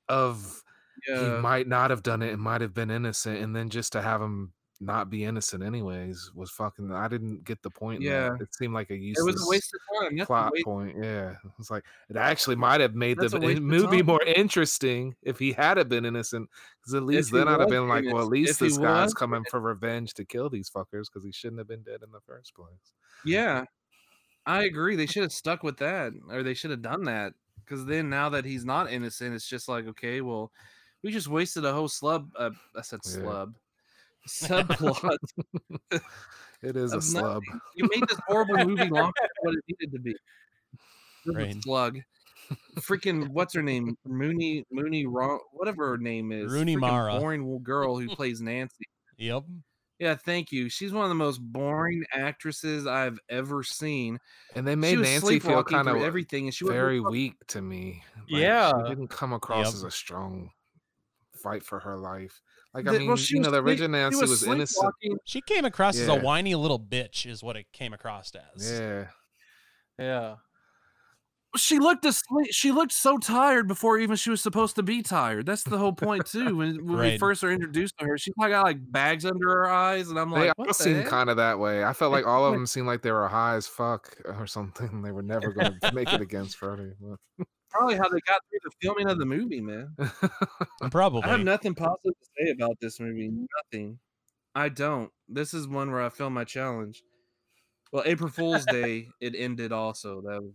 of 0.09 0.63
he 1.05 1.13
might 1.41 1.67
not 1.67 1.89
have 1.89 2.03
done 2.03 2.21
it 2.21 2.31
and 2.31 2.41
might 2.41 2.61
have 2.61 2.73
been 2.73 2.89
innocent, 2.91 3.37
and 3.39 3.55
then 3.55 3.69
just 3.69 3.93
to 3.93 4.01
have 4.01 4.21
him 4.21 4.53
not 4.85 5.09
be 5.09 5.23
innocent 5.23 5.63
anyways 5.63 6.31
was 6.35 6.51
fucking. 6.51 6.91
I 6.91 7.07
didn't 7.07 7.43
get 7.43 7.61
the 7.61 7.69
point. 7.69 8.01
Yeah. 8.01 8.35
it 8.39 8.53
seemed 8.53 8.73
like 8.73 8.89
a 8.89 8.93
it 8.95 9.01
useless 9.01 9.35
was 9.35 9.47
a 9.47 9.49
waste 9.49 9.73
of 9.73 10.09
time. 10.09 10.17
Plot 10.25 10.53
point. 10.63 10.95
Yeah, 11.01 11.35
it's 11.59 11.71
like 11.71 11.83
it 12.09 12.15
actually 12.17 12.55
might 12.55 12.81
have 12.81 12.95
made 12.95 13.17
That's 13.17 13.31
the 13.31 13.37
a 13.37 13.41
waste 13.41 13.57
in- 13.57 13.63
of 13.63 13.69
movie 13.69 13.97
time. 13.97 14.05
more 14.05 14.23
interesting 14.23 15.15
if 15.23 15.39
he 15.39 15.51
had 15.53 15.77
have 15.77 15.89
been 15.89 16.05
innocent. 16.05 16.49
Because 16.81 16.93
at 16.95 17.03
least 17.03 17.31
he 17.31 17.37
then 17.37 17.47
I'd 17.47 17.59
have 17.61 17.69
been 17.69 17.87
like, 17.87 18.03
well, 18.05 18.21
at 18.21 18.27
least 18.27 18.59
this 18.59 18.77
guy's 18.77 19.05
was 19.05 19.13
coming 19.13 19.43
for 19.49 19.59
revenge 19.59 20.13
to 20.15 20.25
kill 20.25 20.49
these 20.49 20.69
fuckers 20.69 21.05
because 21.11 21.23
he 21.23 21.31
shouldn't 21.31 21.59
have 21.59 21.67
been 21.67 21.83
dead 21.83 22.01
in 22.03 22.11
the 22.11 22.19
first 22.27 22.53
place. 22.55 22.93
Yeah, 23.25 23.65
I 24.45 24.63
agree. 24.63 24.95
They 24.95 25.05
should 25.05 25.23
have 25.23 25.31
stuck 25.31 25.63
with 25.63 25.77
that, 25.77 26.11
or 26.29 26.43
they 26.43 26.53
should 26.53 26.71
have 26.71 26.81
done 26.81 27.05
that. 27.05 27.33
Because 27.63 27.85
then, 27.85 28.09
now 28.09 28.27
that 28.29 28.43
he's 28.43 28.65
not 28.65 28.91
innocent, 28.91 29.33
it's 29.33 29.47
just 29.47 29.69
like, 29.69 29.87
okay, 29.87 30.19
well, 30.19 30.51
we 31.01 31.11
just 31.11 31.29
wasted 31.29 31.63
a 31.63 31.71
whole 31.71 31.87
slub. 31.87 32.27
Uh, 32.37 32.49
I 32.75 32.81
said 32.81 32.99
slub. 33.01 33.53
Subplot. 34.27 35.17
It 36.61 36.77
is 36.77 36.93
a 36.93 36.97
of 36.97 37.03
slub. 37.03 37.21
nothing. 37.41 37.59
You 37.75 37.89
made 37.93 38.03
this 38.07 38.19
horrible 38.25 38.55
movie 38.65 38.89
longer 38.89 39.11
than 39.19 39.29
what 39.41 39.55
it 39.55 39.63
needed 39.67 39.91
to 39.91 39.99
be. 39.99 40.15
A 41.27 41.31
Right. 41.33 41.55
Slug. 41.61 41.99
Freaking 42.79 43.27
what's 43.29 43.53
her 43.53 43.61
name? 43.61 43.97
Mooney 44.05 44.65
Mooney 44.71 45.05
Ro- 45.05 45.39
whatever 45.51 45.89
her 45.89 45.97
name 45.97 46.31
is. 46.31 46.51
Rooney 46.51 46.75
Freaking 46.77 46.79
Mara. 46.79 47.19
Boring 47.19 47.59
girl 47.63 47.97
who 47.99 48.07
plays 48.15 48.39
Nancy. 48.39 48.85
Yep. 49.17 49.43
Yeah, 49.99 50.15
thank 50.15 50.51
you. 50.53 50.69
She's 50.69 50.91
one 50.93 51.03
of 51.03 51.09
the 51.09 51.15
most 51.15 51.39
boring 51.41 52.03
actresses 52.13 52.87
I've 52.87 53.19
ever 53.29 53.63
seen. 53.63 54.19
And 54.55 54.65
they 54.67 54.75
made 54.75 54.99
Nancy 54.99 55.39
feel 55.39 55.63
kind 55.65 55.87
of 55.89 55.97
everything, 55.97 56.45
and 56.45 56.53
she 56.53 56.65
very 56.65 56.99
fucking- 56.99 57.11
weak 57.11 57.33
to 57.49 57.61
me. 57.61 58.03
Yeah. 58.29 58.71
she 58.83 58.89
didn't 58.89 59.09
come 59.09 59.33
across 59.33 59.65
Yep. 59.67 59.73
as 59.75 59.83
a 59.83 59.91
strong 59.91 60.49
fight 61.41 61.63
for 61.63 61.79
her 61.81 61.97
life. 61.97 62.41
Like 62.73 62.85
The- 62.85 62.91
I 62.91 62.97
mean, 62.99 63.07
well, 63.07 63.17
she 63.17 63.35
you 63.35 63.39
was 63.41 63.47
know, 63.47 63.51
the 63.51 63.57
sleep- 63.57 63.67
original 63.67 63.89
Nancy 63.91 64.21
was, 64.21 64.43
innocent. 64.43 64.93
She 65.25 65.41
came 65.41 65.63
across 65.65 65.97
as 65.97 66.07
a 66.07 66.15
whiny 66.15 66.55
little 66.55 66.79
bitch, 66.79 67.25
is 67.25 67.43
what 67.43 67.55
it 67.55 67.67
came 67.71 67.93
across 67.93 68.31
as. 68.55 68.79
Yeah, 68.79 69.07
yeah. 69.99 70.35
She 71.55 71.77
looked 71.77 72.03
asleep. 72.03 72.47
She 72.49 72.71
looked 72.71 72.93
so 72.93 73.19
tired 73.19 73.67
before 73.67 73.99
even 73.99 74.15
she 74.15 74.31
was 74.31 74.41
supposed 74.41 74.75
to 74.77 74.81
be 74.81 75.03
tired. 75.03 75.45
That's 75.45 75.61
the 75.61 75.77
whole 75.77 75.93
point 75.93 76.25
too. 76.25 76.55
When, 76.55 76.83
when 76.87 76.97
we 76.97 77.17
first 77.19 77.43
are 77.43 77.51
introduced 77.51 77.95
to 77.99 78.05
her, 78.05 78.17
she's 78.17 78.33
like 78.39 78.49
got 78.49 78.63
like 78.65 78.77
bags 78.91 79.23
under 79.23 79.47
her 79.49 79.69
eyes, 79.69 80.09
and 80.09 80.17
I'm 80.17 80.31
like, 80.31 80.41
they 80.41 80.47
like, 80.47 80.57
all 80.57 80.65
what 80.65 80.75
the 80.75 80.83
seemed 80.83 81.01
heck? 81.01 81.09
kind 81.09 81.29
of 81.29 81.37
that 81.37 81.59
way. 81.59 81.83
I 81.83 81.93
felt 81.93 82.11
like 82.11 82.25
all 82.25 82.43
of 82.47 82.53
them 82.53 82.65
seemed 82.65 82.87
like 82.87 83.03
they 83.03 83.11
were 83.11 83.27
high 83.27 83.53
as 83.53 83.67
fuck 83.67 84.17
or 84.25 84.47
something. 84.47 85.01
They 85.03 85.11
were 85.11 85.21
never 85.21 85.51
going 85.51 85.77
to 85.83 85.91
make 85.93 86.11
it 86.11 86.21
against 86.21 86.57
Freddy. 86.57 86.93
But- 87.73 87.79
Probably 87.79 87.95
how 87.97 88.09
they 88.09 88.19
got 88.27 88.41
through 88.49 88.59
the 88.63 88.71
filming 88.81 89.09
of 89.09 89.17
the 89.17 89.25
movie, 89.25 89.61
man. 89.61 89.95
Probably. 90.91 91.23
I 91.23 91.29
have 91.29 91.41
nothing 91.41 91.73
positive 91.75 92.13
to 92.19 92.27
say 92.37 92.51
about 92.51 92.77
this 92.79 92.99
movie. 92.99 93.29
Nothing. 93.31 93.99
I 94.55 94.69
don't. 94.69 95.11
This 95.27 95.53
is 95.53 95.67
one 95.67 95.91
where 95.91 96.01
I 96.01 96.09
failed 96.09 96.33
my 96.33 96.43
challenge. 96.43 97.03
Well, 97.91 98.03
April 98.05 98.29
Fool's 98.29 98.65
Day, 98.65 99.09
it 99.21 99.35
ended 99.35 99.71
also. 99.71 100.21
That 100.21 100.41
was 100.41 100.51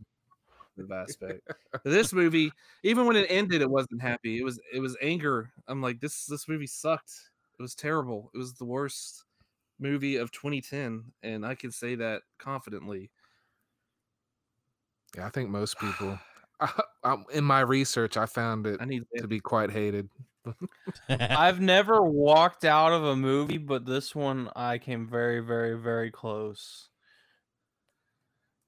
the 0.76 0.94
aspect. 0.94 1.40
But 1.72 1.84
this 1.84 2.12
movie, 2.12 2.52
even 2.82 3.06
when 3.06 3.16
it 3.16 3.26
ended, 3.28 3.62
it 3.62 3.70
wasn't 3.70 4.02
happy. 4.02 4.38
It 4.38 4.44
was 4.44 4.60
it 4.72 4.80
was 4.80 4.96
anger. 5.02 5.50
I'm 5.66 5.82
like, 5.82 6.00
this 6.00 6.26
this 6.26 6.48
movie 6.48 6.66
sucked. 6.66 7.12
It 7.58 7.62
was 7.62 7.74
terrible. 7.74 8.30
It 8.34 8.38
was 8.38 8.54
the 8.54 8.64
worst 8.64 9.24
movie 9.80 10.16
of 10.16 10.30
2010, 10.30 11.12
and 11.22 11.44
I 11.44 11.54
can 11.54 11.72
say 11.72 11.96
that 11.96 12.22
confidently. 12.38 13.10
yeah, 15.16 15.26
I 15.26 15.30
think 15.30 15.50
most 15.50 15.78
people. 15.78 16.18
I, 16.60 17.16
in 17.32 17.44
my 17.44 17.60
research, 17.60 18.16
I 18.16 18.26
found 18.26 18.66
it 18.66 18.78
I 18.80 18.84
need 18.84 19.04
to 19.16 19.28
be 19.28 19.40
quite 19.40 19.70
hated. 19.70 20.08
I've 21.08 21.60
never 21.60 22.02
walked 22.02 22.64
out 22.64 22.92
of 22.92 23.04
a 23.04 23.16
movie, 23.16 23.58
but 23.58 23.86
this 23.86 24.14
one 24.14 24.50
I 24.56 24.78
came 24.78 25.06
very, 25.08 25.40
very, 25.40 25.78
very 25.78 26.10
close. 26.10 26.88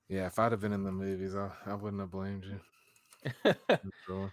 Yeah, 0.09 0.26
if 0.26 0.38
I'd 0.38 0.53
have 0.53 0.61
been 0.61 0.72
in 0.72 0.84
the 0.84 0.93
movies, 0.93 1.34
I, 1.34 1.51
I 1.66 1.74
wouldn't 1.74 2.01
have 2.01 2.11
blamed 2.11 2.45
you. 2.45 3.55
sure. 4.07 4.32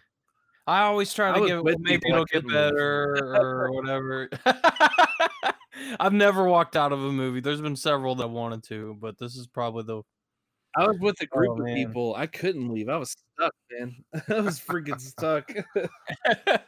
I 0.65 0.81
always 0.81 1.13
try 1.13 1.39
to 1.39 1.47
give 1.47 1.63
with 1.63 1.79
maybe 1.79 2.09
it'll 2.09 2.25
get 2.25 2.47
better 2.47 3.33
or 3.35 3.71
whatever. 3.71 4.29
I've 5.99 6.13
never 6.13 6.43
walked 6.45 6.75
out 6.75 6.91
of 6.91 7.01
a 7.01 7.11
movie. 7.11 7.39
There's 7.39 7.61
been 7.61 7.75
several 7.77 8.15
that 8.15 8.27
wanted 8.27 8.63
to, 8.65 8.97
but 8.99 9.17
this 9.17 9.37
is 9.37 9.47
probably 9.47 9.83
the 9.83 10.01
I 10.77 10.87
was 10.87 10.97
with 10.99 11.19
a 11.21 11.27
oh, 11.33 11.37
group 11.37 11.57
Oh, 11.59 11.61
of 11.61 11.75
people. 11.75 12.15
I 12.15 12.27
couldn't 12.27 12.69
leave. 12.71 12.87
I 12.89 12.97
was 12.97 13.15
stuck, 13.35 13.53
man. 13.71 13.95
I 14.29 14.39
was 14.41 14.59
freaking 14.59 14.99
stuck. 15.01 15.51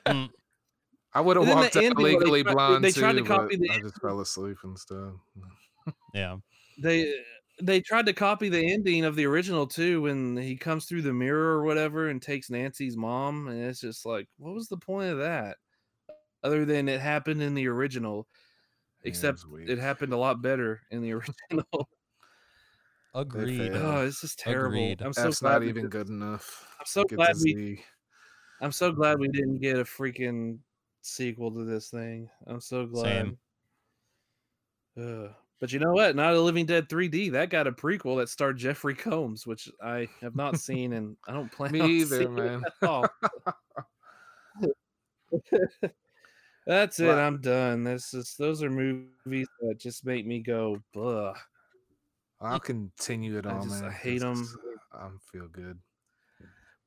Mm. 0.07 0.29
I 1.13 1.21
would 1.21 1.37
have 1.37 1.43
And 1.47 1.51
the 1.51 1.55
walked 1.55 1.75
out 1.75 1.83
ending 1.83 2.03
where 2.03 2.11
they 2.11 2.17
legally 2.17 2.43
tried- 2.43 2.53
blind 2.53 2.83
they 2.83 2.91
tried 2.91 3.13
to 3.13 3.19
too, 3.19 3.25
copy 3.25 3.55
the 3.57 3.69
I 3.71 3.79
just 3.79 3.99
fell 4.01 4.19
asleep 4.19 4.57
instead. 4.63 5.11
Yeah. 6.13 6.37
they 6.81 7.11
they 7.61 7.81
tried 7.81 8.05
to 8.05 8.13
copy 8.13 8.47
the 8.47 8.71
ending 8.73 9.03
of 9.05 9.15
the 9.15 9.25
original 9.25 9.65
too 9.65 10.03
when 10.03 10.37
he 10.37 10.55
comes 10.55 10.85
through 10.85 11.01
the 11.01 11.13
mirror 11.13 11.57
or 11.57 11.63
whatever 11.63 12.09
and 12.09 12.21
takes 12.21 12.49
Nancy's 12.51 12.95
mom 12.95 13.47
and 13.47 13.63
it's 13.63 13.81
just 13.81 14.05
like 14.05 14.27
what 14.37 14.53
was 14.53 14.67
the 14.67 14.77
point 14.77 15.09
of 15.11 15.17
that 15.17 15.57
other 16.43 16.63
than 16.63 16.87
it 16.87 17.01
happened 17.01 17.41
in 17.41 17.55
the 17.55 17.67
original 17.67 18.27
Yeah, 19.03 19.07
it 19.07 19.09
except 19.09 19.45
was 19.49 19.67
it 19.67 19.79
happened 19.79 20.13
a 20.13 20.17
lot 20.17 20.41
better 20.43 20.81
in 20.91 21.01
the 21.01 21.11
original 21.13 21.89
Agreed. 23.15 23.71
failed. 23.73 23.75
oh 23.83 24.05
it's 24.05 24.21
just 24.21 24.37
terrible 24.39 24.67
Agreed. 24.77 25.01
i'm 25.01 25.13
so 25.13 25.23
That's 25.23 25.39
glad 25.41 25.51
not 25.53 25.63
even 25.63 25.83
did- 25.83 25.91
good 25.91 26.09
enough. 26.09 26.67
i'm 26.79 26.85
so 26.85 27.03
Get 27.05 27.15
glad 27.17 27.35
we 27.43 27.53
see- 27.53 27.83
i'm 28.61 28.71
so 28.71 28.91
glad 28.91 29.19
we 29.19 29.27
didn't 29.29 29.59
get 29.59 29.77
a 29.77 29.83
freaking 29.83 30.59
sequel 31.01 31.51
to 31.51 31.63
this 31.65 31.89
thing 31.89 32.29
i'm 32.47 32.61
so 32.61 32.85
glad 32.85 33.05
Same. 33.25 33.37
Ugh. 35.25 35.31
But 35.61 35.73
you 35.73 35.79
know 35.79 35.91
what? 35.91 36.15
Not 36.15 36.35
a 36.35 36.39
Living 36.41 36.65
Dead 36.65 36.87
3D. 36.87 37.33
That 37.33 37.49
got 37.49 37.67
a 37.67 37.71
prequel 37.73 38.17
that 38.19 38.29
starred 38.29 38.57
Jeffrey 38.57 38.95
Combs, 38.95 39.45
which 39.45 39.69
I 39.83 40.07
have 40.21 40.33
not 40.33 40.57
seen, 40.57 40.93
and 40.93 41.17
I 41.27 41.33
don't 41.33 41.51
plan 41.51 41.73
Me 41.73 41.81
on 41.81 41.89
either, 41.89 42.17
seeing 42.17 42.37
it 42.37 42.41
man. 42.45 42.63
at 42.81 42.87
all. 42.87 43.05
That's 46.65 46.99
it. 46.99 47.07
Well- 47.07 47.19
I'm 47.19 47.41
done. 47.41 47.83
This 47.83 48.13
is 48.13 48.35
those 48.39 48.63
are 48.63 48.69
movies 48.69 49.47
that 49.61 49.75
just 49.79 50.05
make 50.05 50.25
me 50.25 50.39
go, 50.41 50.77
Ugh. 50.95 51.35
I'll 52.41 52.59
continue 52.59 53.37
it 53.37 53.45
I 53.45 53.51
on, 53.51 53.69
just- 53.69 53.83
I 53.83 53.91
hate 53.91 54.21
them. 54.21 54.47
Uh, 54.93 54.97
I 54.97 55.09
feel 55.31 55.47
good. 55.47 55.79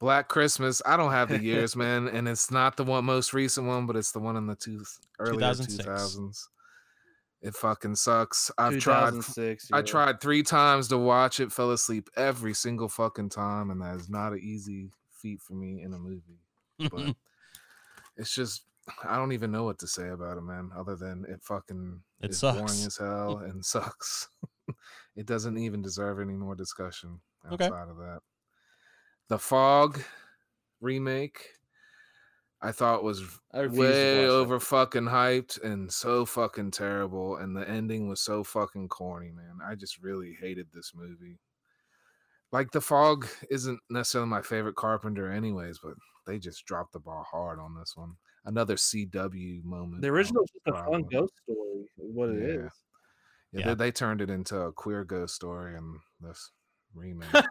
Black 0.00 0.28
Christmas. 0.28 0.82
I 0.84 0.96
don't 0.96 1.12
have 1.12 1.28
the 1.28 1.38
years, 1.42 1.76
man, 1.76 2.08
and 2.08 2.28
it's 2.28 2.50
not 2.50 2.76
the 2.76 2.84
one 2.84 3.04
most 3.04 3.32
recent 3.32 3.66
one, 3.68 3.86
but 3.86 3.94
it's 3.94 4.10
the 4.10 4.18
one 4.18 4.36
in 4.36 4.46
the 4.46 4.56
two 4.56 4.84
earlier 5.20 5.34
2006. 5.54 5.86
2000s. 5.86 6.48
It 7.42 7.54
fucking 7.54 7.96
sucks. 7.96 8.50
I've 8.58 8.78
tried. 8.78 9.10
2006. 9.10 9.68
I 9.72 9.82
tried 9.82 10.20
three 10.20 10.42
times 10.42 10.88
to 10.88 10.98
watch 10.98 11.38
it. 11.40 11.52
Fell 11.52 11.70
asleep 11.70 12.08
every 12.16 12.54
single 12.54 12.88
fucking 12.88 13.28
time, 13.30 13.70
and 13.70 13.80
that 13.82 13.96
is 13.96 14.08
not 14.08 14.32
an 14.32 14.40
easy 14.40 14.90
feat 15.20 15.40
for 15.40 15.54
me 15.54 15.82
in 15.82 15.92
a 15.92 15.98
movie. 15.98 16.40
But 16.78 17.14
it's 18.16 18.34
just 18.34 18.62
I 19.04 19.16
don't 19.16 19.32
even 19.32 19.52
know 19.52 19.64
what 19.64 19.78
to 19.80 19.86
say 19.86 20.08
about 20.08 20.38
it, 20.38 20.42
man. 20.42 20.70
Other 20.74 20.96
than 20.96 21.24
it 21.26 21.42
fucking 21.42 22.02
It 22.20 22.32
is 22.32 22.34
sucks. 22.34 22.52
boring 22.52 22.84
as 22.84 22.96
hell 22.96 23.38
and 23.38 23.64
sucks. 23.64 24.28
it 25.16 25.26
doesn't 25.26 25.58
even 25.58 25.82
deserve 25.82 26.20
any 26.20 26.34
more 26.34 26.54
discussion 26.54 27.20
Okay. 27.50 27.70
outside 27.70 27.88
of 27.88 27.96
that. 27.98 28.22
The 29.26 29.38
Fog 29.38 30.00
remake, 30.80 31.58
I 32.62 32.72
thought 32.72 33.02
was 33.04 33.40
I 33.52 33.66
way 33.66 34.10
watch 34.10 34.36
that. 34.38 34.48
over 34.48 34.58
fucking 34.60 35.04
hyped 35.06 35.60
and 35.62 35.92
so 35.92 36.24
fucking 36.24 36.70
terrible, 36.70 37.36
and 37.36 37.54
the 37.56 37.68
ending 37.68 38.08
was 38.08 38.20
so 38.22 38.42
fucking 38.44 38.88
corny, 38.88 39.32
man. 39.32 39.58
I 39.62 39.74
just 39.74 39.98
really 39.98 40.32
hated 40.34 40.70
this 40.72 40.94
movie. 40.94 41.40
Like 42.52 42.70
the 42.70 42.80
Fog 42.80 43.26
isn't 43.50 43.80
necessarily 43.90 44.28
my 44.30 44.42
favorite 44.42 44.76
Carpenter, 44.76 45.30
anyways, 45.30 45.78
but 45.78 45.94
they 46.26 46.38
just 46.38 46.64
dropped 46.64 46.92
the 46.92 47.00
ball 47.00 47.24
hard 47.28 47.58
on 47.58 47.74
this 47.78 47.96
one. 47.96 48.14
Another 48.44 48.76
CW 48.76 49.64
moment. 49.64 50.02
The 50.02 50.08
original 50.08 50.42
is 50.44 50.50
just 50.50 50.66
a 50.66 50.72
fun 50.90 51.04
ghost 51.04 51.34
story. 51.44 51.86
What 51.96 52.30
it 52.30 52.42
is. 52.42 52.56
Yeah. 52.56 52.68
Yeah, 53.52 53.60
Yeah. 53.60 53.74
They, 53.74 53.86
they 53.86 53.92
turned 53.92 54.20
it 54.20 54.30
into 54.30 54.58
a 54.58 54.72
queer 54.72 55.04
ghost 55.04 55.34
story 55.34 55.76
in 55.76 55.98
this 56.20 56.50
remake. 56.94 57.28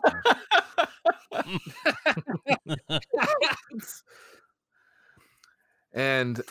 and 5.94 6.42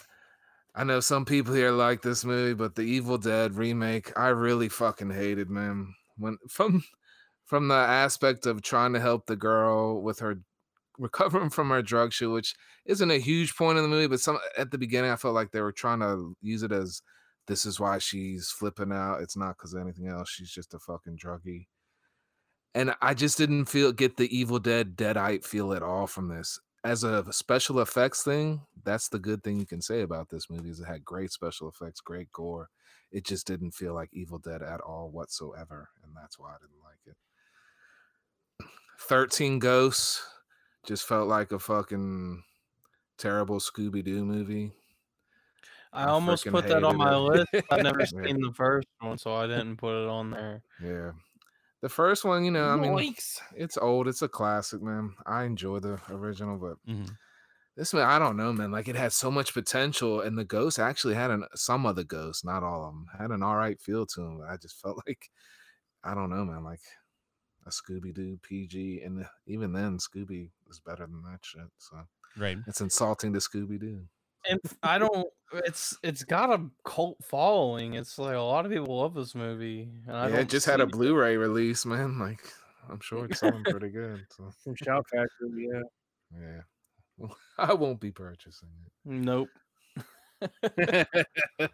I 0.74 0.84
know 0.84 1.00
some 1.00 1.24
people 1.24 1.54
here 1.54 1.72
like 1.72 2.02
this 2.02 2.24
movie, 2.24 2.54
but 2.54 2.76
the 2.76 2.82
Evil 2.82 3.18
Dead 3.18 3.56
remake, 3.56 4.16
I 4.16 4.28
really 4.28 4.68
fucking 4.68 5.10
hated, 5.10 5.50
man. 5.50 5.94
When 6.16 6.38
from 6.48 6.84
from 7.44 7.68
the 7.68 7.74
aspect 7.74 8.46
of 8.46 8.62
trying 8.62 8.92
to 8.92 9.00
help 9.00 9.26
the 9.26 9.36
girl 9.36 10.00
with 10.00 10.20
her 10.20 10.40
recovering 11.00 11.50
from 11.50 11.70
her 11.70 11.82
drug 11.82 12.12
shoe, 12.12 12.30
which 12.30 12.54
isn't 12.84 13.10
a 13.10 13.18
huge 13.18 13.56
point 13.56 13.78
in 13.78 13.82
the 13.82 13.88
movie, 13.88 14.06
but 14.06 14.20
some 14.20 14.38
at 14.56 14.70
the 14.70 14.78
beginning 14.78 15.10
I 15.10 15.16
felt 15.16 15.34
like 15.34 15.50
they 15.50 15.62
were 15.62 15.72
trying 15.72 16.00
to 16.00 16.36
use 16.42 16.62
it 16.62 16.70
as 16.70 17.02
this 17.46 17.66
is 17.66 17.80
why 17.80 17.98
she's 17.98 18.50
flipping 18.50 18.92
out. 18.92 19.20
It's 19.22 19.36
not 19.36 19.56
because 19.56 19.74
of 19.74 19.80
anything 19.80 20.06
else. 20.06 20.28
She's 20.28 20.50
just 20.50 20.74
a 20.74 20.78
fucking 20.78 21.18
druggie. 21.18 21.66
And 22.74 22.94
I 23.02 23.14
just 23.14 23.36
didn't 23.36 23.64
feel 23.64 23.90
get 23.92 24.16
the 24.16 24.36
Evil 24.36 24.60
Dead 24.60 24.96
Deadite 24.96 25.44
feel 25.44 25.72
at 25.72 25.82
all 25.82 26.06
from 26.06 26.28
this. 26.28 26.60
As 26.84 27.02
a 27.02 27.30
special 27.32 27.80
effects 27.80 28.22
thing, 28.22 28.62
that's 28.84 29.08
the 29.08 29.18
good 29.18 29.42
thing 29.42 29.58
you 29.58 29.66
can 29.66 29.82
say 29.82 30.02
about 30.02 30.30
this 30.30 30.48
movie 30.48 30.70
is 30.70 30.80
it 30.80 30.86
had 30.86 31.04
great 31.04 31.32
special 31.32 31.68
effects, 31.68 32.00
great 32.00 32.30
gore. 32.32 32.70
It 33.10 33.24
just 33.26 33.46
didn't 33.46 33.72
feel 33.72 33.92
like 33.92 34.10
Evil 34.12 34.38
Dead 34.38 34.62
at 34.62 34.80
all 34.80 35.10
whatsoever, 35.10 35.88
and 36.04 36.12
that's 36.14 36.38
why 36.38 36.50
I 36.50 36.56
didn't 36.60 36.84
like 36.84 37.00
it. 37.06 37.16
13 39.00 39.58
Ghosts 39.58 40.22
just 40.86 41.06
felt 41.06 41.28
like 41.28 41.52
a 41.52 41.58
fucking 41.58 42.42
terrible 43.18 43.58
Scooby 43.58 44.04
Doo 44.04 44.24
movie. 44.24 44.72
I 45.92 46.04
I 46.04 46.06
almost 46.06 46.46
put 46.46 46.66
that 46.68 46.84
on 46.84 46.96
my 46.96 47.14
it. 47.14 47.18
list. 47.18 47.48
I've 47.70 47.82
never 47.82 48.00
Yeah. 48.12 48.26
seen 48.26 48.40
the 48.40 48.52
first 48.54 48.86
one, 49.00 49.18
so 49.18 49.34
I 49.34 49.46
didn't 49.46 49.76
put 49.76 50.02
it 50.04 50.08
on 50.08 50.30
there. 50.30 50.62
Yeah. 50.80 51.12
The 51.80 51.88
first 51.88 52.24
one, 52.24 52.44
you 52.44 52.50
know, 52.50 52.68
I 52.68 52.76
mean, 52.76 52.92
Yikes. 52.92 53.40
it's 53.56 53.76
old. 53.78 54.06
It's 54.08 54.22
a 54.22 54.28
classic, 54.28 54.82
man. 54.82 55.14
I 55.26 55.44
enjoy 55.44 55.80
the 55.80 56.00
original, 56.10 56.58
but 56.58 56.76
Mhm. 56.86 57.16
this 57.76 57.94
man, 57.94 58.06
I 58.06 58.18
don't 58.18 58.36
know, 58.36 58.52
man. 58.52 58.70
Like 58.72 58.88
it 58.88 58.96
had 58.96 59.12
so 59.12 59.30
much 59.30 59.54
potential, 59.54 60.20
and 60.20 60.38
the 60.38 60.44
ghosts 60.44 60.78
actually 60.78 61.14
had 61.14 61.30
an 61.30 61.46
some 61.54 61.86
of 61.86 61.96
the 61.96 62.04
ghosts, 62.04 62.44
not 62.44 62.62
all 62.62 62.84
of 62.86 62.94
them, 62.94 63.06
had 63.18 63.30
an 63.30 63.42
all 63.42 63.56
right 63.56 63.80
feel 63.80 64.06
to 64.06 64.20
them. 64.20 64.42
I 64.48 64.56
just 64.58 64.80
felt 64.80 64.98
like, 65.08 65.30
I 66.04 66.14
don't 66.14 66.30
know, 66.30 66.44
man. 66.44 66.64
Like 66.64 66.82
a 67.66 67.70
Scooby 67.70 68.14
Doo 68.14 68.38
PG, 68.42 69.02
and 69.02 69.26
even 69.46 69.72
then, 69.72 69.98
Scooby 69.98 70.50
is 70.68 70.80
better 70.80 71.06
than 71.06 71.22
that 71.30 71.40
shit. 71.42 71.68
So 71.78 72.06
Right. 72.36 72.58
it's 72.66 72.80
insulting 72.80 73.32
to 73.34 73.38
Scooby 73.40 73.78
Doo. 73.78 74.06
And 74.48 74.60
I 74.82 74.98
don't. 74.98 75.28
It's 75.52 75.98
it's 76.02 76.24
got 76.24 76.50
a 76.50 76.64
cult 76.84 77.18
following. 77.22 77.94
It's 77.94 78.18
like 78.18 78.34
a 78.36 78.40
lot 78.40 78.64
of 78.64 78.72
people 78.72 78.96
love 78.98 79.12
this 79.14 79.34
movie. 79.34 79.90
And 80.06 80.16
I 80.16 80.28
Yeah, 80.28 80.36
it 80.38 80.48
just 80.48 80.64
had 80.64 80.80
a 80.80 80.86
Blu-ray 80.86 81.36
release, 81.36 81.84
man. 81.84 82.18
Like 82.18 82.40
I'm 82.88 83.00
sure 83.02 83.26
it's 83.26 83.40
selling 83.40 83.64
pretty 83.64 83.90
good. 83.90 84.24
So 84.34 84.50
From 84.64 84.74
Shout 84.76 85.06
Factory, 85.10 85.68
yeah. 85.70 85.82
yeah, 86.40 86.60
Well, 87.18 87.36
I 87.58 87.74
won't 87.74 88.00
be 88.00 88.10
purchasing 88.12 88.70
it. 88.86 88.92
Nope. 89.04 89.50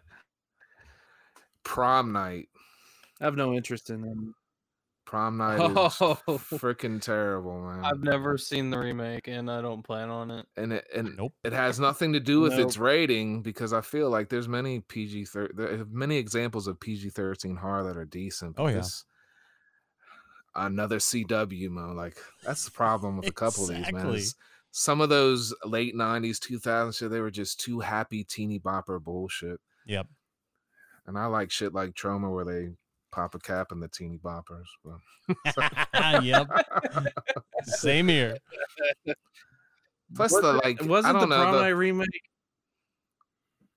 Prom 1.63 2.11
night. 2.11 2.49
I 3.21 3.25
have 3.25 3.35
no 3.35 3.53
interest 3.53 3.89
in 3.89 4.01
them. 4.01 4.35
Prom 5.07 5.37
night 5.37 5.57
Oh. 5.59 5.85
is 5.87 5.93
freaking 6.59 7.01
terrible, 7.01 7.59
man. 7.61 7.83
I've 7.83 8.03
never 8.03 8.37
seen 8.37 8.69
the 8.69 8.77
remake, 8.77 9.27
and 9.29 9.49
I 9.49 9.61
don't 9.61 9.81
plan 9.81 10.09
on 10.09 10.29
it. 10.29 10.45
and 10.57 10.73
it 10.73 10.85
and 10.93 11.15
Nope. 11.17 11.33
it 11.45 11.53
has 11.53 11.79
nothing 11.79 12.11
to 12.13 12.19
do 12.19 12.41
with 12.41 12.51
Nope. 12.53 12.67
its 12.67 12.77
rating 12.77 13.41
because 13.41 13.71
I 13.73 13.79
feel 13.81 14.09
like 14.09 14.27
there's 14.29 14.47
many 14.49 14.81
PG 14.81 15.25
thir- 15.25 15.51
there 15.55 15.79
are 15.81 15.85
many 15.85 16.17
examples 16.17 16.67
of 16.67 16.79
PG 16.79 17.09
thirteen 17.11 17.55
horror 17.55 17.83
that 17.85 17.97
are 17.97 18.05
decent. 18.05 18.55
Oh, 18.59 18.65
but 18.65 18.75
yeah. 18.75 18.83
another 20.55 20.97
CW 20.97 21.69
mo 21.69 21.93
like 21.93 22.17
that's 22.43 22.65
the 22.65 22.71
problem 22.71 23.17
with 23.17 23.27
a 23.27 23.31
couple 23.31 23.63
of 23.69 23.75
these 23.75 23.91
man. 23.91 24.07
Is 24.09 24.35
Some 24.71 25.01
of 25.01 25.09
those 25.09 25.53
late 25.65 25.95
'90s, 25.95 26.37
2000s, 26.39 27.09
they 27.09 27.21
were 27.21 27.31
just 27.31 27.59
too 27.59 27.79
happy 27.79 28.23
teeny 28.23 28.59
bopper 28.59 29.01
bullshit. 29.01 29.59
Yep. 29.85 30.07
And 31.05 31.17
I 31.17 31.27
like 31.27 31.49
shit 31.51 31.73
like 31.73 31.95
Trauma 31.95 32.29
where 32.29 32.43
they 32.45 32.69
pop 33.17 33.33
a 33.33 33.39
cap 33.39 33.71
and 33.71 33.81
the 33.81 33.87
teeny 33.87 34.19
boppers. 34.19 34.65
Yep. 36.23 36.47
Same 37.63 38.07
here. 38.07 38.37
plus 40.15 40.31
the 40.31 40.41
Wasn't- 40.41 40.63
like, 40.63 40.83
wasn't 40.85 41.13
the 41.15 41.19
don't 41.21 41.29
know. 41.29 41.35
Prom 41.37 41.55
the- 41.55 41.61
Night 41.61 41.69
remake? 41.69 42.21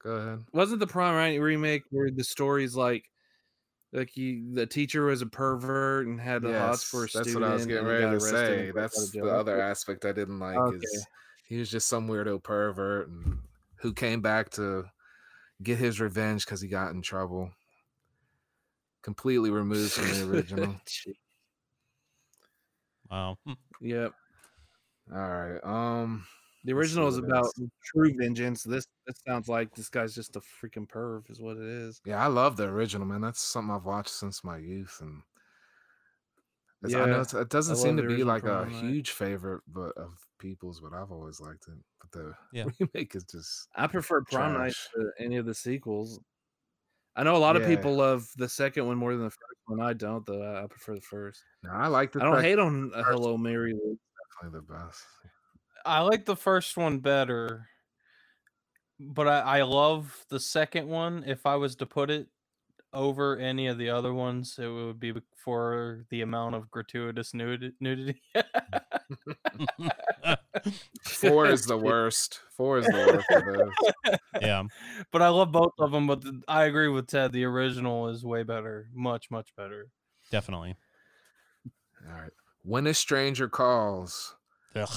go 0.05 0.11
ahead. 0.12 0.45
Wasn't 0.53 0.78
the 0.80 0.86
Prom 0.86 1.14
Night 1.14 1.41
remake 1.41 1.82
where 1.91 2.11
the 2.11 2.22
story's 2.24 2.76
like, 2.76 3.05
like 3.93 4.11
he, 4.11 4.45
the 4.53 4.66
teacher 4.66 5.07
was 5.07 5.22
a 5.22 5.26
pervert 5.26 6.07
and 6.07 6.20
had 6.20 6.43
the 6.43 6.57
hots 6.59 6.84
for 6.84 6.99
a 6.99 7.09
that's 7.09 7.11
student? 7.12 7.26
That's 7.26 7.34
what 7.36 7.51
I 7.51 7.55
was 7.55 7.66
getting 7.66 7.86
ready 7.86 8.11
to 8.11 8.20
say. 8.20 8.70
That's 8.74 9.11
the 9.11 9.22
other 9.22 9.61
aspect 9.61 10.05
I 10.05 10.12
didn't 10.12 10.38
like 10.38 10.57
Okay. 10.59 10.76
is 10.76 11.07
he 11.49 11.57
was 11.59 11.70
just 11.70 11.88
some 11.88 12.07
weirdo 12.09 12.43
pervert 12.43 13.09
and 13.09 13.38
who 13.80 13.93
came 13.95 14.20
back 14.20 14.51
to 14.51 14.84
get 15.62 15.78
his 15.78 15.99
revenge 16.01 16.45
because 16.45 16.61
he 16.61 16.68
got 16.68 16.93
in 16.93 17.03
trouble. 17.03 17.51
Completely 19.03 19.51
removed 19.51 19.92
from 19.92 20.09
the 20.09 20.30
original. 20.36 20.76
Wow. 23.11 23.38
Hmm. 23.44 23.53
Yep. 23.80 24.12
All 25.12 25.18
right. 25.18 25.64
Um. 25.64 26.26
The 26.62 26.72
original 26.74 27.09
is 27.09 27.16
about 27.16 27.46
else. 27.46 27.55
true 27.82 28.12
vengeance. 28.16 28.62
This 28.62 28.86
this 29.07 29.16
sounds 29.26 29.48
like 29.48 29.74
this 29.74 29.88
guy's 29.88 30.14
just 30.14 30.36
a 30.36 30.40
freaking 30.40 30.86
perv, 30.86 31.30
is 31.30 31.40
what 31.40 31.57
it 31.57 31.64
is. 31.64 32.01
Yeah, 32.05 32.22
I 32.22 32.26
love 32.26 32.57
the 32.57 32.64
original, 32.64 33.07
man. 33.07 33.22
That's 33.22 33.40
something 33.40 33.74
I've 33.74 33.86
watched 33.86 34.11
since 34.11 34.44
my 34.44 34.59
youth, 34.59 34.98
and 35.01 35.22
it's, 36.82 36.94
I 36.94 37.07
know 37.07 37.14
Yeah, 37.14 37.20
it's, 37.22 37.34
it 37.34 37.48
doesn't 37.48 37.76
I 37.76 37.78
seem 37.78 37.96
to 37.96 38.03
be 38.03 38.24
like 38.24 38.42
a 38.42 38.66
Prom 38.66 38.70
huge 38.70 39.11
favorite, 39.11 39.62
but 39.66 39.96
of 39.96 40.18
people's. 40.38 40.80
But 40.80 40.92
I've 40.92 41.11
always 41.11 41.40
liked 41.40 41.66
it. 41.68 41.78
But 42.01 42.12
the 42.12 42.34
Yeah. 42.53 42.64
remake 42.80 43.14
is 43.14 43.24
just 43.24 43.68
I 43.74 43.86
prefer 43.86 44.22
Prom 44.22 44.53
Night 44.55 44.74
to 44.94 45.11
any 45.18 45.36
of 45.36 45.46
the 45.46 45.55
sequels. 45.55 46.20
I 47.16 47.22
know 47.22 47.36
a 47.36 47.38
lot 47.38 47.56
of 47.56 47.66
people 47.66 47.96
love 47.96 48.30
the 48.36 48.48
second 48.48 48.86
one 48.86 48.96
more 48.96 49.12
than 49.12 49.24
the 49.24 49.30
first 49.30 49.61
one. 49.66 49.80
I 49.80 49.92
don't 49.92 50.24
though. 50.24 50.42
I, 50.42 50.64
I 50.64 50.66
prefer 50.66 50.94
the 50.94 51.00
first. 51.00 51.42
no. 51.62 51.70
I 51.70 51.86
like 51.88 52.12
the 52.12 52.20
I 52.20 52.24
don't 52.24 52.34
second 52.36 52.48
hate 52.48 52.58
on 52.58 52.90
a 52.94 53.02
first 53.02 53.08
Hello 53.11 53.36
Mary. 53.36 53.72
Definitely 53.72 54.61
the 54.61 54.72
best. 54.74 55.02
I 55.84 56.00
like 56.00 56.24
the 56.24 56.36
first 56.36 56.76
one 56.76 56.98
better, 56.98 57.68
but 58.98 59.26
I, 59.26 59.40
I 59.40 59.62
love 59.62 60.24
the 60.28 60.40
second 60.40 60.88
one. 60.88 61.24
If 61.26 61.46
I 61.46 61.56
was 61.56 61.76
to 61.76 61.86
put 61.86 62.11
it 62.11 62.28
over 62.92 63.38
any 63.38 63.66
of 63.66 63.78
the 63.78 63.90
other 63.90 64.12
ones, 64.12 64.58
it 64.58 64.68
would 64.68 65.00
be 65.00 65.14
for 65.36 66.04
the 66.11 66.22
amount 66.22 66.54
of 66.54 66.70
gratuitous 66.70 67.32
nudi- 67.32 67.72
nudity. 67.80 68.20
Four 71.02 71.46
is 71.46 71.66
the 71.66 71.76
worst. 71.78 72.40
Four 72.56 72.78
is 72.78 72.86
the 72.86 73.22
worst 73.28 73.74
of 74.34 74.42
yeah. 74.42 74.62
but 75.12 75.22
I 75.22 75.28
love 75.28 75.52
both 75.52 75.72
of 75.78 75.92
them. 75.92 76.06
But 76.06 76.22
the, 76.22 76.40
I 76.48 76.64
agree 76.64 76.88
with 76.88 77.06
Ted. 77.06 77.32
The 77.32 77.44
original 77.44 78.08
is 78.08 78.24
way 78.24 78.42
better, 78.42 78.88
much 78.94 79.30
much 79.30 79.54
better. 79.56 79.88
Definitely. 80.30 80.76
All 82.08 82.14
right. 82.20 82.30
When 82.62 82.86
a 82.86 82.94
stranger 82.94 83.48
calls, 83.48 84.34
Ugh. 84.74 84.88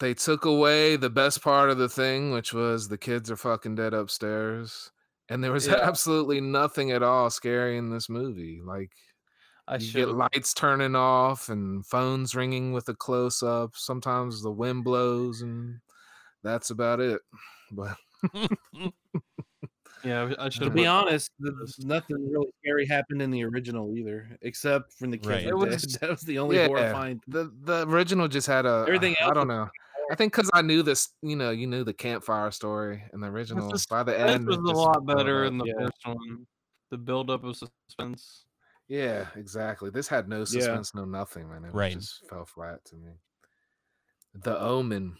they 0.00 0.14
took 0.14 0.44
away 0.44 0.96
the 0.96 1.10
best 1.10 1.42
part 1.42 1.70
of 1.70 1.78
the 1.78 1.88
thing, 1.88 2.30
which 2.32 2.52
was 2.52 2.88
the 2.88 2.98
kids 2.98 3.30
are 3.30 3.36
fucking 3.36 3.74
dead 3.76 3.94
upstairs. 3.94 4.90
And 5.28 5.42
there 5.42 5.52
was 5.52 5.66
Yeah. 5.66 5.80
absolutely 5.82 6.40
nothing 6.40 6.92
at 6.92 7.02
all 7.02 7.30
scary 7.30 7.76
in 7.78 7.90
this 7.90 8.08
movie. 8.08 8.60
Like 8.64 8.92
I 9.68 9.74
you 9.76 9.80
should 9.86 9.94
get 9.94 10.08
lights 10.10 10.54
turning 10.54 10.94
off 10.94 11.48
and 11.48 11.84
phones 11.86 12.34
ringing 12.36 12.72
with 12.72 12.88
a 12.88 12.94
close 12.94 13.42
up. 13.42 13.72
Sometimes 13.74 14.42
the 14.42 14.50
wind 14.50 14.84
blows 14.84 15.42
and 15.42 15.78
that's 16.42 16.70
about 16.70 17.00
it. 17.00 17.20
But 17.72 17.96
yeah 20.04 20.32
I 20.38 20.48
should 20.50 20.62
To 20.62 20.70
be 20.70 20.86
honest, 20.86 21.32
nothing 21.80 22.30
really 22.30 22.46
scary 22.62 22.86
happened 22.86 23.20
in 23.22 23.30
the 23.32 23.42
original 23.44 23.92
either, 23.96 24.38
except 24.42 24.92
from 24.92 25.10
the 25.10 25.18
kids 25.18 25.28
Right. 25.28 25.46
It 25.46 25.54
was- 25.58 25.82
That 26.00 26.10
was 26.10 26.20
the 26.22 26.38
only 26.38 26.56
yeah, 26.56 26.68
horrifying. 26.68 27.20
the 27.26 27.50
the 27.64 27.86
original 27.88 28.28
just 28.28 28.46
had 28.46 28.66
a 28.66 28.84
Everything 28.86 29.16
Else 29.20 29.30
I 29.30 29.34
don't 29.34 29.48
know. 29.48 29.68
I 30.12 30.14
think 30.14 30.32
because 30.32 30.48
I 30.54 30.62
knew 30.62 30.84
this, 30.84 31.08
you 31.22 31.34
know, 31.34 31.50
you 31.50 31.66
knew 31.66 31.82
the 31.82 31.92
campfire 31.92 32.52
story 32.52 33.02
in 33.12 33.18
the 33.20 33.26
original. 33.26 33.68
sus- 33.70 33.86
by 33.86 34.04
the 34.04 34.12
This 34.12 34.20
end, 34.30 34.46
was 34.46 34.56
a 34.58 34.60
lot 34.60 35.04
better 35.04 35.44
up. 35.44 35.50
in 35.50 35.58
the 35.58 35.64
Yeah. 35.66 35.74
first 35.80 36.06
one. 36.06 36.46
The 36.90 36.98
buildup 36.98 37.42
of 37.42 37.56
suspense. 37.56 38.44
Yeah, 38.88 39.30
exactly. 39.34 39.90
This 39.90 40.08
had 40.08 40.28
no 40.28 40.44
Yeah. 40.46 40.78
suspense, 40.78 40.94
no 40.94 41.04
nothing, 41.04 41.48
man. 41.48 41.64
It 41.64 41.72
Right. 41.72 41.92
just 41.92 42.26
fell 42.28 42.44
flat 42.44 42.84
to 42.86 42.96
me. 42.96 43.20
The 44.34 44.56
Omen. 44.56 45.18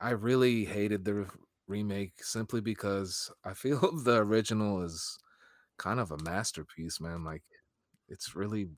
I 0.00 0.10
really 0.10 0.64
hated 0.64 1.04
the 1.04 1.14
re- 1.14 1.26
remake 1.66 2.22
simply 2.24 2.60
because 2.60 3.30
I 3.44 3.54
feel 3.54 3.80
the 4.04 4.16
original 4.18 4.82
is 4.82 5.18
kind 5.78 6.00
of 6.00 6.10
a 6.12 6.18
masterpiece, 6.18 7.00
man. 7.00 7.24
Like 7.24 7.44
it's 8.08 8.36
really 8.36 8.70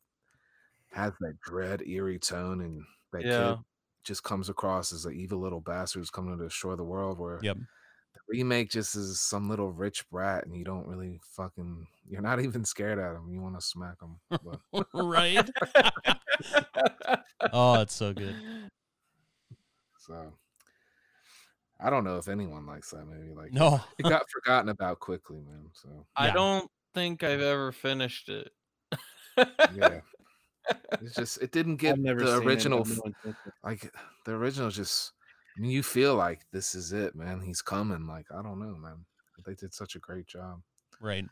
has 0.92 1.14
that 1.20 1.40
dread, 1.40 1.82
eerie 1.86 2.18
tone, 2.18 2.60
and 2.60 2.84
that 3.12 3.24
Yeah. 3.24 3.30
kid 3.30 3.64
just 4.04 4.24
comes 4.24 4.48
across 4.48 4.92
as 4.92 5.06
an 5.06 5.14
evil 5.14 5.40
little 5.40 5.60
bastard 5.60 6.00
who's 6.00 6.10
coming 6.10 6.36
to 6.38 6.44
destroy 6.44 6.76
the 6.76 6.84
world. 6.84 7.18
Where 7.18 7.42
Yep. 7.42 7.58
The 8.14 8.20
remake 8.28 8.70
just 8.70 8.94
is 8.96 9.20
some 9.20 9.48
little 9.48 9.70
rich 9.72 10.08
brat, 10.10 10.44
and 10.46 10.56
you 10.56 10.64
don't 10.64 10.86
really 10.86 11.20
fucking, 11.36 11.86
you're 12.08 12.20
not 12.22 12.40
even 12.40 12.64
scared 12.64 12.98
at 12.98 13.14
him. 13.16 13.28
You 13.30 13.40
want 13.40 13.58
to 13.58 13.64
smack 13.64 13.96
him. 14.00 14.18
But 14.72 14.86
right. 14.94 15.48
oh, 17.52 17.80
it's 17.80 17.94
so 17.94 18.12
good. 18.12 18.34
so 19.98 20.32
I 21.80 21.90
don't 21.90 22.04
know 22.04 22.16
if 22.18 22.28
anyone 22.28 22.66
likes 22.66 22.90
that 22.90 23.06
movie. 23.06 23.34
Like, 23.34 23.52
No. 23.52 23.80
it 23.98 24.02
got 24.04 24.28
forgotten 24.30 24.68
about 24.68 25.00
quickly, 25.00 25.38
man. 25.40 25.66
So 25.72 26.06
I 26.16 26.26
Yeah. 26.28 26.32
don't 26.34 26.70
think 26.94 27.22
I've 27.24 27.40
ever 27.40 27.72
finished 27.72 28.28
it. 28.28 28.50
yeah, 29.74 30.00
it's 31.00 31.14
just 31.16 31.40
it 31.42 31.50
didn't 31.52 31.76
get 31.76 31.96
the 31.96 32.10
seen 32.18 32.18
it, 32.18 32.44
original. 32.46 32.80
I've 32.80 32.90
f- 32.92 32.98
no 32.98 33.02
intention. 33.06 33.52
like 33.64 33.90
the 34.26 34.32
original 34.32 34.68
just 34.70 35.12
I 35.21 35.21
mean 35.61 35.70
you 35.70 35.82
feel 35.82 36.14
like 36.14 36.40
this 36.53 36.74
is 36.74 36.92
it 36.92 37.14
man 37.14 37.40
he's 37.40 37.61
coming 37.62 38.07
like 38.07 38.26
i 38.32 38.42
don't 38.42 38.59
know 38.59 38.74
man 38.76 39.05
they 39.44 39.55
did 39.55 39.74
such 39.74 39.96
a 39.96 39.98
great 39.98 40.26
job 40.26 40.61
Right. 41.00 41.24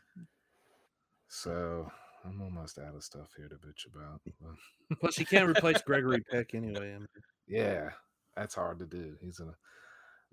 so 1.29 1.89
i'm 2.25 2.41
almost 2.41 2.77
out 2.77 2.95
of 2.95 3.03
stuff 3.03 3.29
here 3.37 3.47
to 3.47 3.55
bitch 3.55 3.85
about 3.93 4.21
but 4.41 4.99
Plus, 4.99 5.17
you 5.17 5.25
can't 5.25 5.49
replace 5.49 5.81
Gregory 5.85 6.21
Peck 6.29 6.53
anyway. 6.53 6.93
I 6.93 6.97
mean, 6.99 7.07
yeah 7.47 7.91
that's 8.35 8.55
hard 8.55 8.79
to 8.79 8.85
do 8.85 9.15
he's 9.21 9.39
a, 9.39 9.55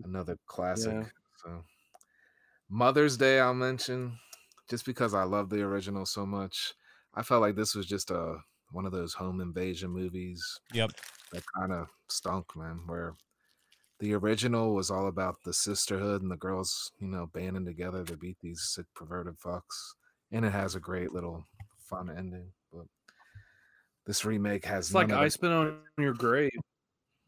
another 0.04 0.36
classic 0.46 0.92
Yeah. 0.92 1.04
so 1.44 1.64
mother's 2.68 3.16
day 3.16 3.40
i'll 3.40 3.54
mention 3.54 4.18
just 4.68 4.84
because 4.84 5.14
i 5.14 5.22
love 5.22 5.48
the 5.50 5.62
original 5.62 6.04
so 6.04 6.26
much 6.26 6.74
i 7.14 7.22
felt 7.22 7.40
like 7.40 7.56
this 7.56 7.74
was 7.74 7.86
just 7.86 8.10
a 8.10 8.36
one 8.72 8.84
of 8.84 8.92
those 8.92 9.14
home 9.14 9.40
invasion 9.40 9.90
movies 9.90 10.60
Yep. 10.74 10.90
that 11.32 11.42
kind 11.56 11.72
of 11.72 11.88
stunk, 12.08 12.54
man. 12.54 12.80
Where 12.86 13.14
the 14.00 14.14
original 14.14 14.74
was 14.74 14.90
all 14.90 15.08
about 15.08 15.36
the 15.44 15.52
sisterhood 15.52 16.22
and 16.22 16.30
the 16.30 16.36
girls, 16.36 16.92
you 17.00 17.08
know, 17.08 17.26
banding 17.32 17.64
together 17.64 18.04
to 18.04 18.16
beat 18.16 18.36
these 18.40 18.62
sick 18.62 18.86
perverted 18.94 19.34
fucks, 19.38 19.94
and 20.30 20.44
it 20.44 20.52
has 20.52 20.74
a 20.74 20.80
great 20.80 21.12
little 21.12 21.46
fun 21.88 22.10
ending. 22.16 22.52
But 22.72 22.86
this 24.06 24.24
remake 24.24 24.64
has 24.66 24.86
it's 24.88 24.94
like 24.94 25.08
none 25.08 25.18
of 25.18 25.24
I 25.24 25.28
spit 25.28 25.50
on 25.50 25.78
your 25.98 26.14
grave. 26.14 26.50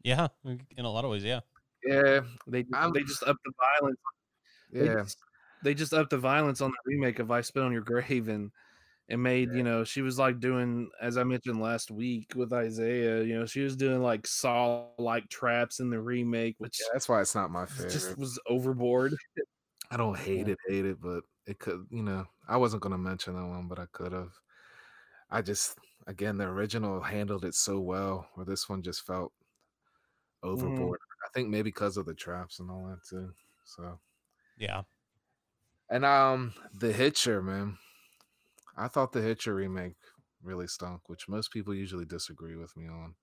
Yeah. 0.03 0.29
In 0.45 0.85
a 0.85 0.89
lot 0.89 1.05
of 1.05 1.11
ways, 1.11 1.23
yeah. 1.23 1.41
the- 1.83 2.25
They 2.47 2.65
I'm- 2.73 2.91
they 2.93 3.03
just 3.03 3.23
upped 3.23 3.43
the 3.45 3.51
violence. 3.79 3.99
yeah, 4.71 4.81
They 4.81 5.01
just, 5.01 5.17
they 5.63 5.73
just 5.73 5.93
upped 5.93 6.09
the 6.11 6.17
violence 6.17 6.61
on 6.61 6.71
the 6.71 6.77
remake 6.85 7.19
of 7.19 7.29
I 7.31 7.41
Spit 7.41 7.63
on 7.63 7.71
Your 7.71 7.81
Grave 7.83 8.27
and 8.29 8.51
and 9.09 9.21
made 9.23 9.53
you 9.53 9.63
know 9.63 9.83
she 9.83 10.01
was 10.01 10.17
like 10.19 10.39
doing 10.39 10.89
as 11.01 11.17
I 11.17 11.23
mentioned 11.23 11.61
last 11.61 11.91
week 11.91 12.33
with 12.35 12.53
Isaiah. 12.53 13.23
You 13.23 13.39
know 13.39 13.45
she 13.45 13.61
was 13.61 13.75
doing 13.75 14.01
like 14.01 14.27
saw 14.27 14.91
like 14.97 15.29
traps 15.29 15.79
in 15.79 15.89
the 15.89 16.01
remake, 16.01 16.55
which 16.59 16.79
Yeah, 16.79 16.87
that's 16.93 17.09
why 17.09 17.21
it's 17.21 17.35
not 17.35 17.51
my 17.51 17.65
favorite. 17.65 17.87
just 17.87 18.17
was 18.17 18.39
overboard. 18.47 19.17
I 19.91 19.97
don't 19.97 20.17
hate 20.17 20.47
Yeah. 20.47 20.49
it, 20.49 20.59
hate 20.67 20.85
it, 20.85 21.01
but 21.01 21.23
it 21.45 21.59
could, 21.59 21.87
you 21.91 22.03
know, 22.03 22.27
I 22.47 22.57
wasn't 22.57 22.83
gonna 22.83 22.97
mention 22.97 23.35
that 23.35 23.47
one, 23.47 23.67
but 23.67 23.79
I 23.79 23.87
could 23.87 24.11
have. 24.13 24.33
I 25.31 25.41
just, 25.41 25.79
again, 26.07 26.37
the 26.37 26.45
original 26.45 27.01
handled 27.01 27.45
it 27.45 27.55
so 27.55 27.79
well, 27.79 28.29
where 28.35 28.45
this 28.45 28.69
one 28.69 28.83
just 28.83 29.03
felt 29.05 29.33
overboard. 30.43 30.99
I 31.25 31.29
think 31.33 31.49
maybe 31.49 31.69
because 31.69 31.97
of 31.97 32.05
the 32.05 32.13
traps 32.13 32.59
and 32.59 32.69
all 32.69 32.85
that 32.87 33.03
too. 33.07 33.33
So, 33.65 33.99
Yeah. 34.57 34.83
and 35.89 36.05
um, 36.05 36.53
the 36.73 36.93
Hitcher, 36.93 37.41
man, 37.41 37.77
I 38.77 38.87
thought 38.87 39.11
the 39.11 39.21
Hitcher 39.21 39.55
remake 39.55 39.95
really 40.43 40.67
stunk, 40.67 41.07
which 41.07 41.27
most 41.27 41.51
people 41.51 41.73
usually 41.73 42.05
disagree 42.05 42.55
with 42.55 42.75
me 42.75 42.87
on. 42.87 43.15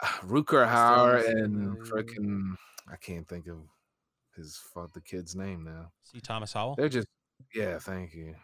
Rutger 0.22 0.66
Hauer 0.68 1.26
and 1.28 1.76
that 1.76 1.90
freaking, 1.90 2.54
I 2.90 2.96
can't 2.96 3.28
think 3.28 3.46
of 3.46 3.58
his 4.36 4.60
fuck 4.74 4.92
the 4.92 5.00
kid's 5.00 5.34
name 5.34 5.64
now. 5.64 5.92
C. 6.02 6.20
Thomas 6.20 6.52
Howell? 6.52 6.74
They're 6.76 6.88
just 6.88 7.08
yeah, 7.54 7.78
thank 7.78 8.14
you. 8.14 8.34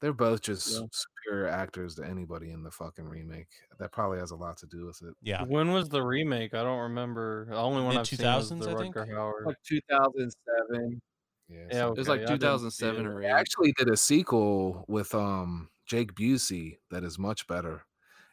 They're 0.00 0.12
both 0.12 0.42
just 0.42 0.72
Yeah. 0.72 0.86
superior 0.92 1.48
actors 1.48 1.94
to 1.96 2.04
anybody 2.04 2.50
in 2.50 2.62
the 2.62 2.70
fucking 2.70 3.06
remake. 3.06 3.48
That 3.78 3.92
probably 3.92 4.18
has 4.18 4.30
a 4.30 4.36
lot 4.36 4.58
to 4.58 4.66
do 4.66 4.86
with 4.86 5.00
it. 5.02 5.14
Yeah. 5.22 5.42
When 5.42 5.72
was 5.72 5.88
the 5.88 6.02
remake? 6.02 6.54
I 6.54 6.62
don't 6.62 6.80
remember. 6.80 7.46
The 7.48 7.56
only 7.56 7.82
one 7.82 7.96
I've 7.96 8.06
seen 8.06 8.24
was 8.26 8.50
the 8.50 8.70
I 8.70 8.76
think? 8.76 8.94
Rutger 8.94 9.46
Like 9.46 9.56
2007. 9.66 11.00
Yeah. 11.48 11.58
Yeah, 11.70 11.72
so- 11.78 11.92
It 11.92 11.98
was 11.98 12.08
like 12.08 12.22
I 12.22 12.26
2007 12.26 13.06
it. 13.06 13.08
or 13.08 13.20
They 13.20 13.28
8. 13.28 13.30
actually 13.30 13.72
did 13.72 13.88
a 13.88 13.96
sequel 13.96 14.84
with 14.88 15.14
um 15.14 15.68
Jake 15.86 16.14
Busey 16.14 16.78
that 16.90 17.04
is 17.04 17.18
much 17.18 17.46
better. 17.46 17.84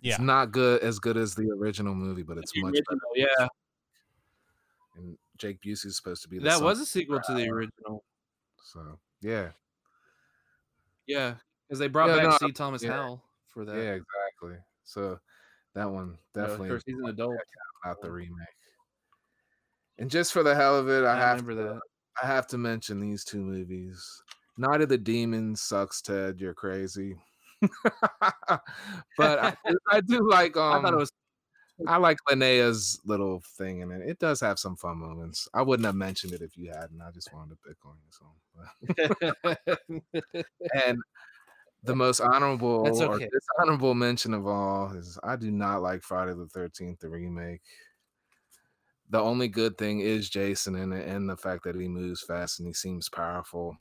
Yeah. 0.01 0.14
It's 0.16 0.22
not 0.22 0.51
good 0.51 0.82
as 0.82 0.99
good 0.99 1.16
as 1.18 1.36
the 1.36 1.49
original 1.51 1.93
movie, 1.95 2.24
but 2.24 2.38
it's 2.38 2.51
The 2.51 2.61
much 2.61 2.74
better. 2.89 2.99
yeah, 3.16 3.47
And 4.97 5.18
Jake 5.38 5.61
Busey 5.61 5.86
is 5.88 5.95
supposed 5.97 6.24
to 6.24 6.28
be 6.30 6.39
the 6.39 6.45
that 6.45 6.61
was 6.61 6.80
a 6.80 6.86
sequel 6.86 7.20
to 7.26 7.34
the 7.34 7.47
original. 7.49 8.03
so 8.64 8.99
yeah. 9.22 9.51
Yeah, 11.07 11.36
because 11.68 11.80
they 11.80 11.88
brought 11.88 12.09
Yeah, 12.09 12.16
back 12.30 12.41
no, 12.41 12.47
C. 12.47 12.51
Thomas 12.53 12.82
yeah. 12.84 12.91
Howell 12.93 13.24
for 13.49 13.66
that. 13.66 13.76
Yeah, 13.76 13.91
exactly. 14.01 14.57
So 14.86 15.20
that 15.76 15.89
one 15.89 16.18
definitely 16.34 16.68
of 16.68 16.72
course, 16.74 16.84
he's 16.86 16.97
an 16.97 17.05
adult. 17.09 17.36
not 17.86 18.01
the 18.01 18.09
remake. 18.11 18.47
And 19.99 20.09
just 20.09 20.34
for 20.34 20.43
the 20.43 20.55
hell 20.55 20.78
of 20.78 20.89
it, 20.89 21.03
I, 21.05 21.14
I 21.14 21.20
have 21.20 21.41
remember 21.45 21.61
to, 21.61 21.74
that. 21.76 21.82
I 22.22 22.28
have 22.28 22.47
to 22.47 22.57
mention 22.57 22.99
these 22.99 23.24
two 23.24 23.41
movies. 23.41 24.22
Night 24.57 24.82
of 24.82 24.89
the 24.89 24.97
Demons 24.97 25.61
sucks, 25.61 26.01
Ted. 26.01 26.39
You're 26.39 26.53
crazy. 26.53 27.16
but 29.18 29.39
I, 29.39 29.55
I 29.89 30.01
do 30.01 30.30
like 30.30 30.57
um 30.57 30.74
I 30.74 30.82
thought 30.82 30.93
it 30.93 30.97
was 30.97 31.11
I 31.88 31.97
like 31.97 32.18
Linnea's 32.30 32.99
little 33.03 33.41
thing 33.57 33.82
in 33.82 33.91
it. 33.91 34.07
It 34.07 34.20
does 34.20 34.39
have 34.41 34.59
some 34.59 34.76
fun 34.76 34.97
moments. 34.97 35.47
I 35.53 35.64
wouldn't 35.64 35.86
have 35.86 35.95
mentioned 35.95 36.34
it 36.34 36.41
if 36.41 36.55
you 36.55 36.70
hadn't. 36.70 37.01
I 37.01 37.11
just 37.11 37.34
wanted 37.34 37.55
to 37.55 37.57
pick 37.68 37.78
on 37.84 37.97
you. 37.99 39.55
So, 39.72 40.36
and 40.86 40.99
the 41.84 41.95
most 41.95 42.22
honorable 42.22 42.84
That's 42.84 43.01
or 43.01 43.16
okay. 43.16 43.28
dishonorable 43.32 43.95
mention 43.95 44.34
of 44.34 44.47
all 44.47 44.93
is 44.93 45.18
I 45.24 45.36
do 45.36 45.51
not 45.51 45.82
like 45.82 46.03
Friday 46.03 46.34
the 46.34 46.47
Thirteenth, 46.47 46.99
the 46.99 47.09
remake. 47.09 47.61
The 49.14 49.22
only 49.22 49.47
good 49.47 49.78
thing 49.78 49.99
is 49.99 50.28
Jason 50.28 50.76
in 50.76 50.91
it, 50.91 51.07
and 51.07 51.30
the 51.30 51.38
fact 51.38 51.66
that 51.66 51.76
he 51.76 51.88
moves 51.88 52.24
fast 52.24 52.59
and 52.59 52.66
he 52.66 52.74
seems 52.74 53.09
powerful. 53.09 53.78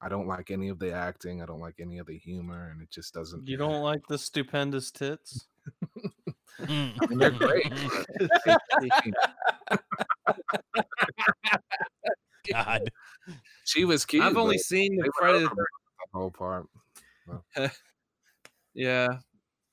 I 0.00 0.08
don't 0.08 0.26
like 0.26 0.50
any 0.50 0.70
of 0.70 0.80
the 0.80 0.92
acting. 0.92 1.40
I 1.40 1.46
don't 1.46 1.60
like 1.60 1.76
any 1.78 1.98
of 1.98 2.08
the 2.08 2.18
humor, 2.18 2.68
and 2.72 2.82
it 2.82 2.90
just 2.90 3.14
doesn't. 3.14 3.46
You 3.46 3.56
don't 3.56 3.84
like 3.84 4.00
the 4.08 4.18
stupendous 4.18 4.90
tits? 4.90 5.46
Mm. 6.60 7.08
mean, 7.08 7.18
they're 7.18 7.30
great. 7.30 7.72
God. 12.52 12.90
She 13.62 13.84
was 13.84 14.04
cute. 14.04 14.24
I've 14.24 14.36
only 14.36 14.58
seen 14.58 14.96
they 14.96 15.04
the 15.04 15.12
Friday 15.16 15.44
the 15.44 15.48
the 15.48 15.66
whole 16.12 16.32
part. 16.32 16.66
Yeah. 18.74 19.18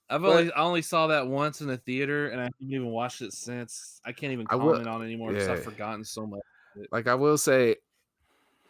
I've 0.10 0.22
But- 0.22 0.30
only 0.30 0.52
I 0.54 0.62
only 0.62 0.82
saw 0.82 1.08
that 1.08 1.28
once 1.28 1.62
in 1.62 1.68
the 1.68 1.78
theater 1.78 2.30
and 2.30 2.40
I 2.42 2.46
haven't 2.46 2.56
even 2.62 2.88
watched 2.88 3.22
it 3.22 3.34
since. 3.34 4.02
I 4.06 4.12
can't 4.12 4.34
even 4.34 4.48
I 4.50 4.56
will- 4.56 4.72
comment 4.74 4.88
on 4.88 5.02
it 5.02 5.06
anymore 5.06 5.32
because 5.34 5.48
I've 5.48 5.64
forgotten 5.64 6.04
so 6.04 6.26
much. 6.26 6.42
Like 6.92 7.08
I 7.08 7.16
will 7.16 7.38
say, 7.38 7.76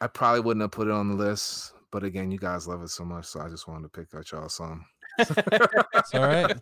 I 0.02 0.08
probably 0.08 0.42
wouldn't 0.42 0.62
have 0.62 0.72
put 0.72 0.88
it 0.88 0.94
on 0.94 1.10
the 1.10 1.16
list, 1.16 1.74
but 1.92 2.04
again, 2.04 2.32
you 2.32 2.40
guys 2.40 2.68
love 2.68 2.82
it 2.82 2.90
so 2.90 3.04
much, 3.06 3.26
so 3.26 3.42
I 3.42 3.50
just 3.50 3.68
wanted 3.68 3.84
to 3.84 3.90
pick 4.00 4.14
out 4.16 4.32
y'all 4.32 4.50
some. 4.50 4.86
It's 5.18 6.14
all 6.14 6.22
right. 6.22 6.58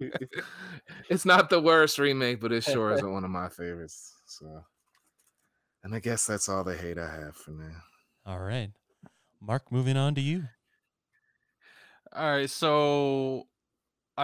it's 1.08 1.24
not 1.24 1.48
the 1.50 1.60
worst 1.60 1.98
remake, 1.98 2.40
but 2.40 2.50
it 2.52 2.64
sure 2.64 2.92
isn't 2.92 3.12
one 3.12 3.24
of 3.24 3.30
my 3.30 3.48
favorites. 3.48 4.14
So, 4.26 4.64
and 5.84 5.94
I 5.94 6.00
guess 6.00 6.26
that's 6.26 6.48
all 6.48 6.64
the 6.64 6.76
hate 6.76 6.98
I 6.98 7.08
have 7.08 7.36
for 7.36 7.52
now. 7.52 7.76
All 8.26 8.40
right. 8.40 8.70
Mark, 9.40 9.70
moving 9.70 9.96
on 9.96 10.14
to 10.16 10.20
you. 10.20 10.48
All 12.12 12.28
right, 12.28 12.50
so 12.50 13.46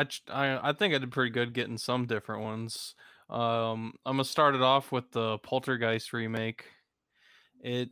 I, 0.03 0.07
I 0.29 0.71
I 0.71 0.73
think 0.73 0.95
I 0.95 0.99
did 0.99 1.11
pretty 1.11 1.31
good 1.31 1.53
getting 1.53 1.79
some 1.79 2.07
different 2.07 2.43
ones. 2.43 2.95
Um, 3.29 3.95
I'm 4.05 4.15
gonna 4.17 4.25
start 4.25 4.55
it 4.55 4.63
off 4.63 4.93
with 4.93 5.11
the 5.11 5.39
Poltergeist 5.39 6.13
remake. 6.13 6.65
It 7.61 7.91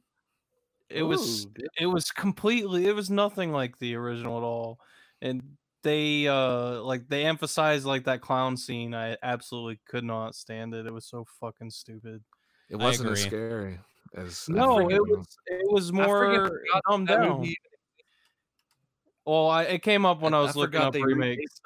it 0.91 1.03
was 1.03 1.47
Ooh, 1.47 1.65
it 1.81 1.87
was 1.87 2.11
completely 2.11 2.87
it 2.87 2.95
was 2.95 3.11
nothing 3.11 3.51
like 3.53 3.79
the 3.79 3.95
original 3.97 4.37
at 4.39 4.43
all, 4.45 4.79
and 5.23 5.43
they 5.83 6.29
uh 6.29 6.81
like 6.83 7.09
they 7.09 7.25
emphasized 7.25 7.85
like 7.85 8.05
that 8.05 8.21
clown 8.21 8.57
scene. 8.57 8.95
I 8.95 9.17
absolutely 9.23 9.81
could 9.89 10.05
not 10.05 10.35
stand 10.35 10.75
it. 10.75 10.87
It 10.87 10.93
was 10.93 11.07
so 11.07 11.27
fucking 11.41 11.71
stupid. 11.71 12.23
It 12.71 12.77
wasn't 12.77 13.11
as 13.11 13.23
scary 13.23 13.79
as 14.15 14.49
No, 14.49 14.89
it 14.89 15.01
was 15.01 15.27
it 15.47 15.73
was 15.73 15.93
more 15.93 16.49
forgot 16.49 16.83
dumbed 16.89 17.09
down. 17.09 17.39
movie- 17.41 17.57
Well, 19.27 19.49
I, 19.49 19.63
it 19.65 19.83
came 19.83 20.05
up 20.05 20.21
when 20.21 20.35
I 20.35 20.39
I- 20.39 20.43
was 20.43 20.57
I 20.57 20.61
looking 20.61 20.81
up 20.81 20.93
they 20.93 21.03
remakes. 21.03 21.61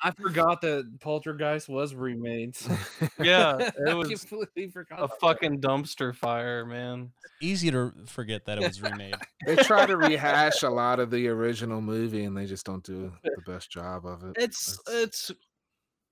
I 0.00 0.12
forgot 0.12 0.60
that 0.60 1.00
Poltergeist 1.00 1.68
was 1.68 1.92
remade. 1.92 2.56
yeah, 3.20 3.70
it 3.84 3.96
was 3.96 4.08
completely 4.24 4.70
forgot. 4.70 5.00
a 5.00 5.04
about 5.04 5.10
that. 5.10 5.20
fucking 5.20 5.60
dumpster 5.60 6.14
fire, 6.14 6.64
man. 6.64 7.10
Easy 7.40 7.70
to 7.72 7.92
forget 8.06 8.44
that 8.46 8.58
it 8.62 8.66
was 8.68 8.80
remade. 8.80 9.16
they 9.46 9.56
try 9.56 9.86
to 9.86 9.96
rehash 9.96 10.62
a 10.62 10.70
lot 10.70 11.00
of 11.00 11.10
the 11.10 11.26
original 11.28 11.80
movie, 11.80 12.24
and 12.24 12.36
they 12.36 12.46
just 12.46 12.64
don't 12.64 12.84
do 12.84 13.12
the 13.24 13.42
best 13.44 13.72
job 13.72 14.06
of 14.06 14.22
it. 14.22 14.36
It's 14.38 14.78
it's 14.88 15.32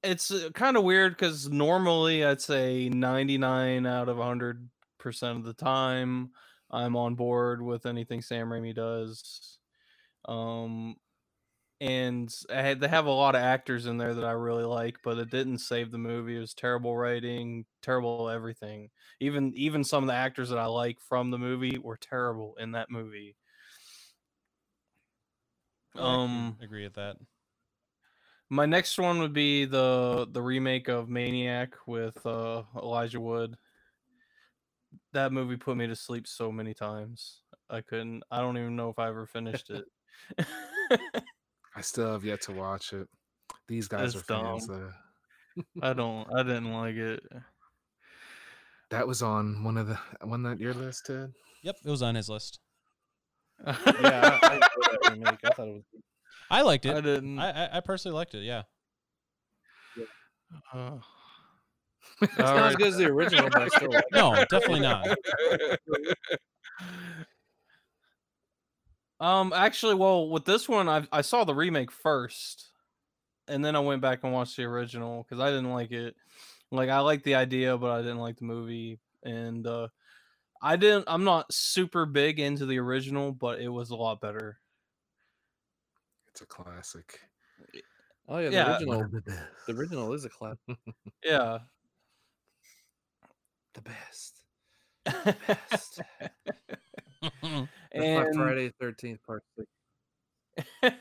it's 0.03 0.33
uh, 0.33 0.51
kind 0.53 0.77
of 0.77 0.83
weird 0.83 1.13
because 1.13 1.49
normally 1.49 2.25
I'd 2.25 2.41
say 2.41 2.89
99 2.89 3.87
out 3.87 4.09
of 4.09 4.17
100 4.17 4.69
percent 4.99 5.39
of 5.39 5.45
the 5.45 5.55
time 5.55 6.31
I'm 6.71 6.97
on 6.97 7.15
board 7.15 7.63
with 7.63 7.87
anything 7.87 8.23
Sam 8.23 8.49
Raimi 8.49 8.75
does. 8.75 9.59
Um, 10.27 10.97
and 11.81 12.35
I 12.51 12.63
had, 12.63 12.81
they 12.81 12.89
have 12.89 13.07
a 13.07 13.11
lot 13.11 13.35
of 13.35 13.43
actors 13.43 13.87
in 13.87 13.99
there 13.99 14.15
that 14.15 14.25
I 14.25 14.33
really 14.33 14.65
like, 14.65 14.99
but 15.03 15.19
it 15.19 15.31
didn't 15.31 15.59
save 15.59 15.91
the 15.91 15.99
movie. 15.99 16.37
It 16.37 16.41
was 16.41 16.55
terrible 16.55 16.97
writing, 16.97 17.67
terrible 17.83 18.31
everything. 18.31 18.91
Even 19.21 19.53
even 19.55 19.85
some 19.85 20.05
of 20.05 20.09
the 20.09 20.15
actors 20.15 20.49
that 20.51 20.59
I 20.59 20.67
like 20.67 21.01
from 21.01 21.31
the 21.31 21.39
movie 21.39 21.79
were 21.79 21.99
terrible 21.99 22.57
in 22.59 22.73
that 22.73 22.91
movie. 22.91 23.37
I 25.95 26.01
Um, 26.03 26.59
agree 26.61 26.85
with 26.85 26.95
that. 26.95 27.17
My 28.49 28.67
next 28.67 28.99
one 28.99 29.19
would 29.21 29.33
be 29.33 29.65
the 29.65 30.27
the 30.31 30.43
remake 30.43 30.89
of 30.89 31.09
Maniac 31.09 31.75
with 31.87 32.25
uh, 32.27 32.63
Elijah 32.77 33.21
Wood. 33.21 33.57
That 35.13 35.33
movie 35.33 35.57
put 35.57 35.77
me 35.77 35.87
to 35.87 35.97
sleep 35.97 36.27
so 36.27 36.51
many 36.53 36.75
times. 36.75 37.41
I 37.71 37.81
couldn't. 37.81 38.23
I 38.31 38.41
don't 38.41 38.57
even 38.59 38.77
know 38.77 38.91
if 38.91 38.99
I 38.99 39.09
ever 39.09 39.27
finished 39.27 39.71
it. 39.71 39.85
I 41.77 41.81
still 41.81 42.13
have 42.13 42.25
yet 42.25 42.41
to 42.43 42.53
watch 42.53 42.93
it. 42.93 43.09
These 43.69 43.89
guys 43.89 44.15
It's 44.15 44.23
are 44.23 44.25
fans. 44.25 44.67
dumb. 44.67 44.93
I 45.83 45.93
don't. 45.93 46.27
I 46.35 46.43
didn't 46.43 46.73
like 46.73 46.95
it. 46.97 47.23
That 48.91 49.07
was 49.07 49.23
on 49.23 49.65
one 49.65 49.77
of 49.77 49.89
the 49.89 49.99
one 50.23 50.43
that 50.45 50.61
your 50.61 50.75
list, 50.75 51.07
Ted. 51.07 51.33
Yep, 51.63 51.77
it 51.85 51.91
was 51.91 52.03
on 52.03 52.15
his 52.15 52.29
list. 52.29 52.61
Yeah, 53.67 54.39
I, 54.43 54.61
I 54.63 55.11
remake. 55.11 55.41
I 55.45 55.49
thought 55.55 55.69
it 55.69 55.75
was. 55.75 55.85
I 56.51 56.63
liked 56.63 56.87
it. 56.87 56.95
I 56.95 57.01
didn't. 57.01 57.39
I, 57.39 57.51
I, 57.67 57.77
I 57.79 57.81
personally 57.81 58.15
liked 58.15 58.35
it. 58.35 58.45
Yeah. 58.45 58.63
uh, 60.73 60.99
It's 62.23 62.39
not 62.39 62.71
as 62.71 62.77
good 62.77 62.89
as 62.89 62.97
the 62.97 63.07
original, 63.07 63.51
but 63.51 63.63
I 63.63 63.69
still 63.69 63.93
like 63.93 64.05
it. 64.11 64.15
No, 64.15 64.35
definitely 64.49 64.81
not. 64.81 65.07
Um, 69.19 69.53
actually, 69.55 69.95
well, 69.95 70.29
with 70.29 70.45
this 70.45 70.69
one, 70.69 70.89
I 70.89 71.07
I 71.11 71.23
saw 71.23 71.45
the 71.45 71.55
remake 71.55 71.91
first, 71.91 72.73
and 73.49 73.65
then 73.65 73.77
I 73.77 73.81
went 73.81 74.03
back 74.03 74.25
and 74.25 74.33
watched 74.33 74.57
the 74.57 74.65
original 74.65 75.23
because 75.23 75.41
I 75.41 75.51
didn't 75.51 75.73
like 75.73 75.93
it. 75.93 76.17
Like 76.71 76.91
I 76.91 77.01
liked 77.01 77.25
the 77.25 77.35
idea, 77.37 77.79
but 77.79 77.91
I 77.91 78.03
didn't 78.03 78.19
like 78.19 78.37
the 78.37 78.45
movie, 78.45 79.01
and 79.23 79.67
uh, 79.67 79.89
I 80.63 80.77
didn't. 80.77 81.05
I'm 81.09 81.25
not 81.25 81.53
super 81.53 82.07
big 82.07 82.41
into 82.41 82.67
the 82.67 82.79
original, 82.79 83.33
but 83.33 83.61
it 83.61 83.69
was 83.69 83.91
a 83.91 83.97
lot 83.97 84.21
better. 84.21 84.61
It's 86.29 86.43
a 86.43 86.47
classic. 86.47 87.21
Oh 88.29 88.39
yeah, 88.39 88.51
the 88.51 88.57
Yeah. 88.57 88.69
original. 88.69 89.09
The 89.67 89.73
original 89.75 90.13
is 90.13 90.25
a 90.25 90.29
classic. 90.29 90.59
Yeah. 91.25 91.59
The 93.77 93.83
best. 93.83 94.43
The 95.05 95.37
Best. 95.47 96.01
That's 97.23 97.69
my 97.95 97.95
and 97.95 98.35
Friday 98.35 98.73
Thirteenth 98.81 99.23
Part 99.23 99.45
Six. 99.55 99.69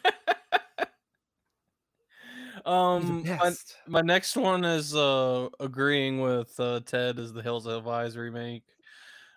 um, 2.66 3.24
my, 3.24 3.54
my 3.88 4.02
next 4.02 4.36
one 4.36 4.66
is 4.66 4.96
uh 4.96 5.48
agreeing 5.60 6.20
with 6.20 6.60
uh 6.60 6.82
Ted 6.86 7.18
is 7.18 7.32
the 7.32 7.42
Hills 7.42 7.66
Have 7.66 7.88
Eyes 7.88 8.18
remake. 8.18 8.66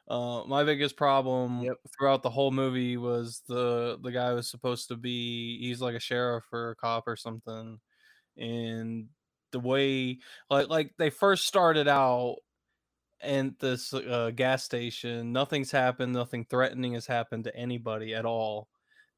Uh, 0.09 0.43
my 0.45 0.65
biggest 0.65 0.97
problem 0.97 1.63
Yep. 1.63 1.77
throughout 1.97 2.23
the 2.23 2.31
whole 2.31 2.51
movie 2.51 2.97
was 2.97 3.43
the 3.47 3.99
the 4.03 4.11
guy 4.11 4.33
was 4.33 4.51
supposed 4.51 4.89
to 4.89 4.97
be 4.97 5.59
he's 5.61 5.81
like 5.81 5.95
a 5.95 6.01
sheriff 6.01 6.45
or 6.53 6.71
a 6.71 6.77
cop 6.77 7.05
or 7.07 7.15
something, 7.15 7.79
and 8.37 9.07
the 9.53 9.61
way 9.61 10.19
like 10.51 10.69
like 10.69 10.95
they 10.99 11.11
first 11.11 11.47
started 11.47 11.87
out 11.87 12.39
and 13.21 13.55
this 13.59 13.93
uh, 13.93 14.31
gas 14.35 14.63
station 14.65 15.33
nothing's 15.33 15.71
happened 15.71 16.13
nothing 16.13 16.45
threatening 16.45 16.95
has 16.95 17.07
happened 17.07 17.45
to 17.45 17.55
anybody 17.57 18.15
at 18.15 18.25
all 18.25 18.69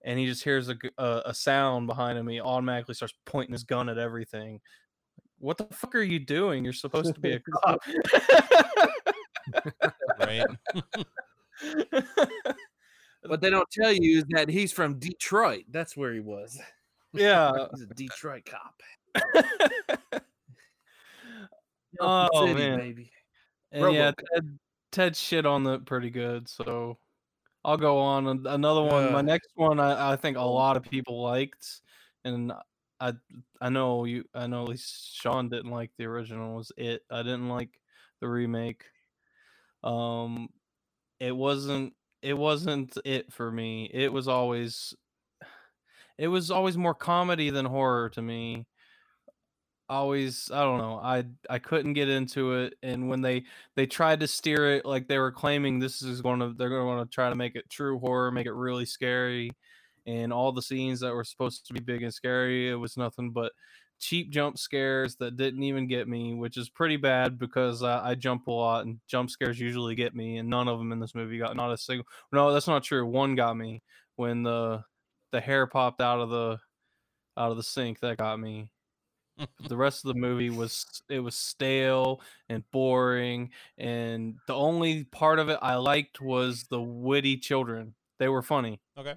and 0.02 0.18
he 0.18 0.26
just 0.26 0.42
hears 0.42 0.68
a 0.70 0.74
a 0.98 1.34
sound 1.34 1.86
behind 1.86 2.18
him 2.18 2.26
he 2.28 2.40
automatically 2.40 2.94
starts 2.94 3.14
pointing 3.26 3.52
his 3.52 3.64
gun 3.64 3.88
at 3.88 3.98
everything 3.98 4.60
what 5.38 5.58
the 5.58 5.64
fuck 5.72 5.94
are 5.94 6.02
you 6.02 6.18
doing 6.18 6.64
you're 6.64 6.72
supposed 6.72 7.14
to 7.14 7.20
be 7.20 7.32
a 7.32 7.40
cop 7.64 7.80
right. 10.20 10.46
What 13.26 13.42
they 13.42 13.50
don't 13.50 13.70
tell 13.70 13.92
you 13.92 14.18
is 14.18 14.24
that 14.30 14.48
he's 14.48 14.72
from 14.72 14.98
Detroit. 14.98 15.64
That's 15.70 15.94
where 15.94 16.14
he 16.14 16.20
was. 16.20 16.58
yeah 17.12 17.66
He's 17.72 17.82
a 17.82 17.94
Detroit 17.94 18.46
cop. 18.46 18.82
Oh, 22.00 22.28
City, 22.46 22.54
man. 22.54 22.78
baby. 22.78 23.10
And 23.72 23.94
yeah, 23.94 24.12
Ted, 24.34 24.58
Ted 24.92 25.16
shit 25.16 25.46
on 25.46 25.66
it 25.66 25.84
pretty 25.84 26.10
good. 26.10 26.48
So 26.48 26.98
I'll 27.64 27.76
go 27.76 27.98
on. 27.98 28.26
Another 28.46 28.82
one. 28.82 29.12
My 29.12 29.22
next 29.22 29.50
one, 29.54 29.78
I, 29.78 30.12
I 30.12 30.16
think 30.16 30.36
a 30.36 30.42
lot 30.42 30.76
of 30.76 30.82
people 30.82 31.22
liked, 31.22 31.80
and 32.24 32.52
I 32.98 33.12
I 33.60 33.68
know 33.68 34.04
you. 34.04 34.24
I 34.34 34.46
know 34.46 34.62
at 34.62 34.70
least 34.70 35.16
Sean 35.16 35.48
didn't 35.48 35.70
like 35.70 35.90
the 35.98 36.04
original. 36.04 36.56
Was 36.56 36.72
it? 36.76 37.02
I 37.10 37.22
didn't 37.22 37.48
like 37.48 37.70
the 38.20 38.28
remake. 38.28 38.84
Um, 39.84 40.48
it 41.18 41.36
wasn't. 41.36 41.94
It 42.22 42.36
wasn't 42.36 42.96
it 43.04 43.32
for 43.32 43.50
me. 43.50 43.90
It 43.92 44.12
was 44.12 44.28
always. 44.28 44.94
it 46.18 46.28
was 46.28 46.50
always 46.50 46.76
more 46.76 46.94
comedy 46.94 47.50
than 47.50 47.66
horror 47.66 48.10
to 48.10 48.22
me. 48.22 48.66
Always, 49.90 50.48
I 50.52 50.62
don't 50.62 50.78
know. 50.78 51.00
I 51.02 51.24
I 51.50 51.58
couldn't 51.58 51.94
get 51.94 52.08
into 52.08 52.52
it, 52.54 52.74
and 52.80 53.08
when 53.08 53.22
they 53.22 53.42
they 53.74 53.86
tried 53.86 54.20
to 54.20 54.28
steer 54.28 54.76
it 54.76 54.86
like 54.86 55.08
they 55.08 55.18
were 55.18 55.32
claiming 55.32 55.80
this 55.80 56.00
is 56.00 56.22
going 56.22 56.38
to 56.38 56.54
they're 56.56 56.68
going 56.68 56.82
to 56.82 56.86
want 56.86 57.10
to 57.10 57.12
try 57.12 57.28
to 57.28 57.34
make 57.34 57.56
it 57.56 57.68
true 57.68 57.98
horror, 57.98 58.30
make 58.30 58.46
it 58.46 58.52
really 58.52 58.86
scary, 58.86 59.50
and 60.06 60.32
all 60.32 60.52
the 60.52 60.62
scenes 60.62 61.00
that 61.00 61.12
were 61.12 61.24
supposed 61.24 61.66
to 61.66 61.74
be 61.74 61.80
big 61.80 62.04
and 62.04 62.14
scary, 62.14 62.70
it 62.70 62.76
was 62.76 62.96
nothing 62.96 63.32
but 63.32 63.50
cheap 63.98 64.30
jump 64.30 64.58
scares 64.58 65.16
that 65.16 65.36
didn't 65.36 65.64
even 65.64 65.88
get 65.88 66.06
me, 66.06 66.34
which 66.34 66.56
is 66.56 66.68
pretty 66.68 66.96
bad 66.96 67.36
because 67.36 67.82
uh, 67.82 68.00
I 68.00 68.14
jump 68.14 68.46
a 68.46 68.52
lot 68.52 68.86
and 68.86 69.00
jump 69.08 69.28
scares 69.28 69.58
usually 69.58 69.96
get 69.96 70.14
me, 70.14 70.38
and 70.38 70.48
none 70.48 70.68
of 70.68 70.78
them 70.78 70.92
in 70.92 71.00
this 71.00 71.16
movie 71.16 71.38
got 71.38 71.56
not 71.56 71.72
a 71.72 71.76
single. 71.76 72.06
No, 72.32 72.52
that's 72.52 72.68
not 72.68 72.84
true. 72.84 73.04
One 73.04 73.34
got 73.34 73.56
me 73.56 73.82
when 74.14 74.44
the 74.44 74.84
the 75.32 75.40
hair 75.40 75.66
popped 75.66 76.00
out 76.00 76.20
of 76.20 76.30
the 76.30 76.58
out 77.36 77.50
of 77.50 77.56
the 77.56 77.64
sink. 77.64 77.98
That 78.00 78.18
got 78.18 78.38
me. 78.38 78.70
The 79.68 79.76
rest 79.76 80.04
of 80.04 80.14
the 80.14 80.20
movie 80.20 80.50
was 80.50 80.84
it 81.08 81.20
was 81.20 81.34
stale 81.34 82.20
and 82.48 82.62
boring, 82.72 83.50
and 83.78 84.36
the 84.46 84.54
only 84.54 85.04
part 85.04 85.38
of 85.38 85.48
it 85.48 85.58
I 85.62 85.76
liked 85.76 86.20
was 86.20 86.64
the 86.70 86.80
witty 86.80 87.36
children. 87.38 87.94
They 88.18 88.28
were 88.28 88.42
funny. 88.42 88.80
Okay. 88.98 89.14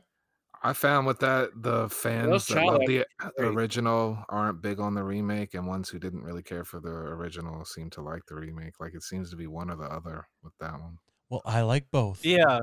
I 0.66 0.72
found 0.72 1.06
with 1.06 1.20
that 1.20 1.50
the 1.56 1.90
fans 1.90 2.48
that 2.48 2.54
child 2.54 2.68
love 2.80 2.82
the 2.88 3.06
original 3.38 4.18
aren't 4.30 4.62
big 4.62 4.80
on 4.80 4.94
the 4.94 5.04
remake, 5.04 5.54
and 5.56 5.68
ones 5.68 5.90
who 5.90 6.00
didn't 6.00 6.24
really 6.24 6.42
care 6.44 6.64
for 6.64 6.80
the 6.80 6.90
original 6.90 7.66
seem 7.66 7.90
to 7.92 8.02
like 8.02 8.22
the 8.28 8.36
remake. 8.36 8.80
Like 8.80 8.94
it 8.96 9.04
seems 9.04 9.30
to 9.32 9.36
be 9.36 9.48
one 9.48 9.70
or 9.70 9.76
the 9.76 9.84
other 9.84 10.26
with 10.42 10.54
that 10.62 10.72
one. 10.80 11.00
Well, 11.30 11.42
I 11.46 11.62
like 11.64 11.88
both. 11.92 12.24
Yeah, 12.24 12.62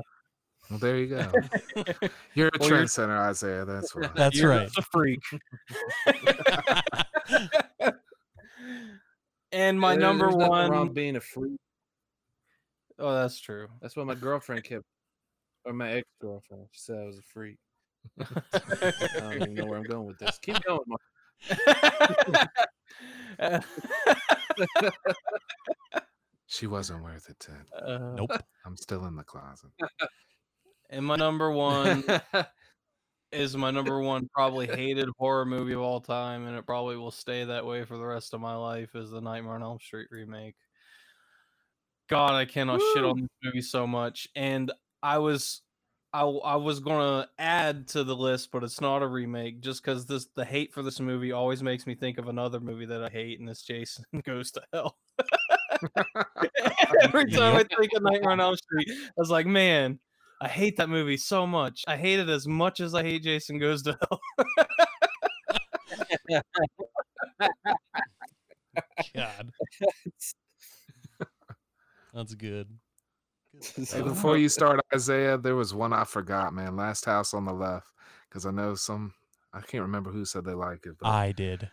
Well, 0.69 0.79
there 0.79 0.97
you 0.97 1.07
go. 1.07 1.31
You're 2.33 2.47
a 2.47 2.51
Well, 2.59 2.69
you're- 2.69 2.81
trendsetter, 2.85 3.19
Isaiah. 3.19 3.65
That's 3.65 3.93
why. 3.93 4.09
That's 4.15 4.35
You're 4.37 4.49
right. 4.49 4.69
a 4.75 4.81
freak. 4.91 5.19
and 9.51 9.79
my 9.79 9.93
There- 9.93 10.01
number 10.01 10.25
there's 10.31 10.35
wrong 10.49 10.71
one 10.73 10.93
being 10.93 11.15
a 11.15 11.21
freak. 11.21 11.59
Oh, 12.99 13.13
that's 13.15 13.39
true. 13.39 13.67
That's 13.81 13.95
what 13.95 14.05
my 14.05 14.15
girlfriend 14.15 14.63
kept, 14.63 14.85
or 15.65 15.73
my 15.73 15.91
ex 15.91 16.07
girlfriend. 16.21 16.67
She 16.71 16.79
said 16.81 16.99
I 16.99 17.05
was 17.05 17.17
a 17.17 17.21
freak. 17.23 17.57
I 18.19 18.25
don't 19.19 19.33
even 19.35 19.53
know 19.55 19.65
where 19.65 19.77
I'm 19.77 19.83
going 19.83 20.05
with 20.05 20.19
this. 20.19 20.37
Keep 20.39 20.61
going. 20.63 20.79
Mark. 20.87 21.01
She 26.47 26.67
wasn't 26.67 27.03
worth 27.03 27.29
it, 27.29 27.39
Ted. 27.39 27.65
Uh, 27.81 28.15
Nope. 28.17 28.31
I'm 28.65 28.75
still 28.75 29.05
in 29.05 29.15
the 29.15 29.23
closet. 29.23 29.69
and 30.89 31.05
my 31.05 31.15
number 31.15 31.49
one 31.49 32.03
is 33.31 33.55
my 33.55 33.71
number 33.71 33.99
one 33.99 34.29
probably 34.33 34.67
hated 34.67 35.09
horror 35.17 35.45
movie 35.45 35.73
of 35.73 35.81
all 35.81 36.01
time, 36.01 36.47
and 36.47 36.57
it 36.57 36.65
probably 36.65 36.97
will 36.97 37.11
stay 37.11 37.43
that 37.43 37.65
way 37.65 37.85
for 37.85 37.97
the 37.97 38.05
rest 38.05 38.33
of 38.33 38.41
my 38.41 38.55
life. 38.55 38.95
Is 38.95 39.11
the 39.11 39.21
Nightmare 39.21 39.55
on 39.55 39.63
Elm 39.63 39.79
Street 39.79 40.07
remake? 40.11 40.55
God, 42.09 42.33
I 42.33 42.45
cannot 42.45 42.81
shit 42.93 43.03
on 43.03 43.21
this 43.21 43.29
movie 43.43 43.61
so 43.61 43.87
much. 43.87 44.27
And 44.35 44.71
I 45.01 45.19
was, 45.19 45.61
I, 46.11 46.23
I 46.23 46.57
was 46.57 46.81
gonna 46.81 47.29
add 47.39 47.87
to 47.89 48.03
the 48.03 48.15
list, 48.15 48.51
but 48.51 48.63
it's 48.63 48.81
not 48.81 49.01
a 49.01 49.07
remake, 49.07 49.61
just 49.61 49.83
because 49.83 50.05
this 50.05 50.27
the 50.35 50.43
hate 50.43 50.73
for 50.73 50.83
this 50.83 50.99
movie 50.99 51.31
always 51.31 51.63
makes 51.63 51.87
me 51.87 51.95
think 51.95 52.17
of 52.17 52.27
another 52.27 52.59
movie 52.59 52.85
that 52.85 53.03
I 53.03 53.09
hate, 53.09 53.39
and 53.39 53.49
it's 53.49 53.63
Jason 53.63 54.05
Goes 54.25 54.51
to 54.51 54.61
Hell. 54.73 54.97
Every 57.01 57.31
time 57.31 57.55
I 57.55 57.63
think 57.63 57.91
of 57.95 58.03
Nightmare 58.03 58.31
on 58.31 58.39
Elm 58.39 58.55
Street, 58.55 58.87
I 58.89 59.11
was 59.17 59.29
like, 59.29 59.45
man, 59.45 59.99
I 60.41 60.47
hate 60.47 60.77
that 60.77 60.89
movie 60.89 61.17
so 61.17 61.45
much. 61.45 61.83
I 61.87 61.97
hate 61.97 62.19
it 62.19 62.27
as 62.27 62.47
much 62.47 62.79
as 62.79 62.95
I 62.95 63.03
hate 63.03 63.21
Jason 63.21 63.59
Goes 63.59 63.83
to 63.83 63.95
Hell. 64.01 64.19
God. 69.15 69.51
That's 72.11 72.33
good. 72.33 72.69
Hey, 73.75 74.01
before 74.03 74.35
you 74.37 74.49
start, 74.49 74.79
Isaiah, 74.93 75.37
there 75.37 75.55
was 75.55 75.75
one 75.75 75.93
I 75.93 76.05
forgot, 76.05 76.55
man. 76.55 76.75
Last 76.75 77.05
house 77.05 77.35
on 77.35 77.45
the 77.45 77.53
left, 77.53 77.87
because 78.27 78.47
I 78.47 78.51
know 78.51 78.73
some. 78.73 79.13
I 79.53 79.61
can't 79.61 79.83
remember 79.83 80.09
who 80.09 80.25
said 80.25 80.45
they 80.45 80.53
like 80.53 80.87
it. 80.87 80.95
But, 80.99 81.07
I 81.07 81.33
did. 81.33 81.69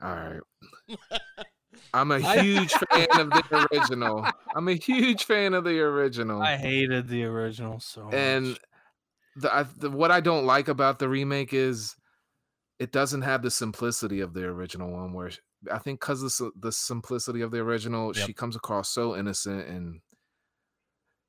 all 0.00 0.14
right. 0.14 0.40
I'm 1.94 2.10
a 2.12 2.20
huge 2.20 2.72
fan 2.72 3.06
of 3.18 3.30
the 3.30 3.68
original. 3.72 4.26
I'm 4.54 4.68
a 4.68 4.74
huge 4.74 5.24
fan 5.24 5.54
of 5.54 5.64
the 5.64 5.80
original. 5.80 6.42
I 6.42 6.56
hated 6.56 7.08
the 7.08 7.24
original 7.24 7.80
so 7.80 8.08
and 8.10 8.48
much. 8.50 8.60
the, 9.36 9.54
I, 9.54 9.62
the 9.78 9.90
what 9.90 10.10
I 10.10 10.20
don't 10.20 10.44
like 10.46 10.68
about 10.68 10.98
the 10.98 11.08
remake 11.08 11.52
is 11.54 11.96
it 12.78 12.92
doesn't 12.92 13.22
have 13.22 13.42
the 13.42 13.50
simplicity 13.50 14.20
of 14.20 14.34
the 14.34 14.44
original 14.44 14.90
one. 14.90 15.12
Where 15.12 15.30
sh- 15.30 15.38
I 15.72 15.78
think 15.78 16.00
because 16.00 16.22
of 16.22 16.30
the, 16.36 16.50
the 16.68 16.72
simplicity 16.72 17.40
of 17.40 17.50
the 17.50 17.58
original, 17.58 18.14
Yep. 18.16 18.26
she 18.26 18.32
comes 18.32 18.56
across 18.56 18.88
so 18.90 19.16
innocent, 19.16 19.66
and 19.66 20.00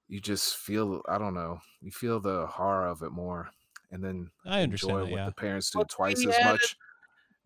you 0.08 0.20
just 0.20 0.58
feel 0.58 1.02
I 1.08 1.18
don't 1.18 1.34
know, 1.34 1.60
you 1.82 1.92
feel 1.92 2.20
the 2.20 2.46
horror 2.48 2.88
of 2.88 3.02
it 3.02 3.12
more, 3.12 3.50
and 3.92 4.04
then 4.04 4.30
I 4.46 4.62
understand 4.62 4.92
enjoy 4.92 5.06
that, 5.06 5.12
what 5.12 5.18
yeah. 5.20 5.26
the 5.28 5.32
parents 5.36 5.70
do 5.72 5.80
But 5.80 5.90
twice 5.90 6.26
as 6.26 6.36
added- 6.36 6.52
much. 6.52 6.76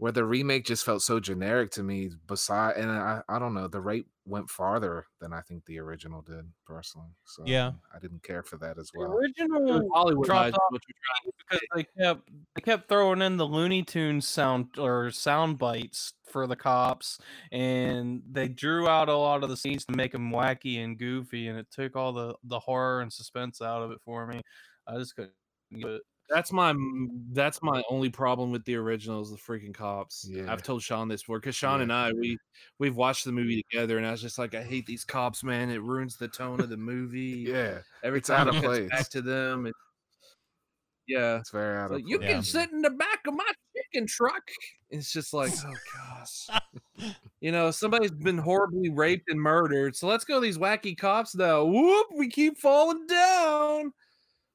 Where 0.01 0.11
the 0.11 0.25
remake 0.25 0.65
just 0.65 0.83
felt 0.83 1.03
so 1.03 1.19
generic 1.19 1.69
to 1.73 1.83
me. 1.83 2.09
Beside, 2.25 2.75
and 2.77 2.89
I, 2.89 3.21
I 3.29 3.37
don't 3.37 3.53
know, 3.53 3.67
the 3.67 3.81
rate 3.81 4.07
went 4.25 4.49
farther 4.49 5.05
than 5.19 5.31
I 5.31 5.41
think 5.41 5.63
the 5.65 5.77
original 5.77 6.23
did 6.23 6.51
personally. 6.65 7.09
So 7.23 7.43
Yeah. 7.45 7.73
I 7.93 7.99
didn't 7.99 8.23
care 8.23 8.41
for 8.41 8.57
that 8.57 8.79
as 8.79 8.89
The 8.91 8.97
well. 8.99 9.11
original 9.13 9.87
Hollywood 9.93 10.25
dropped 10.25 10.55
off 10.55 10.71
what 10.71 10.81
you're 10.87 10.95
trying 11.05 11.31
to 11.31 11.33
because 11.37 11.67
they 11.75 12.01
kept 12.03 12.29
they 12.55 12.61
kept 12.61 12.89
throwing 12.89 13.21
in 13.21 13.37
the 13.37 13.45
Looney 13.45 13.83
Tunes 13.83 14.27
sound 14.27 14.69
or 14.79 15.11
sound 15.11 15.59
bites 15.59 16.13
for 16.31 16.47
the 16.47 16.55
cops, 16.55 17.19
and 17.51 18.23
they 18.27 18.47
drew 18.47 18.87
out 18.87 19.07
a 19.07 19.15
lot 19.15 19.43
of 19.43 19.49
the 19.49 19.57
scenes 19.57 19.85
to 19.85 19.95
make 19.95 20.13
them 20.13 20.31
wacky 20.31 20.83
and 20.83 20.97
goofy, 20.97 21.47
and 21.47 21.59
it 21.59 21.67
took 21.69 21.95
all 21.95 22.11
the 22.11 22.33
the 22.43 22.59
horror 22.59 23.01
and 23.01 23.13
suspense 23.13 23.61
out 23.61 23.83
of 23.83 23.91
it 23.91 23.99
for 24.03 24.25
me. 24.25 24.41
I 24.87 24.97
just 24.97 25.15
couldn't 25.15 25.33
get 25.75 25.87
it. 25.89 26.01
That's 26.33 26.51
my 26.53 26.73
that's 27.33 27.61
my 27.61 27.83
only 27.89 28.09
problem 28.09 28.51
with 28.51 28.63
the 28.65 28.75
original 28.75 29.21
is 29.21 29.31
the 29.31 29.37
freaking 29.37 29.73
cops. 29.73 30.25
Yeah. 30.29 30.51
I've 30.51 30.63
told 30.63 30.81
Sean 30.81 31.07
this 31.07 31.23
before 31.23 31.39
because 31.39 31.55
Sean 31.55 31.79
Yeah. 31.79 31.83
and 31.83 31.93
I 31.93 32.11
we 32.13 32.37
we've 32.79 32.95
watched 32.95 33.25
the 33.25 33.31
movie 33.33 33.63
together, 33.69 33.97
and 33.97 34.05
I 34.05 34.11
was 34.11 34.21
just 34.21 34.37
like, 34.39 34.55
I 34.55 34.63
hate 34.63 34.85
these 34.85 35.03
cops, 35.03 35.43
man. 35.43 35.69
It 35.69 35.81
ruins 35.81 36.15
the 36.15 36.27
tone 36.29 36.61
of 36.61 36.69
the 36.69 36.77
movie. 36.77 37.45
Yeah, 37.49 37.79
every 38.03 38.19
it's 38.19 38.29
out 38.29 38.45
time 38.45 38.47
of 38.49 38.55
it 38.55 38.61
cuts 38.61 38.77
place. 38.77 38.89
back 38.89 39.09
to 39.09 39.21
them. 39.21 39.65
It, 39.65 39.73
yeah, 41.07 41.39
it's 41.39 41.49
very 41.49 41.77
out 41.77 41.85
It's 41.85 41.91
of 41.91 41.95
like, 41.97 42.07
you 42.09 42.17
place. 42.19 42.29
Yeah. 42.29 42.35
can 42.35 42.43
sit 42.43 42.71
in 42.71 42.81
the 42.81 42.89
back 42.91 43.27
of 43.27 43.33
my 43.33 43.51
chicken 43.75 44.07
truck. 44.07 44.43
It's 44.89 45.11
just 45.11 45.33
like, 45.33 45.51
oh 45.65 45.73
gosh. 45.95 46.61
you 47.41 47.51
know, 47.51 47.71
somebody's 47.71 48.11
been 48.11 48.37
horribly 48.37 48.89
raped 48.89 49.29
and 49.29 49.41
murdered. 49.41 49.95
So 49.95 50.07
let's 50.07 50.23
go 50.23 50.39
these 50.39 50.57
wacky 50.57 50.97
cops 50.97 51.35
now. 51.35 51.65
Whoop, 51.65 52.07
we 52.17 52.29
keep 52.29 52.57
falling 52.57 53.05
down. 53.07 53.91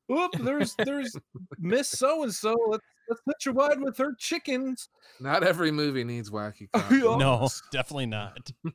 Whoop, 0.09 0.33
there's 0.41 0.75
there's 0.85 1.17
Miss 1.59 1.89
So 1.89 2.23
and 2.23 2.33
So. 2.35 2.55
Let's 2.69 2.85
let's 3.09 3.21
put 3.23 3.45
your 3.45 3.55
wide 3.55 3.81
with 3.81 3.99
her 3.99 4.15
chickens. 4.19 4.89
Not 5.21 5.43
every 5.43 5.71
movie 5.71 6.05
needs 6.05 6.31
wacky 6.31 6.69
cops. 6.73 6.91
No, 6.91 7.49
definitely 7.73 8.07
not. 8.07 8.51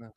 No. 0.00 0.12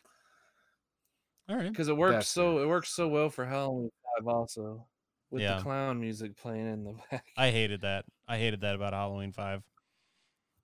All 1.50 1.56
right. 1.56 1.70
Because 1.70 1.88
it 1.88 1.98
works 1.98 2.14
That's 2.14 2.28
so 2.30 2.60
it 2.60 2.68
works 2.68 2.90
so 2.90 3.08
well 3.08 3.30
for 3.32 3.46
Halloween 3.46 3.90
five 4.18 4.28
also. 4.28 4.86
With 5.32 5.42
Yeah. 5.42 5.56
the 5.58 5.64
clown 5.64 6.00
music 6.00 6.38
playing 6.38 6.72
in 6.72 6.84
the 6.84 6.94
back. 7.12 7.26
I 7.36 7.50
hated 7.50 7.82
that. 7.82 8.06
I 8.28 8.38
hated 8.38 8.62
that 8.62 8.76
about 8.76 8.94
Halloween 8.94 9.32
5. 9.32 9.64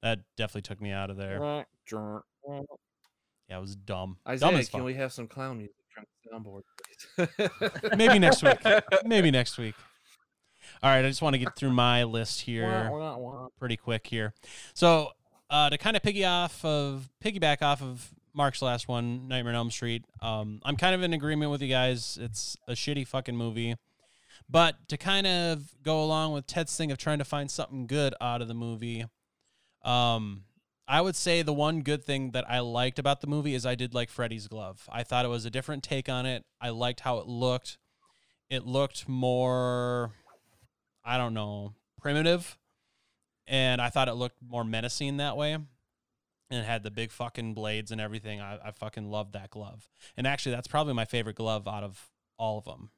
That 0.03 0.19
definitely 0.35 0.63
took 0.63 0.79
me 0.81 0.91
out 0.91 1.09
of 1.09 1.17
there. 1.17 1.39
Yeah, 1.89 3.57
it 3.57 3.61
was 3.61 3.75
dumb. 3.75 4.17
dumb 4.25 4.33
Isaiah, 4.33 4.57
as 4.57 4.69
can 4.69 4.83
we 4.83 4.93
have 4.95 5.11
some 5.13 5.27
clown 5.27 5.57
music 5.57 5.73
from 5.77 5.85
the 5.86 5.86
soundboard? 6.31 6.61
Maybe 7.97 8.19
next 8.19 8.43
week. 8.43 8.57
Maybe 9.05 9.31
next 9.31 9.57
week. 9.57 9.75
All 10.83 10.89
right, 10.89 11.03
I 11.03 11.07
just 11.07 11.21
want 11.21 11.33
to 11.33 11.39
get 11.39 11.55
through 11.55 11.71
my 11.71 12.03
list 12.03 12.41
here 12.41 12.91
pretty 13.59 13.77
quick 13.77 14.05
here. 14.05 14.33
So, 14.73 15.11
uh, 15.49 15.69
to 15.69 15.77
kind 15.77 15.95
of 15.95 16.03
piggy 16.03 16.25
off 16.25 16.63
of 16.63 17.09
piggyback 17.23 17.61
off 17.61 17.81
of 17.81 18.09
Mark's 18.33 18.61
last 18.61 18.87
one, 18.87 19.27
Nightmare 19.27 19.53
on 19.53 19.57
Elm 19.57 19.71
Street. 19.71 20.05
Um, 20.21 20.61
I'm 20.63 20.77
kind 20.77 20.93
of 20.93 21.01
in 21.01 21.13
agreement 21.13 21.49
with 21.51 21.61
you 21.61 21.69
guys. 21.69 22.19
It's 22.21 22.55
a 22.67 22.73
shitty 22.73 23.07
fucking 23.07 23.35
movie. 23.35 23.75
But 24.49 24.75
to 24.89 24.97
kind 24.97 25.25
of 25.25 25.73
go 25.83 26.03
along 26.03 26.33
with 26.33 26.45
Ted's 26.45 26.75
thing 26.75 26.91
of 26.91 26.97
trying 26.97 27.17
to 27.17 27.25
find 27.25 27.49
something 27.49 27.87
good 27.87 28.13
out 28.21 28.41
of 28.41 28.47
the 28.47 28.53
movie, 28.53 29.05
um, 29.83 30.43
I 30.87 31.01
would 31.01 31.15
say 31.15 31.41
the 31.41 31.53
one 31.53 31.81
good 31.81 32.03
thing 32.03 32.31
that 32.31 32.49
I 32.49 32.59
liked 32.59 32.97
about 32.99 33.21
the 33.21 33.27
movie 33.27 33.53
is 33.55 33.65
I 33.65 33.75
did 33.75 33.93
like 33.93 34.09
Freddy's 34.09 34.47
glove. 34.47 34.87
I 34.91 35.03
thought 35.03 35.25
it 35.25 35.29
was 35.29 35.45
a 35.45 35.49
different 35.49 35.83
take 35.83 36.07
on 36.07 36.25
it. 36.25 36.45
I 36.61 36.69
liked 36.69 37.01
how 37.01 37.17
it 37.19 37.27
looked. 37.27 37.77
It 38.49 38.65
looked 38.65 39.07
more, 39.09 40.13
I 41.03 41.17
don't 41.17 41.33
know, 41.33 41.73
primitive. 42.01 42.57
And 43.47 43.81
I 43.81 43.89
thought 43.89 44.07
it 44.07 44.13
looked 44.13 44.37
more 44.41 44.63
menacing 44.63 45.17
that 45.17 45.35
way. 45.35 45.53
And 45.53 45.65
it 46.49 46.65
had 46.65 46.83
the 46.83 46.91
big 46.91 47.11
fucking 47.11 47.53
blades 47.53 47.91
and 47.91 47.99
everything. 47.99 48.39
I, 48.39 48.57
I 48.63 48.71
fucking 48.71 49.09
loved 49.09 49.33
that 49.33 49.49
glove. 49.49 49.89
And 50.15 50.25
actually, 50.25 50.55
that's 50.55 50.67
probably 50.67 50.93
my 50.93 51.05
favorite 51.05 51.35
glove 51.35 51.67
out 51.67 51.83
of 51.83 52.09
all 52.37 52.57
of 52.59 52.65
them. 52.65 52.91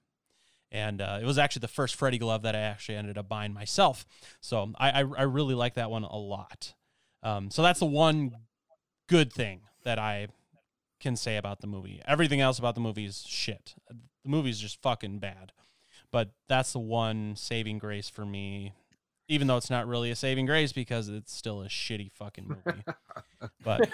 and 0.72 1.02
uh, 1.02 1.20
it 1.22 1.26
was 1.26 1.38
actually 1.40 1.62
the 1.62 1.68
first 1.68 1.96
Freddy 1.96 2.18
glove 2.20 2.44
that 2.44 2.56
I 2.56 2.60
actually 2.60 2.96
ended 2.98 3.18
up 3.18 3.28
buying 3.30 3.54
myself. 3.54 4.06
So 4.42 4.74
I 4.78 4.90
I, 4.92 5.00
I 5.00 5.24
really 5.24 5.56
like 5.56 5.76
that 5.76 5.90
one 5.90 6.04
a 6.04 6.18
lot. 6.18 6.74
Um, 7.24 7.52
so 7.52 7.62
that's 7.62 7.80
the 7.80 7.86
one 7.86 8.32
good 9.08 9.34
thing 9.34 9.62
that 9.84 10.00
I 10.00 10.28
can 11.00 11.16
say 11.16 11.38
about 11.38 11.62
the 11.62 11.68
movie. 11.68 12.02
Everything 12.08 12.42
else 12.42 12.60
about 12.60 12.76
the 12.76 12.82
movie 12.82 13.06
is 13.06 13.24
shit. 13.28 13.76
The 13.90 14.30
movie's 14.30 14.60
just 14.60 14.82
fucking 14.82 15.20
bad. 15.20 15.52
But 16.12 16.32
that's 16.48 16.74
the 16.74 16.80
one 16.80 17.36
saving 17.36 17.78
grace 17.78 18.10
for 18.10 18.26
me, 18.26 18.74
even 19.28 19.48
though 19.48 19.58
it's 19.58 19.70
not 19.70 19.88
really 19.88 20.12
a 20.12 20.16
saving 20.16 20.46
grace 20.46 20.72
because 20.72 21.08
it's 21.08 21.34
still 21.34 21.62
a 21.62 21.68
shitty 21.68 22.12
fucking 22.12 22.48
movie. 22.48 22.84
but 23.64 23.90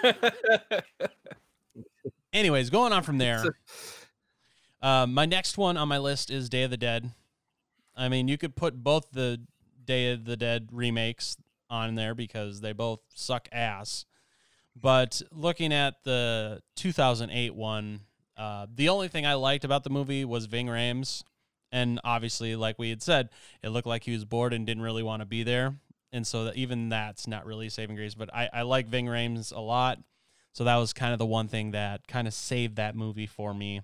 anyways, 2.32 2.70
going 2.70 2.92
on 2.92 3.02
from 3.02 3.18
there. 3.18 3.56
Um, 4.80 5.14
my 5.14 5.26
next 5.26 5.58
one 5.58 5.76
on 5.76 5.88
my 5.88 5.98
list 5.98 6.30
is 6.30 6.48
Day 6.48 6.62
of 6.62 6.70
the 6.70 6.76
Dead. 6.76 7.12
I 7.96 8.08
mean, 8.08 8.28
you 8.28 8.38
could 8.38 8.56
put 8.56 8.82
both 8.82 9.10
the 9.12 9.40
Day 9.84 10.12
of 10.12 10.24
the 10.24 10.36
Dead 10.36 10.68
remakes 10.72 11.36
on 11.70 11.94
there 11.94 12.14
because 12.14 12.60
they 12.60 12.72
both 12.72 13.00
suck 13.14 13.48
ass. 13.52 14.04
But 14.74 15.22
looking 15.32 15.72
at 15.72 16.04
the 16.04 16.62
2008 16.76 17.54
one, 17.54 18.00
uh, 18.36 18.66
the 18.74 18.90
only 18.90 19.08
thing 19.08 19.24
I 19.24 19.34
liked 19.34 19.64
about 19.64 19.84
the 19.84 19.90
movie 19.90 20.24
was 20.24 20.46
Ving 20.46 20.66
Rhames. 20.66 21.22
And 21.72 22.00
obviously, 22.04 22.54
like 22.56 22.78
we 22.78 22.90
had 22.90 23.02
said, 23.02 23.30
it 23.62 23.70
looked 23.70 23.86
like 23.86 24.04
he 24.04 24.12
was 24.12 24.24
bored 24.24 24.52
and 24.52 24.66
didn't 24.66 24.82
really 24.82 25.02
want 25.02 25.20
to 25.20 25.26
be 25.26 25.42
there. 25.42 25.76
And 26.12 26.26
so 26.26 26.44
that 26.44 26.56
even 26.56 26.90
that's 26.90 27.26
not 27.26 27.46
really 27.46 27.68
saving 27.68 27.96
grace. 27.96 28.14
But 28.14 28.32
I, 28.32 28.48
I 28.52 28.62
like 28.62 28.86
Ving 28.86 29.06
Rhames 29.06 29.54
a 29.54 29.60
lot. 29.60 29.98
So 30.52 30.64
that 30.64 30.76
was 30.76 30.92
kind 30.92 31.12
of 31.12 31.18
the 31.18 31.26
one 31.26 31.48
thing 31.48 31.72
that 31.72 32.06
kind 32.06 32.26
of 32.26 32.32
saved 32.32 32.76
that 32.76 32.94
movie 32.94 33.26
for 33.26 33.52
me. 33.52 33.82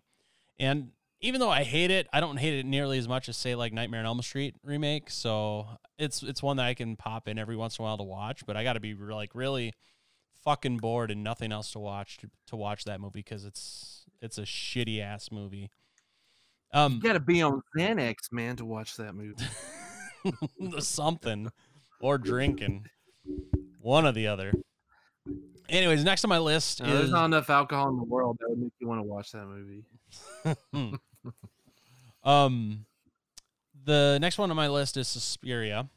And 0.58 0.92
even 1.22 1.40
though 1.40 1.50
I 1.50 1.62
hate 1.62 1.92
it, 1.92 2.08
I 2.12 2.20
don't 2.20 2.36
hate 2.36 2.54
it 2.54 2.66
nearly 2.66 2.98
as 2.98 3.08
much 3.08 3.28
as 3.28 3.36
say 3.36 3.54
like 3.54 3.72
Nightmare 3.72 4.00
on 4.00 4.06
Elm 4.06 4.22
Street 4.22 4.56
remake. 4.64 5.08
So 5.08 5.68
it's 5.96 6.22
it's 6.22 6.42
one 6.42 6.56
that 6.56 6.66
I 6.66 6.74
can 6.74 6.96
pop 6.96 7.28
in 7.28 7.38
every 7.38 7.56
once 7.56 7.78
in 7.78 7.84
a 7.84 7.86
while 7.86 7.96
to 7.96 8.02
watch. 8.02 8.44
But 8.44 8.56
I 8.56 8.64
got 8.64 8.72
to 8.74 8.80
be 8.80 8.94
like 8.94 9.30
really 9.34 9.72
fucking 10.44 10.78
bored 10.78 11.12
and 11.12 11.22
nothing 11.22 11.52
else 11.52 11.70
to 11.72 11.78
watch 11.78 12.18
to, 12.18 12.30
to 12.48 12.56
watch 12.56 12.84
that 12.84 13.00
movie 13.00 13.20
because 13.20 13.44
it's 13.44 14.04
it's 14.20 14.36
a 14.36 14.42
shitty 14.42 15.00
ass 15.00 15.30
movie. 15.30 15.70
Um, 16.74 16.94
You 16.94 17.00
got 17.00 17.12
to 17.12 17.20
be 17.20 17.40
on 17.40 17.62
Xanax, 17.76 18.32
man, 18.32 18.56
to 18.56 18.64
watch 18.64 18.96
that 18.96 19.14
movie. 19.14 19.34
something 20.80 21.50
or 22.00 22.18
drinking, 22.18 22.86
one 23.80 24.06
or 24.06 24.12
the 24.12 24.26
other. 24.26 24.52
Anyways, 25.68 26.02
next 26.02 26.24
on 26.24 26.28
my 26.28 26.38
list 26.38 26.82
No, 26.82 26.88
there's 26.92 27.04
is 27.06 27.10
not 27.10 27.26
enough 27.26 27.48
alcohol 27.48 27.88
in 27.90 27.96
the 27.96 28.04
world 28.04 28.38
that 28.40 28.50
would 28.50 28.58
make 28.58 28.72
you 28.80 28.88
want 28.88 28.98
to 28.98 29.04
watch 29.04 29.30
that 29.32 29.46
movie. 29.46 29.84
um 32.24 32.86
the 33.84 34.18
next 34.20 34.38
one 34.38 34.50
on 34.50 34.56
my 34.56 34.68
list 34.68 34.96
is 34.96 35.08
Suspiria. 35.08 35.88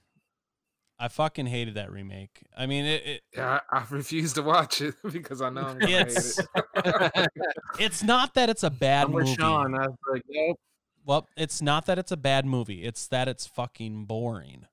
I 0.97 1.09
fucking 1.09 1.45
hated 1.47 1.75
that 1.75 1.91
remake. 1.91 2.41
I 2.57 2.67
mean, 2.67 2.85
it, 2.85 3.05
it 3.05 3.21
Yeah, 3.35 3.59
I, 3.69 3.79
I 3.79 3.85
refuse 3.89 4.31
to 4.33 4.41
watch 4.41 4.81
it 4.81 4.95
because 5.11 5.41
I 5.41 5.49
know 5.49 5.61
I'm 5.61 5.77
gonna 5.79 5.87
hate 5.87 6.01
It's- 6.07 6.39
it. 6.39 7.29
it's 7.79 8.01
not 8.01 8.33
that 8.35 8.49
it's 8.49 8.63
a 8.63 8.69
bad 8.69 9.07
I'm 9.07 9.11
movie. 9.11 9.35
Sean. 9.35 9.75
I 9.75 9.87
was 9.87 9.97
like, 10.09 10.23
nope. 10.29 10.57
Well, 11.05 11.27
it's 11.37 11.61
not 11.61 11.85
that 11.85 11.99
it's 11.99 12.11
a 12.11 12.17
bad 12.17 12.45
movie. 12.45 12.83
It's 12.83 13.07
that 13.07 13.27
it's 13.27 13.45
fucking 13.45 14.05
boring. 14.05 14.65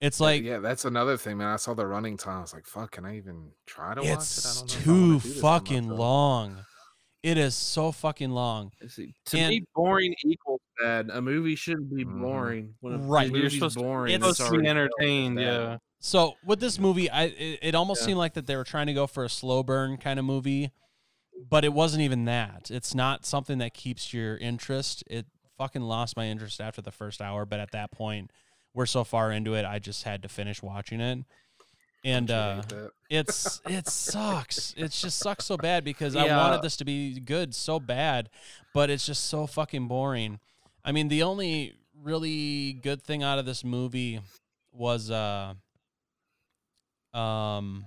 It's 0.00 0.18
like 0.18 0.42
yeah, 0.42 0.58
that's 0.58 0.84
another 0.84 1.16
thing, 1.16 1.38
man. 1.38 1.48
I 1.48 1.56
saw 1.56 1.74
the 1.74 1.86
running 1.86 2.16
time. 2.16 2.38
I 2.38 2.40
was 2.40 2.54
like, 2.54 2.66
"Fuck, 2.66 2.92
can 2.92 3.04
I 3.04 3.16
even 3.18 3.52
try 3.66 3.94
to 3.94 4.00
watch 4.00 4.08
it?" 4.08 4.10
I 4.10 4.14
it's 4.14 4.60
don't 4.62 4.68
know 4.68 4.74
if 4.76 4.84
too 4.84 5.12
do 5.12 5.28
this 5.28 5.34
to 5.36 5.40
fucking 5.42 5.88
long. 5.88 6.56
It 7.22 7.36
is 7.36 7.54
so 7.54 7.92
fucking 7.92 8.30
long. 8.30 8.72
See, 8.88 9.14
to 9.26 9.38
And- 9.38 9.50
me, 9.50 9.64
boring 9.74 10.14
equals 10.24 10.60
bad. 10.82 11.10
A 11.10 11.20
movie 11.20 11.54
shouldn't 11.54 11.94
be 11.94 12.04
Mhm. 12.04 12.20
boring. 12.22 12.74
When 12.80 12.94
a 12.94 12.98
Right. 12.98 13.28
a 13.28 13.30
You're 13.30 13.42
movie's 13.42 13.54
supposed 13.54 13.76
to- 13.76 13.82
boring, 13.82 14.14
it's 14.14 14.22
supposed 14.24 14.38
to 14.38 14.44
be 14.44 14.56
already 14.56 14.68
entertained. 14.68 15.36
bad. 15.36 15.42
Yeah. 15.44 15.78
So 15.98 16.36
with 16.44 16.60
this 16.60 16.78
movie, 16.78 17.10
I 17.10 17.24
it, 17.24 17.58
it 17.62 17.74
almost 17.74 18.00
Yeah. 18.02 18.06
seemed 18.06 18.18
like 18.18 18.32
that 18.34 18.46
they 18.46 18.56
were 18.56 18.64
trying 18.64 18.86
to 18.86 18.94
go 18.94 19.06
for 19.06 19.22
a 19.24 19.28
slow 19.28 19.62
burn 19.62 19.98
kind 19.98 20.18
of 20.18 20.24
movie, 20.24 20.70
but 21.50 21.62
it 21.62 21.74
wasn't 21.74 22.02
even 22.02 22.24
that. 22.24 22.70
It's 22.70 22.94
not 22.94 23.26
something 23.26 23.58
that 23.58 23.74
keeps 23.74 24.14
your 24.14 24.38
interest. 24.38 25.04
It 25.06 25.26
fucking 25.58 25.82
lost 25.82 26.16
my 26.16 26.26
interest 26.26 26.58
after 26.58 26.80
the 26.80 26.90
first 26.90 27.20
hour, 27.20 27.44
but 27.44 27.60
at 27.60 27.70
that 27.72 27.90
point, 27.90 28.30
we're 28.72 28.86
so 28.86 29.04
far 29.04 29.30
into 29.30 29.52
it, 29.54 29.66
I 29.66 29.78
just 29.78 30.04
had 30.04 30.22
to 30.22 30.28
finish 30.30 30.62
watching 30.62 31.02
it. 31.02 31.26
And 32.04 32.30
uh 32.30 32.62
it's 33.10 33.60
it 33.66 33.88
sucks. 33.88 34.74
It 34.76 34.90
just 34.92 35.18
sucks 35.18 35.44
so 35.44 35.56
bad 35.56 35.84
because 35.84 36.16
I 36.16 36.24
wanted 36.36 36.62
this 36.62 36.76
to 36.78 36.84
be 36.84 37.20
good 37.20 37.54
so 37.54 37.78
bad, 37.80 38.30
but 38.72 38.88
it's 38.90 39.04
just 39.06 39.24
so 39.26 39.46
fucking 39.46 39.86
boring. 39.88 40.38
I 40.84 40.92
mean, 40.92 41.08
the 41.08 41.22
only 41.22 41.74
really 42.02 42.72
good 42.72 43.02
thing 43.02 43.22
out 43.22 43.38
of 43.38 43.44
this 43.44 43.62
movie 43.64 44.20
was 44.72 45.10
uh 45.10 45.54
um 47.12 47.86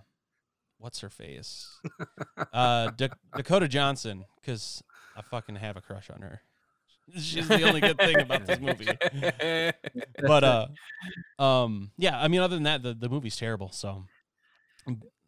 what's 0.77 0.99
her 0.99 1.09
face? 1.09 1.79
uh 2.53 2.91
Da- 2.91 3.09
Dakota 3.35 3.67
Johnson 3.67 4.25
cuz 4.43 4.83
I 5.15 5.21
fucking 5.21 5.55
have 5.55 5.77
a 5.77 5.81
crush 5.81 6.09
on 6.09 6.21
her. 6.21 6.41
She's 7.17 7.47
the 7.47 7.63
only 7.63 7.81
good 7.81 7.97
thing 7.97 8.19
about 8.19 8.45
this 8.45 8.59
movie. 8.59 8.87
But 10.25 10.43
uh 10.43 10.67
um 11.37 11.91
yeah, 11.97 12.19
I 12.19 12.27
mean 12.27 12.41
other 12.41 12.55
than 12.55 12.63
that 12.63 12.81
the 12.83 12.93
the 12.93 13.09
movie's 13.09 13.35
terrible, 13.35 13.69
so 13.71 14.05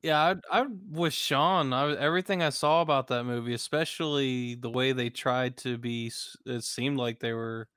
Yeah, 0.02 0.36
I, 0.52 0.62
I 0.62 0.66
with 0.90 1.14
Sean. 1.14 1.74
I 1.74 1.86
was- 1.86 1.98
everything 1.98 2.42
I 2.42 2.50
saw 2.50 2.82
about 2.82 3.08
that 3.08 3.24
movie, 3.26 3.54
especially 3.54 4.56
the 4.56 4.70
way 4.70 4.94
they 4.94 5.10
tried 5.10 5.58
to 5.58 5.78
be. 5.78 6.12
It 6.46 6.64
seemed 6.64 6.98
like 6.98 7.20
they 7.20 7.34
were. 7.34 7.68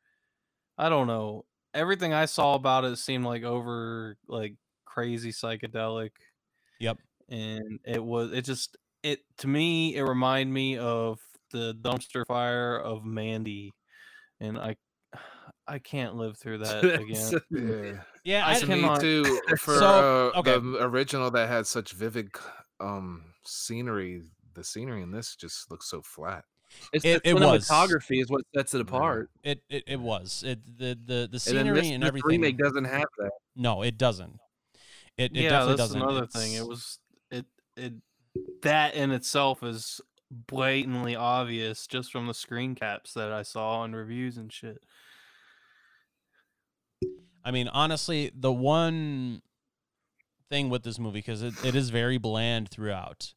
I 0.76 0.88
don't 0.88 1.06
know. 1.06 1.44
Everything 1.74 2.12
I 2.14 2.26
saw 2.26 2.54
about 2.54 2.84
it 2.84 2.96
seemed 2.98 3.24
like 3.24 3.42
over 3.42 4.16
like 4.28 4.54
crazy 4.84 5.32
psychedelic, 5.32 6.10
yep. 6.80 6.98
and 7.28 7.80
it 7.84 8.02
was. 8.02 8.32
It 8.32 8.42
just 8.44 8.76
it 9.02 9.20
to 9.38 9.48
me. 9.48 9.96
It 9.96 10.02
reminded 10.02 10.52
me 10.52 10.78
of 10.78 11.18
the 11.50 11.74
dumpster 11.80 12.24
fire 12.26 12.78
of 12.78 13.04
Mandy, 13.04 13.72
and 14.40 14.58
I. 14.58 14.76
I 15.70 15.78
can't 15.78 16.14
live 16.14 16.38
through 16.38 16.58
that 16.64 16.82
again. 16.82 17.40
Yeah, 17.50 18.00
Yeah, 18.24 18.46
I 18.46 18.52
I, 18.52 18.58
to 18.60 18.66
me 18.66 18.80
cannot- 18.80 19.00
too. 19.02 19.40
For 19.58 19.76
So, 19.78 20.32
uh, 20.34 20.38
okay. 20.38 20.52
the 20.58 20.78
original 20.82 21.30
that 21.32 21.46
had 21.48 21.66
such 21.66 21.92
vivid 21.92 22.30
um 22.80 23.34
scenery, 23.44 24.22
the 24.54 24.64
scenery 24.64 25.02
in 25.02 25.10
this 25.10 25.36
just 25.36 25.70
looks 25.70 25.90
so 25.90 26.00
flat. 26.00 26.44
It's 26.94 27.04
It- 27.04 27.22
the 27.22 27.28
it 27.30 27.34
was. 27.34 27.68
cinematography 27.68 28.22
is 28.22 28.30
what 28.30 28.42
sets 28.56 28.72
it 28.72 28.80
apart. 28.80 29.28
It 29.42 29.60
it, 29.68 29.84
it 29.86 30.00
was 30.00 30.42
it 30.46 30.58
the 30.78 30.98
the 31.04 31.14
the 31.30 31.32
And 31.32 31.40
scenery 31.42 31.80
this, 31.82 31.90
and, 31.90 32.02
this 32.02 32.08
everything. 32.08 32.28
remake 32.30 32.56
doesn't 32.56 32.84
have 32.86 33.04
that. 33.18 33.30
No, 33.54 33.82
it 33.82 33.98
doesn't. 33.98 34.38
It, 35.18 35.32
it 35.36 35.42
yeah, 35.42 35.50
definitely 35.50 35.76
that's 35.76 35.88
doesn't. 35.90 36.02
another 36.02 36.26
thing. 36.28 36.54
It 36.54 36.66
was 36.66 36.98
it 37.30 37.44
it 37.76 37.92
that 38.62 38.94
in 38.94 39.10
itself 39.10 39.62
is 39.62 40.00
blatantly 40.30 41.16
obvious 41.16 41.86
just 41.86 42.12
from 42.12 42.26
the 42.26 42.34
screen 42.34 42.74
caps 42.74 43.14
that 43.14 43.32
I 43.32 43.42
saw 43.42 43.84
and 43.84 43.94
reviews 43.94 44.36
and 44.36 44.52
shit. 44.52 44.82
I 47.44 47.50
mean, 47.50 47.68
honestly, 47.68 48.30
the 48.34 48.52
one 48.52 49.42
thing 50.50 50.68
with 50.70 50.82
this 50.82 50.98
movie 50.98 51.20
because 51.20 51.42
it, 51.42 51.54
it 51.64 51.74
is 51.74 51.90
very 51.90 52.18
bland 52.18 52.68
throughout. 52.68 53.34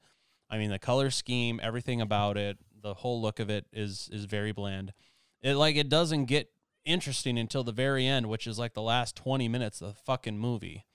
I 0.50 0.58
mean, 0.58 0.70
the 0.70 0.80
color 0.80 1.10
scheme, 1.12 1.60
everything 1.64 2.02
about 2.02 2.38
it, 2.38 2.58
the 2.82 2.96
whole 2.96 3.22
look 3.22 3.40
of 3.40 3.50
it 3.50 3.66
is 3.72 4.10
is 4.12 4.26
very 4.26 4.52
bland. 4.52 4.94
It 5.42 5.56
like 5.56 5.76
it 5.76 5.90
doesn't 5.90 6.26
get 6.26 6.52
interesting 6.84 7.38
until 7.38 7.64
the 7.64 7.72
very 7.72 8.06
end, 8.06 8.28
which 8.28 8.48
is 8.48 8.60
like 8.60 8.74
the 8.74 8.82
last 8.82 9.16
twenty 9.16 9.48
minutes 9.48 9.82
of 9.82 9.90
the 9.90 9.94
fucking 9.94 10.38
movie. 10.38 10.86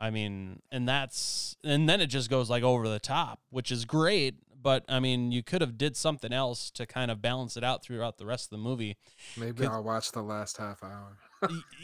I 0.00 0.10
mean, 0.10 0.60
and 0.70 0.88
that's 0.88 1.56
and 1.64 1.88
then 1.88 2.00
it 2.00 2.06
just 2.06 2.30
goes 2.30 2.50
like 2.50 2.62
over 2.62 2.88
the 2.88 3.00
top, 3.00 3.40
which 3.50 3.72
is 3.72 3.84
great. 3.84 4.36
But 4.60 4.84
I 4.88 5.00
mean, 5.00 5.30
you 5.30 5.42
could 5.42 5.60
have 5.60 5.78
did 5.78 5.96
something 5.96 6.32
else 6.32 6.70
to 6.72 6.86
kind 6.86 7.10
of 7.10 7.22
balance 7.22 7.56
it 7.56 7.62
out 7.62 7.82
throughout 7.82 8.18
the 8.18 8.26
rest 8.26 8.46
of 8.46 8.50
the 8.50 8.58
movie. 8.58 8.96
Maybe 9.36 9.66
I'll 9.66 9.84
watch 9.84 10.12
the 10.12 10.22
last 10.22 10.56
half 10.56 10.82
hour. 10.82 11.16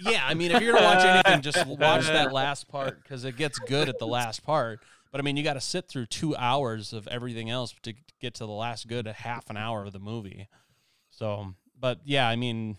Yeah, 0.03 0.25
I 0.27 0.35
mean, 0.35 0.51
if 0.51 0.61
you're 0.61 0.72
gonna 0.72 0.85
watch 0.85 1.05
anything, 1.05 1.43
just 1.43 1.64
watch 1.66 2.07
that 2.07 2.33
last 2.33 2.68
part 2.68 3.03
because 3.03 3.25
it 3.25 3.37
gets 3.37 3.59
good 3.61 3.89
at 3.89 3.99
the 3.99 4.07
last 4.07 4.43
part. 4.43 4.81
But 5.12 5.20
I 5.20 5.22
mean, 5.22 5.37
you 5.37 5.45
got 5.45 5.55
to 5.55 5.61
sit 5.61 5.87
through 5.87 6.07
two 6.07 6.35
hours 6.35 6.93
of 6.93 7.07
everything 7.07 7.49
else 7.49 7.72
to 7.83 7.95
get 8.20 8.35
to 8.35 8.47
the 8.47 8.53
last 8.53 8.89
good 8.89 9.07
half 9.07 9.49
an 9.49 9.57
hour 9.57 9.85
of 9.85 9.93
the 9.93 10.01
movie. 10.01 10.49
So, 11.11 11.55
but 11.79 12.01
yeah, 12.05 12.29
I 12.29 12.35
mean, 12.35 12.79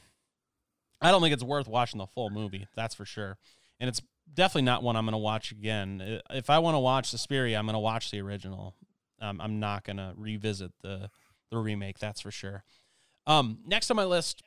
I 1.01 1.11
don't 1.11 1.21
think 1.21 1.33
it's 1.33 1.43
worth 1.43 1.69
watching 1.69 1.99
the 1.99 2.07
full 2.07 2.29
movie. 2.29 2.67
That's 2.75 2.93
for 2.93 3.05
sure. 3.05 3.37
And 3.79 3.87
it's 3.87 4.01
definitely 4.33 4.63
not 4.63 4.83
one 4.83 4.97
I'm 4.97 5.05
gonna 5.05 5.17
watch 5.17 5.51
again. 5.51 6.19
If 6.29 6.49
I 6.49 6.59
want 6.59 6.75
to 6.75 6.79
watch 6.79 7.11
the 7.11 7.17
Suspiria, 7.17 7.57
I'm 7.57 7.65
gonna 7.65 7.79
watch 7.79 8.11
the 8.11 8.19
original. 8.19 8.75
Um, 9.21 9.39
I'm 9.41 9.59
not 9.59 9.83
gonna 9.83 10.13
revisit 10.17 10.71
the 10.81 11.09
the 11.51 11.57
remake. 11.57 11.99
That's 11.99 12.21
for 12.21 12.31
sure. 12.31 12.63
Um, 13.27 13.59
next 13.65 13.89
on 13.89 13.97
my 13.97 14.05
list 14.05 14.43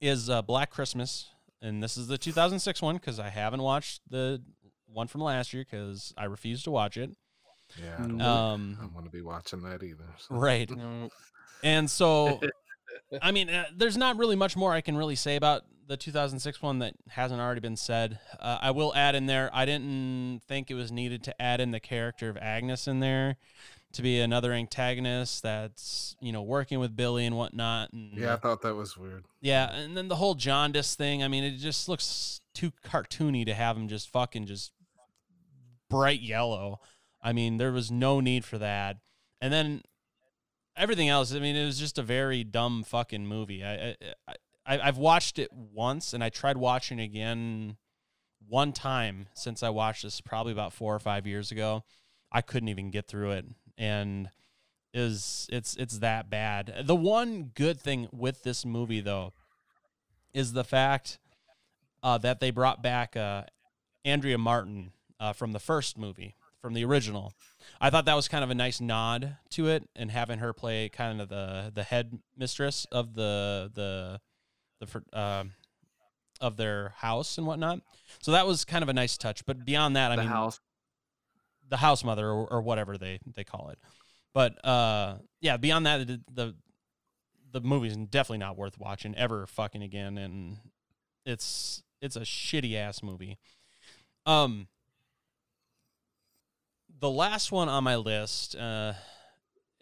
is 0.00 0.28
uh, 0.30 0.42
Black 0.42 0.70
Christmas, 0.70 1.28
and 1.62 1.82
this 1.82 1.96
is 1.96 2.06
the 2.08 2.18
2006 2.18 2.82
one 2.82 2.96
because 2.96 3.18
I 3.20 3.28
haven't 3.28 3.62
watched 3.62 4.00
the 4.10 4.42
one 4.86 5.06
from 5.08 5.20
last 5.22 5.52
year 5.52 5.64
because 5.68 6.12
I 6.16 6.24
refuse 6.24 6.62
to 6.64 6.70
watch 6.70 6.96
it. 6.96 7.10
Yeah, 7.82 7.94
I 7.98 8.02
don't, 8.02 8.18
wanna- 8.18 8.30
Um, 8.30 8.76
don't 8.80 8.94
want 8.94 9.06
to 9.06 9.10
be 9.10 9.22
watching 9.22 9.62
that 9.62 9.82
either. 9.82 10.04
so. 10.18 10.34
right, 10.34 10.70
and 11.62 11.90
so 11.90 12.40
I 13.22 13.32
mean, 13.32 13.48
uh, 13.50 13.64
there's 13.74 13.96
not 13.96 14.16
really 14.18 14.36
much 14.36 14.56
more 14.56 14.72
I 14.72 14.80
can 14.80 14.96
really 14.96 15.16
say 15.16 15.36
about 15.36 15.62
the 15.86 15.96
2006 15.96 16.62
one 16.62 16.78
that 16.80 16.94
hasn't 17.10 17.40
already 17.40 17.60
been 17.60 17.76
said. 17.76 18.18
Uh, 18.38 18.58
I 18.60 18.70
will 18.70 18.94
add 18.94 19.14
in 19.14 19.26
there. 19.26 19.50
I 19.52 19.64
didn't 19.64 20.40
think 20.46 20.70
it 20.70 20.74
was 20.74 20.90
needed 20.90 21.22
to 21.24 21.42
add 21.42 21.60
in 21.60 21.70
the 21.70 21.80
character 21.80 22.28
of 22.28 22.36
Agnes 22.36 22.86
in 22.88 23.00
there 23.00 23.36
to 23.92 24.02
be 24.02 24.18
another 24.18 24.52
antagonist 24.52 25.42
that's 25.42 26.16
you 26.20 26.32
know 26.32 26.42
working 26.42 26.80
with 26.80 26.96
Billy 26.96 27.26
and 27.26 27.36
whatnot. 27.36 27.92
And 27.92 28.16
Yeah, 28.16 28.34
I 28.34 28.36
thought 28.36 28.62
that 28.62 28.74
was 28.74 28.96
weird. 28.96 29.24
yeah, 29.40 29.72
and 29.72 29.96
then 29.96 30.08
the 30.08 30.16
whole 30.16 30.34
jaundice 30.34 30.94
thing. 30.94 31.22
I 31.22 31.28
mean, 31.28 31.44
it 31.44 31.58
just 31.58 31.88
looks 31.88 32.40
too 32.54 32.72
cartoony 32.84 33.44
to 33.46 33.54
have 33.54 33.76
him 33.76 33.88
just 33.88 34.10
fucking 34.10 34.46
just 34.46 34.72
bright 35.90 36.20
yellow. 36.20 36.80
I 37.22 37.32
mean, 37.32 37.56
there 37.56 37.72
was 37.72 37.90
no 37.90 38.20
need 38.20 38.44
for 38.44 38.58
that. 38.58 38.98
And 39.40 39.52
then 39.52 39.82
everything 40.76 41.08
else. 41.08 41.34
I 41.34 41.38
mean, 41.38 41.56
it 41.56 41.64
was 41.64 41.78
just 41.78 41.98
a 41.98 42.02
very 42.02 42.44
dumb 42.44 42.82
fucking 42.84 43.26
movie. 43.26 43.64
I, 43.64 43.90
I, 43.90 43.96
I 44.28 44.34
I've 44.66 44.96
watched 44.96 45.38
it 45.38 45.52
once, 45.52 46.14
and 46.14 46.24
I 46.24 46.30
tried 46.30 46.56
watching 46.56 46.98
again 46.98 47.76
one 48.48 48.72
time 48.72 49.26
since 49.34 49.62
I 49.62 49.68
watched 49.68 50.02
this, 50.02 50.20
probably 50.20 50.52
about 50.52 50.72
four 50.72 50.94
or 50.94 50.98
five 50.98 51.26
years 51.26 51.50
ago. 51.50 51.84
I 52.32 52.40
couldn't 52.40 52.68
even 52.68 52.90
get 52.90 53.06
through 53.06 53.32
it, 53.32 53.44
and 53.76 54.30
is 54.92 55.46
it's 55.52 55.76
it's 55.76 55.98
that 55.98 56.30
bad. 56.30 56.84
The 56.84 56.96
one 56.96 57.50
good 57.54 57.80
thing 57.80 58.08
with 58.12 58.42
this 58.42 58.64
movie, 58.64 59.00
though, 59.00 59.32
is 60.32 60.52
the 60.52 60.64
fact 60.64 61.18
uh, 62.02 62.18
that 62.18 62.40
they 62.40 62.50
brought 62.50 62.82
back 62.82 63.16
uh, 63.16 63.42
Andrea 64.04 64.38
Martin 64.38 64.92
uh, 65.20 65.32
from 65.32 65.52
the 65.52 65.60
first 65.60 65.98
movie, 65.98 66.36
from 66.60 66.74
the 66.74 66.84
original. 66.84 67.32
I 67.80 67.90
thought 67.90 68.04
that 68.06 68.14
was 68.14 68.28
kind 68.28 68.44
of 68.44 68.50
a 68.50 68.54
nice 68.54 68.80
nod 68.80 69.36
to 69.50 69.68
it, 69.68 69.88
and 69.94 70.10
having 70.10 70.38
her 70.38 70.52
play 70.52 70.88
kind 70.88 71.20
of 71.20 71.28
the 71.28 71.70
the 71.74 71.82
head 71.82 72.18
mistress 72.36 72.86
of 72.90 73.14
the 73.14 73.70
the 73.74 74.20
the 74.80 75.02
uh, 75.12 75.44
of 76.40 76.56
their 76.56 76.94
house 76.96 77.38
and 77.38 77.46
whatnot. 77.46 77.80
So 78.20 78.32
that 78.32 78.46
was 78.46 78.64
kind 78.64 78.82
of 78.82 78.88
a 78.88 78.92
nice 78.92 79.16
touch. 79.16 79.44
But 79.46 79.64
beyond 79.64 79.96
that, 79.96 80.12
I 80.12 80.16
the 80.16 80.22
mean, 80.22 80.30
house. 80.30 80.60
the 81.68 81.76
house 81.76 82.04
mother 82.04 82.26
or, 82.28 82.46
or 82.46 82.62
whatever 82.62 82.98
they 82.98 83.20
they 83.34 83.44
call 83.44 83.70
it. 83.70 83.78
But 84.32 84.64
uh, 84.64 85.16
yeah, 85.40 85.56
beyond 85.56 85.86
that, 85.86 86.06
the, 86.06 86.20
the 86.32 86.54
the 87.52 87.60
movie's 87.60 87.96
definitely 87.96 88.38
not 88.38 88.56
worth 88.56 88.78
watching 88.78 89.14
ever 89.16 89.46
fucking 89.46 89.82
again, 89.82 90.18
and 90.18 90.58
it's 91.24 91.82
it's 92.00 92.16
a 92.16 92.20
shitty 92.20 92.74
ass 92.74 93.02
movie. 93.02 93.38
Um, 94.26 94.66
the 96.98 97.10
last 97.10 97.52
one 97.52 97.68
on 97.68 97.84
my 97.84 97.96
list, 97.96 98.56
uh, 98.56 98.94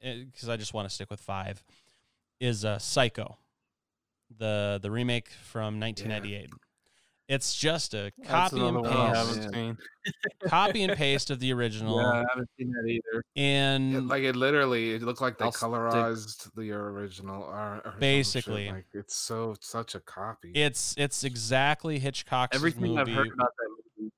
because 0.00 0.48
I 0.48 0.56
just 0.56 0.74
want 0.74 0.88
to 0.88 0.94
stick 0.94 1.10
with 1.10 1.20
five, 1.20 1.64
is 2.40 2.64
uh, 2.64 2.78
Psycho, 2.78 3.38
the 4.38 4.78
the 4.82 4.90
remake 4.90 5.28
from 5.44 5.78
1998. 5.80 6.50
It's 7.28 7.54
just 7.54 7.94
a 7.94 8.12
copy 8.26 8.58
and 8.60 8.76
another 8.76 8.80
one 8.80 8.86
I 8.92 9.12
paste, 9.12 9.16
haven't 9.16 9.52
man. 9.52 9.78
seen. 10.42 10.48
copy 10.50 10.82
and 10.82 10.92
paste 10.96 11.30
of 11.30 11.38
the 11.40 11.52
original, 11.52 11.96
Yeah, 11.96 12.10
I 12.10 12.24
haven't 12.28 12.50
seen 12.58 12.72
that 12.72 12.86
either. 12.90 13.24
and 13.36 13.94
It, 13.94 14.00
like 14.02 14.22
it 14.24 14.36
literally, 14.36 14.90
it 14.94 15.02
looked 15.02 15.22
like 15.22 15.38
they 15.38 15.46
I'll 15.46 15.52
stick- 15.52 15.68
colorized 15.70 16.50
the 16.56 16.72
original. 16.72 17.42
Or, 17.44 17.80
or 17.84 17.94
Basically. 17.98 18.70
like 18.70 18.86
it's 18.92 19.16
so 19.16 19.54
such 19.60 19.94
a 19.94 20.00
copy. 20.00 20.50
It's 20.54 20.94
it's 20.98 21.24
exactly 21.24 21.98
Hitchcock's 22.00 22.54
Everything 22.56 22.82
movie. 22.82 22.98
I've 23.00 23.08
heard 23.08 23.28
about 23.32 23.50
that 23.56 23.68
movie. 23.98 24.12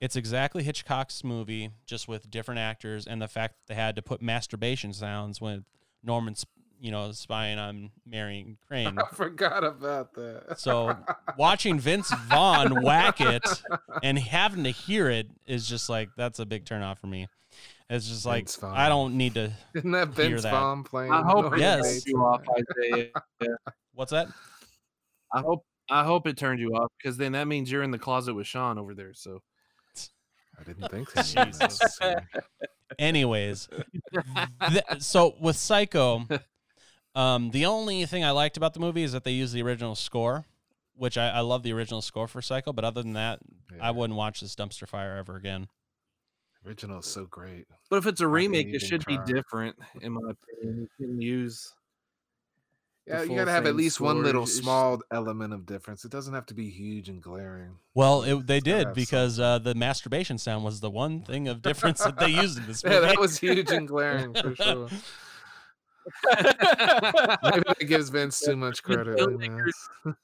It's 0.00 0.16
exactly 0.16 0.62
Hitchcock's 0.64 1.22
movie, 1.22 1.70
just 1.84 2.08
with 2.08 2.30
different 2.30 2.58
actors, 2.58 3.06
and 3.06 3.20
the 3.20 3.28
fact 3.28 3.54
that 3.56 3.74
they 3.74 3.80
had 3.80 3.94
to 3.96 4.02
put 4.02 4.22
masturbation 4.22 4.94
sounds 4.94 5.40
when 5.40 5.64
Norman, 6.02 6.34
sp- 6.34 6.48
you 6.80 6.90
know, 6.90 7.12
spying 7.12 7.58
on 7.58 7.90
Marion 8.06 8.56
Crane. 8.66 8.98
I 9.12 9.14
forgot 9.14 9.62
about 9.64 10.14
that. 10.14 10.54
So 10.58 10.96
watching 11.38 11.78
Vince 11.78 12.12
Vaughn 12.28 12.82
whack 12.82 13.20
it 13.20 13.44
and 14.02 14.18
having 14.18 14.64
to 14.64 14.70
hear 14.70 15.08
it 15.10 15.28
is 15.46 15.68
just 15.68 15.88
like 15.88 16.08
that's 16.16 16.38
a 16.38 16.46
big 16.46 16.64
turnoff 16.64 16.98
for 16.98 17.06
me. 17.06 17.28
It's 17.88 18.08
just 18.08 18.24
like 18.24 18.48
I 18.62 18.88
don't 18.88 19.16
need 19.16 19.34
to. 19.34 19.52
Isn't 19.74 19.90
that 19.90 20.14
hear 20.14 20.28
Vince 20.30 20.42
that. 20.44 20.52
Vaughn 20.52 20.84
playing? 20.84 21.12
I 21.12 21.22
hope 21.22 21.56
Yes. 21.58 22.06
you 22.06 22.16
off, 22.18 22.40
Isaiah. 22.80 23.10
What's 23.94 24.12
that? 24.12 24.28
I 25.32 25.40
hope 25.40 25.64
I 25.90 26.04
hope 26.04 26.26
it 26.28 26.36
turned 26.36 26.60
you 26.60 26.70
off 26.76 26.92
because 26.96 27.16
then 27.16 27.32
that 27.32 27.46
means 27.48 27.70
you're 27.70 27.82
in 27.82 27.90
the 27.90 27.98
closet 27.98 28.34
with 28.34 28.46
Sean 28.46 28.78
over 28.78 28.94
there. 28.94 29.12
So 29.12 29.42
I 30.58 30.62
didn't 30.62 30.88
think 30.88 31.10
so. 31.10 31.44
Jesus. 31.44 31.80
Anyways, 32.98 33.68
th- 34.68 34.84
so 34.98 35.34
with 35.40 35.56
Psycho, 35.56 36.26
um, 37.14 37.50
the 37.50 37.66
only 37.66 38.04
thing 38.06 38.24
I 38.24 38.30
liked 38.30 38.56
about 38.56 38.74
the 38.74 38.80
movie 38.80 39.02
is 39.02 39.12
that 39.12 39.24
they 39.24 39.32
used 39.32 39.52
the 39.54 39.62
original 39.62 39.94
score, 39.94 40.46
which 40.94 41.16
I, 41.18 41.28
I 41.28 41.40
love 41.40 41.62
the 41.62 41.72
original 41.72 42.02
score 42.02 42.28
for 42.28 42.40
Psycho. 42.42 42.72
But 42.72 42.84
other 42.84 43.02
than 43.02 43.14
that, 43.14 43.40
I 43.80 43.90
wouldn't 43.90 44.16
watch 44.16 44.40
this 44.40 44.54
dumpster 44.54 44.86
fire 44.86 45.16
ever 45.16 45.36
again. 45.36 45.68
Original 46.66 46.98
is 47.00 47.06
so 47.06 47.24
great. 47.24 47.66
But 47.88 47.96
if 47.96 48.06
it's 48.06 48.20
a 48.20 48.28
remake, 48.28 48.66
it 48.66 48.74
even 48.76 48.80
should 48.80 49.04
be 49.06 49.18
different, 49.24 49.76
in 50.02 50.12
my 50.12 50.20
opinion. 50.30 50.88
You 50.98 51.06
can 51.06 51.20
use 51.20 51.72
Yeah, 53.06 53.22
you 53.22 53.34
gotta 53.34 53.50
have 53.50 53.64
at 53.66 53.74
least 53.74 53.98
one 53.98 54.22
little 54.22 54.42
It's- 54.42 54.58
small 54.58 55.00
element 55.10 55.54
of 55.54 55.64
difference. 55.64 56.04
It 56.04 56.10
doesn't 56.10 56.34
have 56.34 56.44
to 56.46 56.54
be 56.54 56.68
huge 56.68 57.08
and 57.08 57.22
glaring. 57.22 57.78
Well, 57.94 58.22
it, 58.24 58.46
they 58.46 58.58
It's 58.58 58.64
did 58.64 58.92
because 58.92 59.40
uh, 59.40 59.58
the 59.58 59.74
masturbation 59.74 60.36
sound 60.36 60.62
was 60.64 60.80
the 60.80 60.90
one 60.90 61.22
thing 61.22 61.48
of 61.48 61.62
difference 61.62 62.04
that 62.04 62.18
they 62.18 62.28
used 62.28 62.58
in 62.58 62.66
this 62.66 62.84
movie. 62.84 62.94
Yeah, 63.00 63.00
that 63.00 63.18
was 63.18 63.38
huge 63.38 63.70
and 63.70 63.88
glaring 63.94 64.34
for 64.34 64.54
sure. 64.54 64.88
Maybe 66.32 67.62
that 67.66 67.76
gives 67.86 68.08
Vince 68.10 68.40
too 68.40 68.56
much 68.56 68.82
credit. 68.82 69.18
filmmakers- 69.18 69.88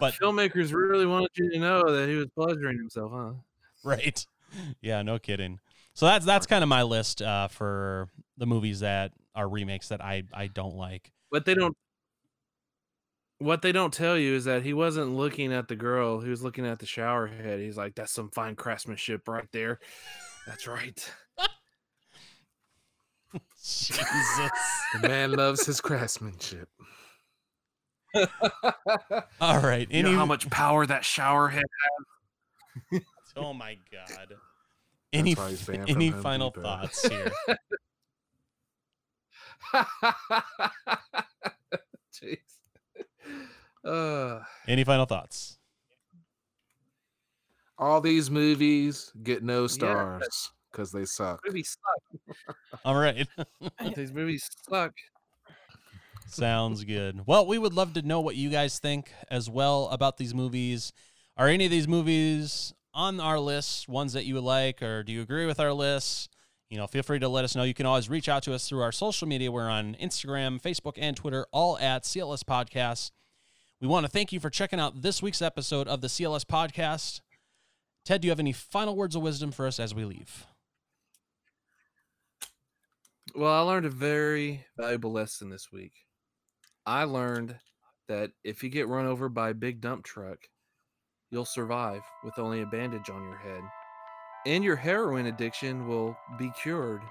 but 0.00 0.14
Filmmakers 0.14 0.72
really 0.72 1.06
wanted 1.06 1.30
you 1.34 1.50
to 1.52 1.58
know 1.58 1.82
that 1.94 2.08
he 2.08 2.16
was 2.16 2.28
pleasuring 2.36 2.78
himself, 2.78 3.12
huh? 3.14 3.32
right, 3.84 4.24
yeah, 4.80 5.02
no 5.02 5.18
kidding. 5.18 5.58
So 5.94 6.06
that's 6.06 6.24
that's 6.24 6.46
kind 6.46 6.62
of 6.62 6.68
my 6.68 6.82
list 6.82 7.20
uh, 7.20 7.48
for 7.48 8.08
the 8.38 8.46
movies 8.46 8.80
that 8.80 9.12
are 9.34 9.48
remakes 9.48 9.88
that 9.88 10.02
I 10.02 10.22
I 10.32 10.46
don't 10.46 10.76
like. 10.76 11.12
What 11.30 11.44
they 11.44 11.54
don't 11.54 11.76
what 13.38 13.62
they 13.62 13.72
don't 13.72 13.92
tell 13.92 14.18
you 14.18 14.34
is 14.34 14.44
that 14.44 14.62
he 14.62 14.74
wasn't 14.74 15.14
looking 15.16 15.52
at 15.52 15.66
the 15.68 15.76
girl, 15.76 16.20
he 16.20 16.28
was 16.28 16.42
looking 16.42 16.66
at 16.66 16.78
the 16.78 16.86
shower 16.86 17.26
head. 17.26 17.58
He's 17.58 17.76
like, 17.76 17.94
That's 17.94 18.12
some 18.12 18.30
fine 18.30 18.54
craftsmanship 18.54 19.26
right 19.26 19.48
there. 19.52 19.80
That's 20.46 20.66
right. 20.66 21.12
Jesus. 23.56 24.50
The 25.00 25.08
man 25.08 25.32
loves 25.32 25.64
his 25.66 25.80
craftsmanship. 25.80 26.68
All 29.40 29.60
right. 29.60 29.88
You 29.90 30.00
Any 30.00 30.10
know 30.12 30.18
how 30.18 30.26
much 30.26 30.50
power 30.50 30.84
that 30.86 31.04
shower 31.04 31.48
head 31.48 31.62
Oh 33.36 33.52
my 33.54 33.76
god. 33.92 34.34
Any 35.12 35.34
why 35.34 35.50
he's 35.50 35.60
f- 35.68 35.74
banned 35.76 35.88
from 35.88 35.96
any 35.96 36.10
final 36.10 36.50
Depot. 36.50 36.62
thoughts 36.62 37.06
here? 37.06 37.32
Jeez. 42.12 42.38
Uh, 43.84 44.40
Any 44.68 44.84
final 44.84 45.06
thoughts? 45.06 45.58
All 47.78 48.00
these 48.00 48.30
movies 48.30 49.10
get 49.22 49.42
no 49.42 49.66
stars 49.66 50.50
because 50.70 50.92
they 50.92 51.04
suck. 51.04 51.40
movies 51.46 51.76
suck. 52.46 52.56
All 52.84 52.96
right. 52.96 53.26
These 53.96 54.12
movies 54.12 54.48
suck. 54.68 54.92
Sounds 56.26 56.84
good. 56.84 57.26
Well, 57.26 57.46
we 57.46 57.58
would 57.58 57.74
love 57.74 57.94
to 57.94 58.02
know 58.02 58.20
what 58.20 58.36
you 58.36 58.50
guys 58.50 58.78
think 58.78 59.10
as 59.30 59.50
well 59.50 59.88
about 59.88 60.16
these 60.16 60.32
movies. 60.32 60.92
Are 61.36 61.48
any 61.48 61.64
of 61.64 61.72
these 61.72 61.88
movies 61.88 62.72
on 62.94 63.18
our 63.18 63.40
list 63.40 63.88
ones 63.88 64.12
that 64.12 64.26
you 64.26 64.34
would 64.34 64.44
like, 64.44 64.80
or 64.80 65.02
do 65.02 65.12
you 65.12 65.22
agree 65.22 65.46
with 65.46 65.58
our 65.58 65.72
lists? 65.72 66.28
You 66.68 66.78
know, 66.78 66.86
feel 66.86 67.02
free 67.02 67.18
to 67.18 67.28
let 67.28 67.44
us 67.44 67.56
know. 67.56 67.64
You 67.64 67.74
can 67.74 67.84
always 67.86 68.08
reach 68.08 68.28
out 68.28 68.44
to 68.44 68.54
us 68.54 68.68
through 68.68 68.80
our 68.82 68.92
social 68.92 69.26
media. 69.26 69.50
We're 69.50 69.68
on 69.68 69.96
Instagram, 70.00 70.62
Facebook, 70.62 70.96
and 70.98 71.16
Twitter, 71.16 71.46
all 71.50 71.76
at 71.78 72.04
CLS 72.04 72.44
Podcasts. 72.44 73.10
We 73.80 73.88
want 73.88 74.06
to 74.06 74.12
thank 74.12 74.32
you 74.32 74.38
for 74.38 74.50
checking 74.50 74.78
out 74.78 75.02
this 75.02 75.20
week's 75.20 75.42
episode 75.42 75.88
of 75.88 76.00
the 76.00 76.06
CLS 76.06 76.44
Podcast. 76.44 77.22
Ted, 78.04 78.20
do 78.20 78.26
you 78.26 78.30
have 78.30 78.38
any 78.38 78.52
final 78.52 78.94
words 78.94 79.16
of 79.16 79.22
wisdom 79.22 79.50
for 79.50 79.66
us 79.66 79.80
as 79.80 79.94
we 79.94 80.04
leave? 80.04 80.46
Well, 83.34 83.52
I 83.52 83.60
learned 83.60 83.86
a 83.86 83.90
very 83.90 84.64
valuable 84.76 85.12
lesson 85.12 85.50
this 85.50 85.70
week. 85.72 85.92
I 86.86 87.04
learned 87.04 87.56
that 88.08 88.32
if 88.44 88.62
you 88.62 88.70
get 88.70 88.88
run 88.88 89.06
over 89.06 89.28
by 89.28 89.50
a 89.50 89.54
big 89.54 89.80
dump 89.80 90.04
truck, 90.04 90.38
you'll 91.30 91.44
survive 91.44 92.02
with 92.24 92.38
only 92.38 92.62
a 92.62 92.66
bandage 92.66 93.10
on 93.10 93.22
your 93.22 93.36
head. 93.36 93.62
And 94.46 94.64
your 94.64 94.76
heroin 94.76 95.26
addiction 95.26 95.86
will 95.86 96.16
be 96.38 96.50
cured. 96.60 97.02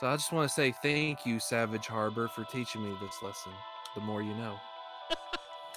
So 0.00 0.08
I 0.08 0.16
just 0.16 0.32
want 0.32 0.48
to 0.48 0.54
say 0.54 0.74
thank 0.82 1.24
you, 1.24 1.38
Savage 1.38 1.86
Harbor, 1.86 2.28
for 2.28 2.44
teaching 2.44 2.82
me 2.82 2.96
this 3.00 3.22
lesson. 3.22 3.52
The 3.94 4.00
more 4.00 4.22
you 4.22 4.34
know. 4.34 4.56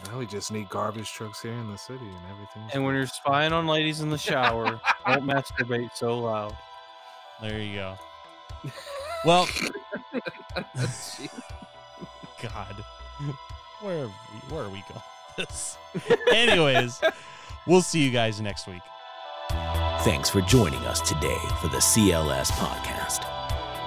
Now 0.06 0.20
we 0.20 0.28
just 0.28 0.52
need 0.52 0.70
garbage 0.70 1.12
trucks 1.12 1.42
here 1.42 1.54
in 1.54 1.72
the 1.72 1.78
city 1.78 2.06
and 2.06 2.32
everything. 2.32 2.70
And 2.72 2.84
when 2.84 2.94
you're 2.94 3.08
spying 3.08 3.52
on 3.52 3.66
ladies 3.66 4.02
in 4.02 4.12
the 4.12 4.18
shower, 4.18 4.80
don't 5.08 5.24
masturbate 5.28 5.90
so 5.96 6.20
loud. 6.20 6.56
There 7.42 7.60
you 7.60 7.74
go. 7.74 7.98
Well, 9.26 9.48
oh, 10.56 10.88
God. 12.42 12.76
Where 13.82 14.04
are 14.04 14.08
we, 14.08 14.14
where 14.50 14.64
are 14.64 14.70
we 14.70 14.84
going 14.90 15.02
with 15.38 15.48
this? 15.48 15.78
Anyways, 16.32 17.02
we'll 17.66 17.82
see 17.82 18.04
you 18.04 18.12
guys 18.12 18.40
next 18.42 18.68
week. 18.68 18.82
Thanks 20.02 20.30
for 20.30 20.42
joining 20.42 20.80
us 20.82 21.02
today 21.02 21.38
for 21.62 21.68
the 21.68 21.78
CLS 21.78 22.52
podcast. 22.52 23.24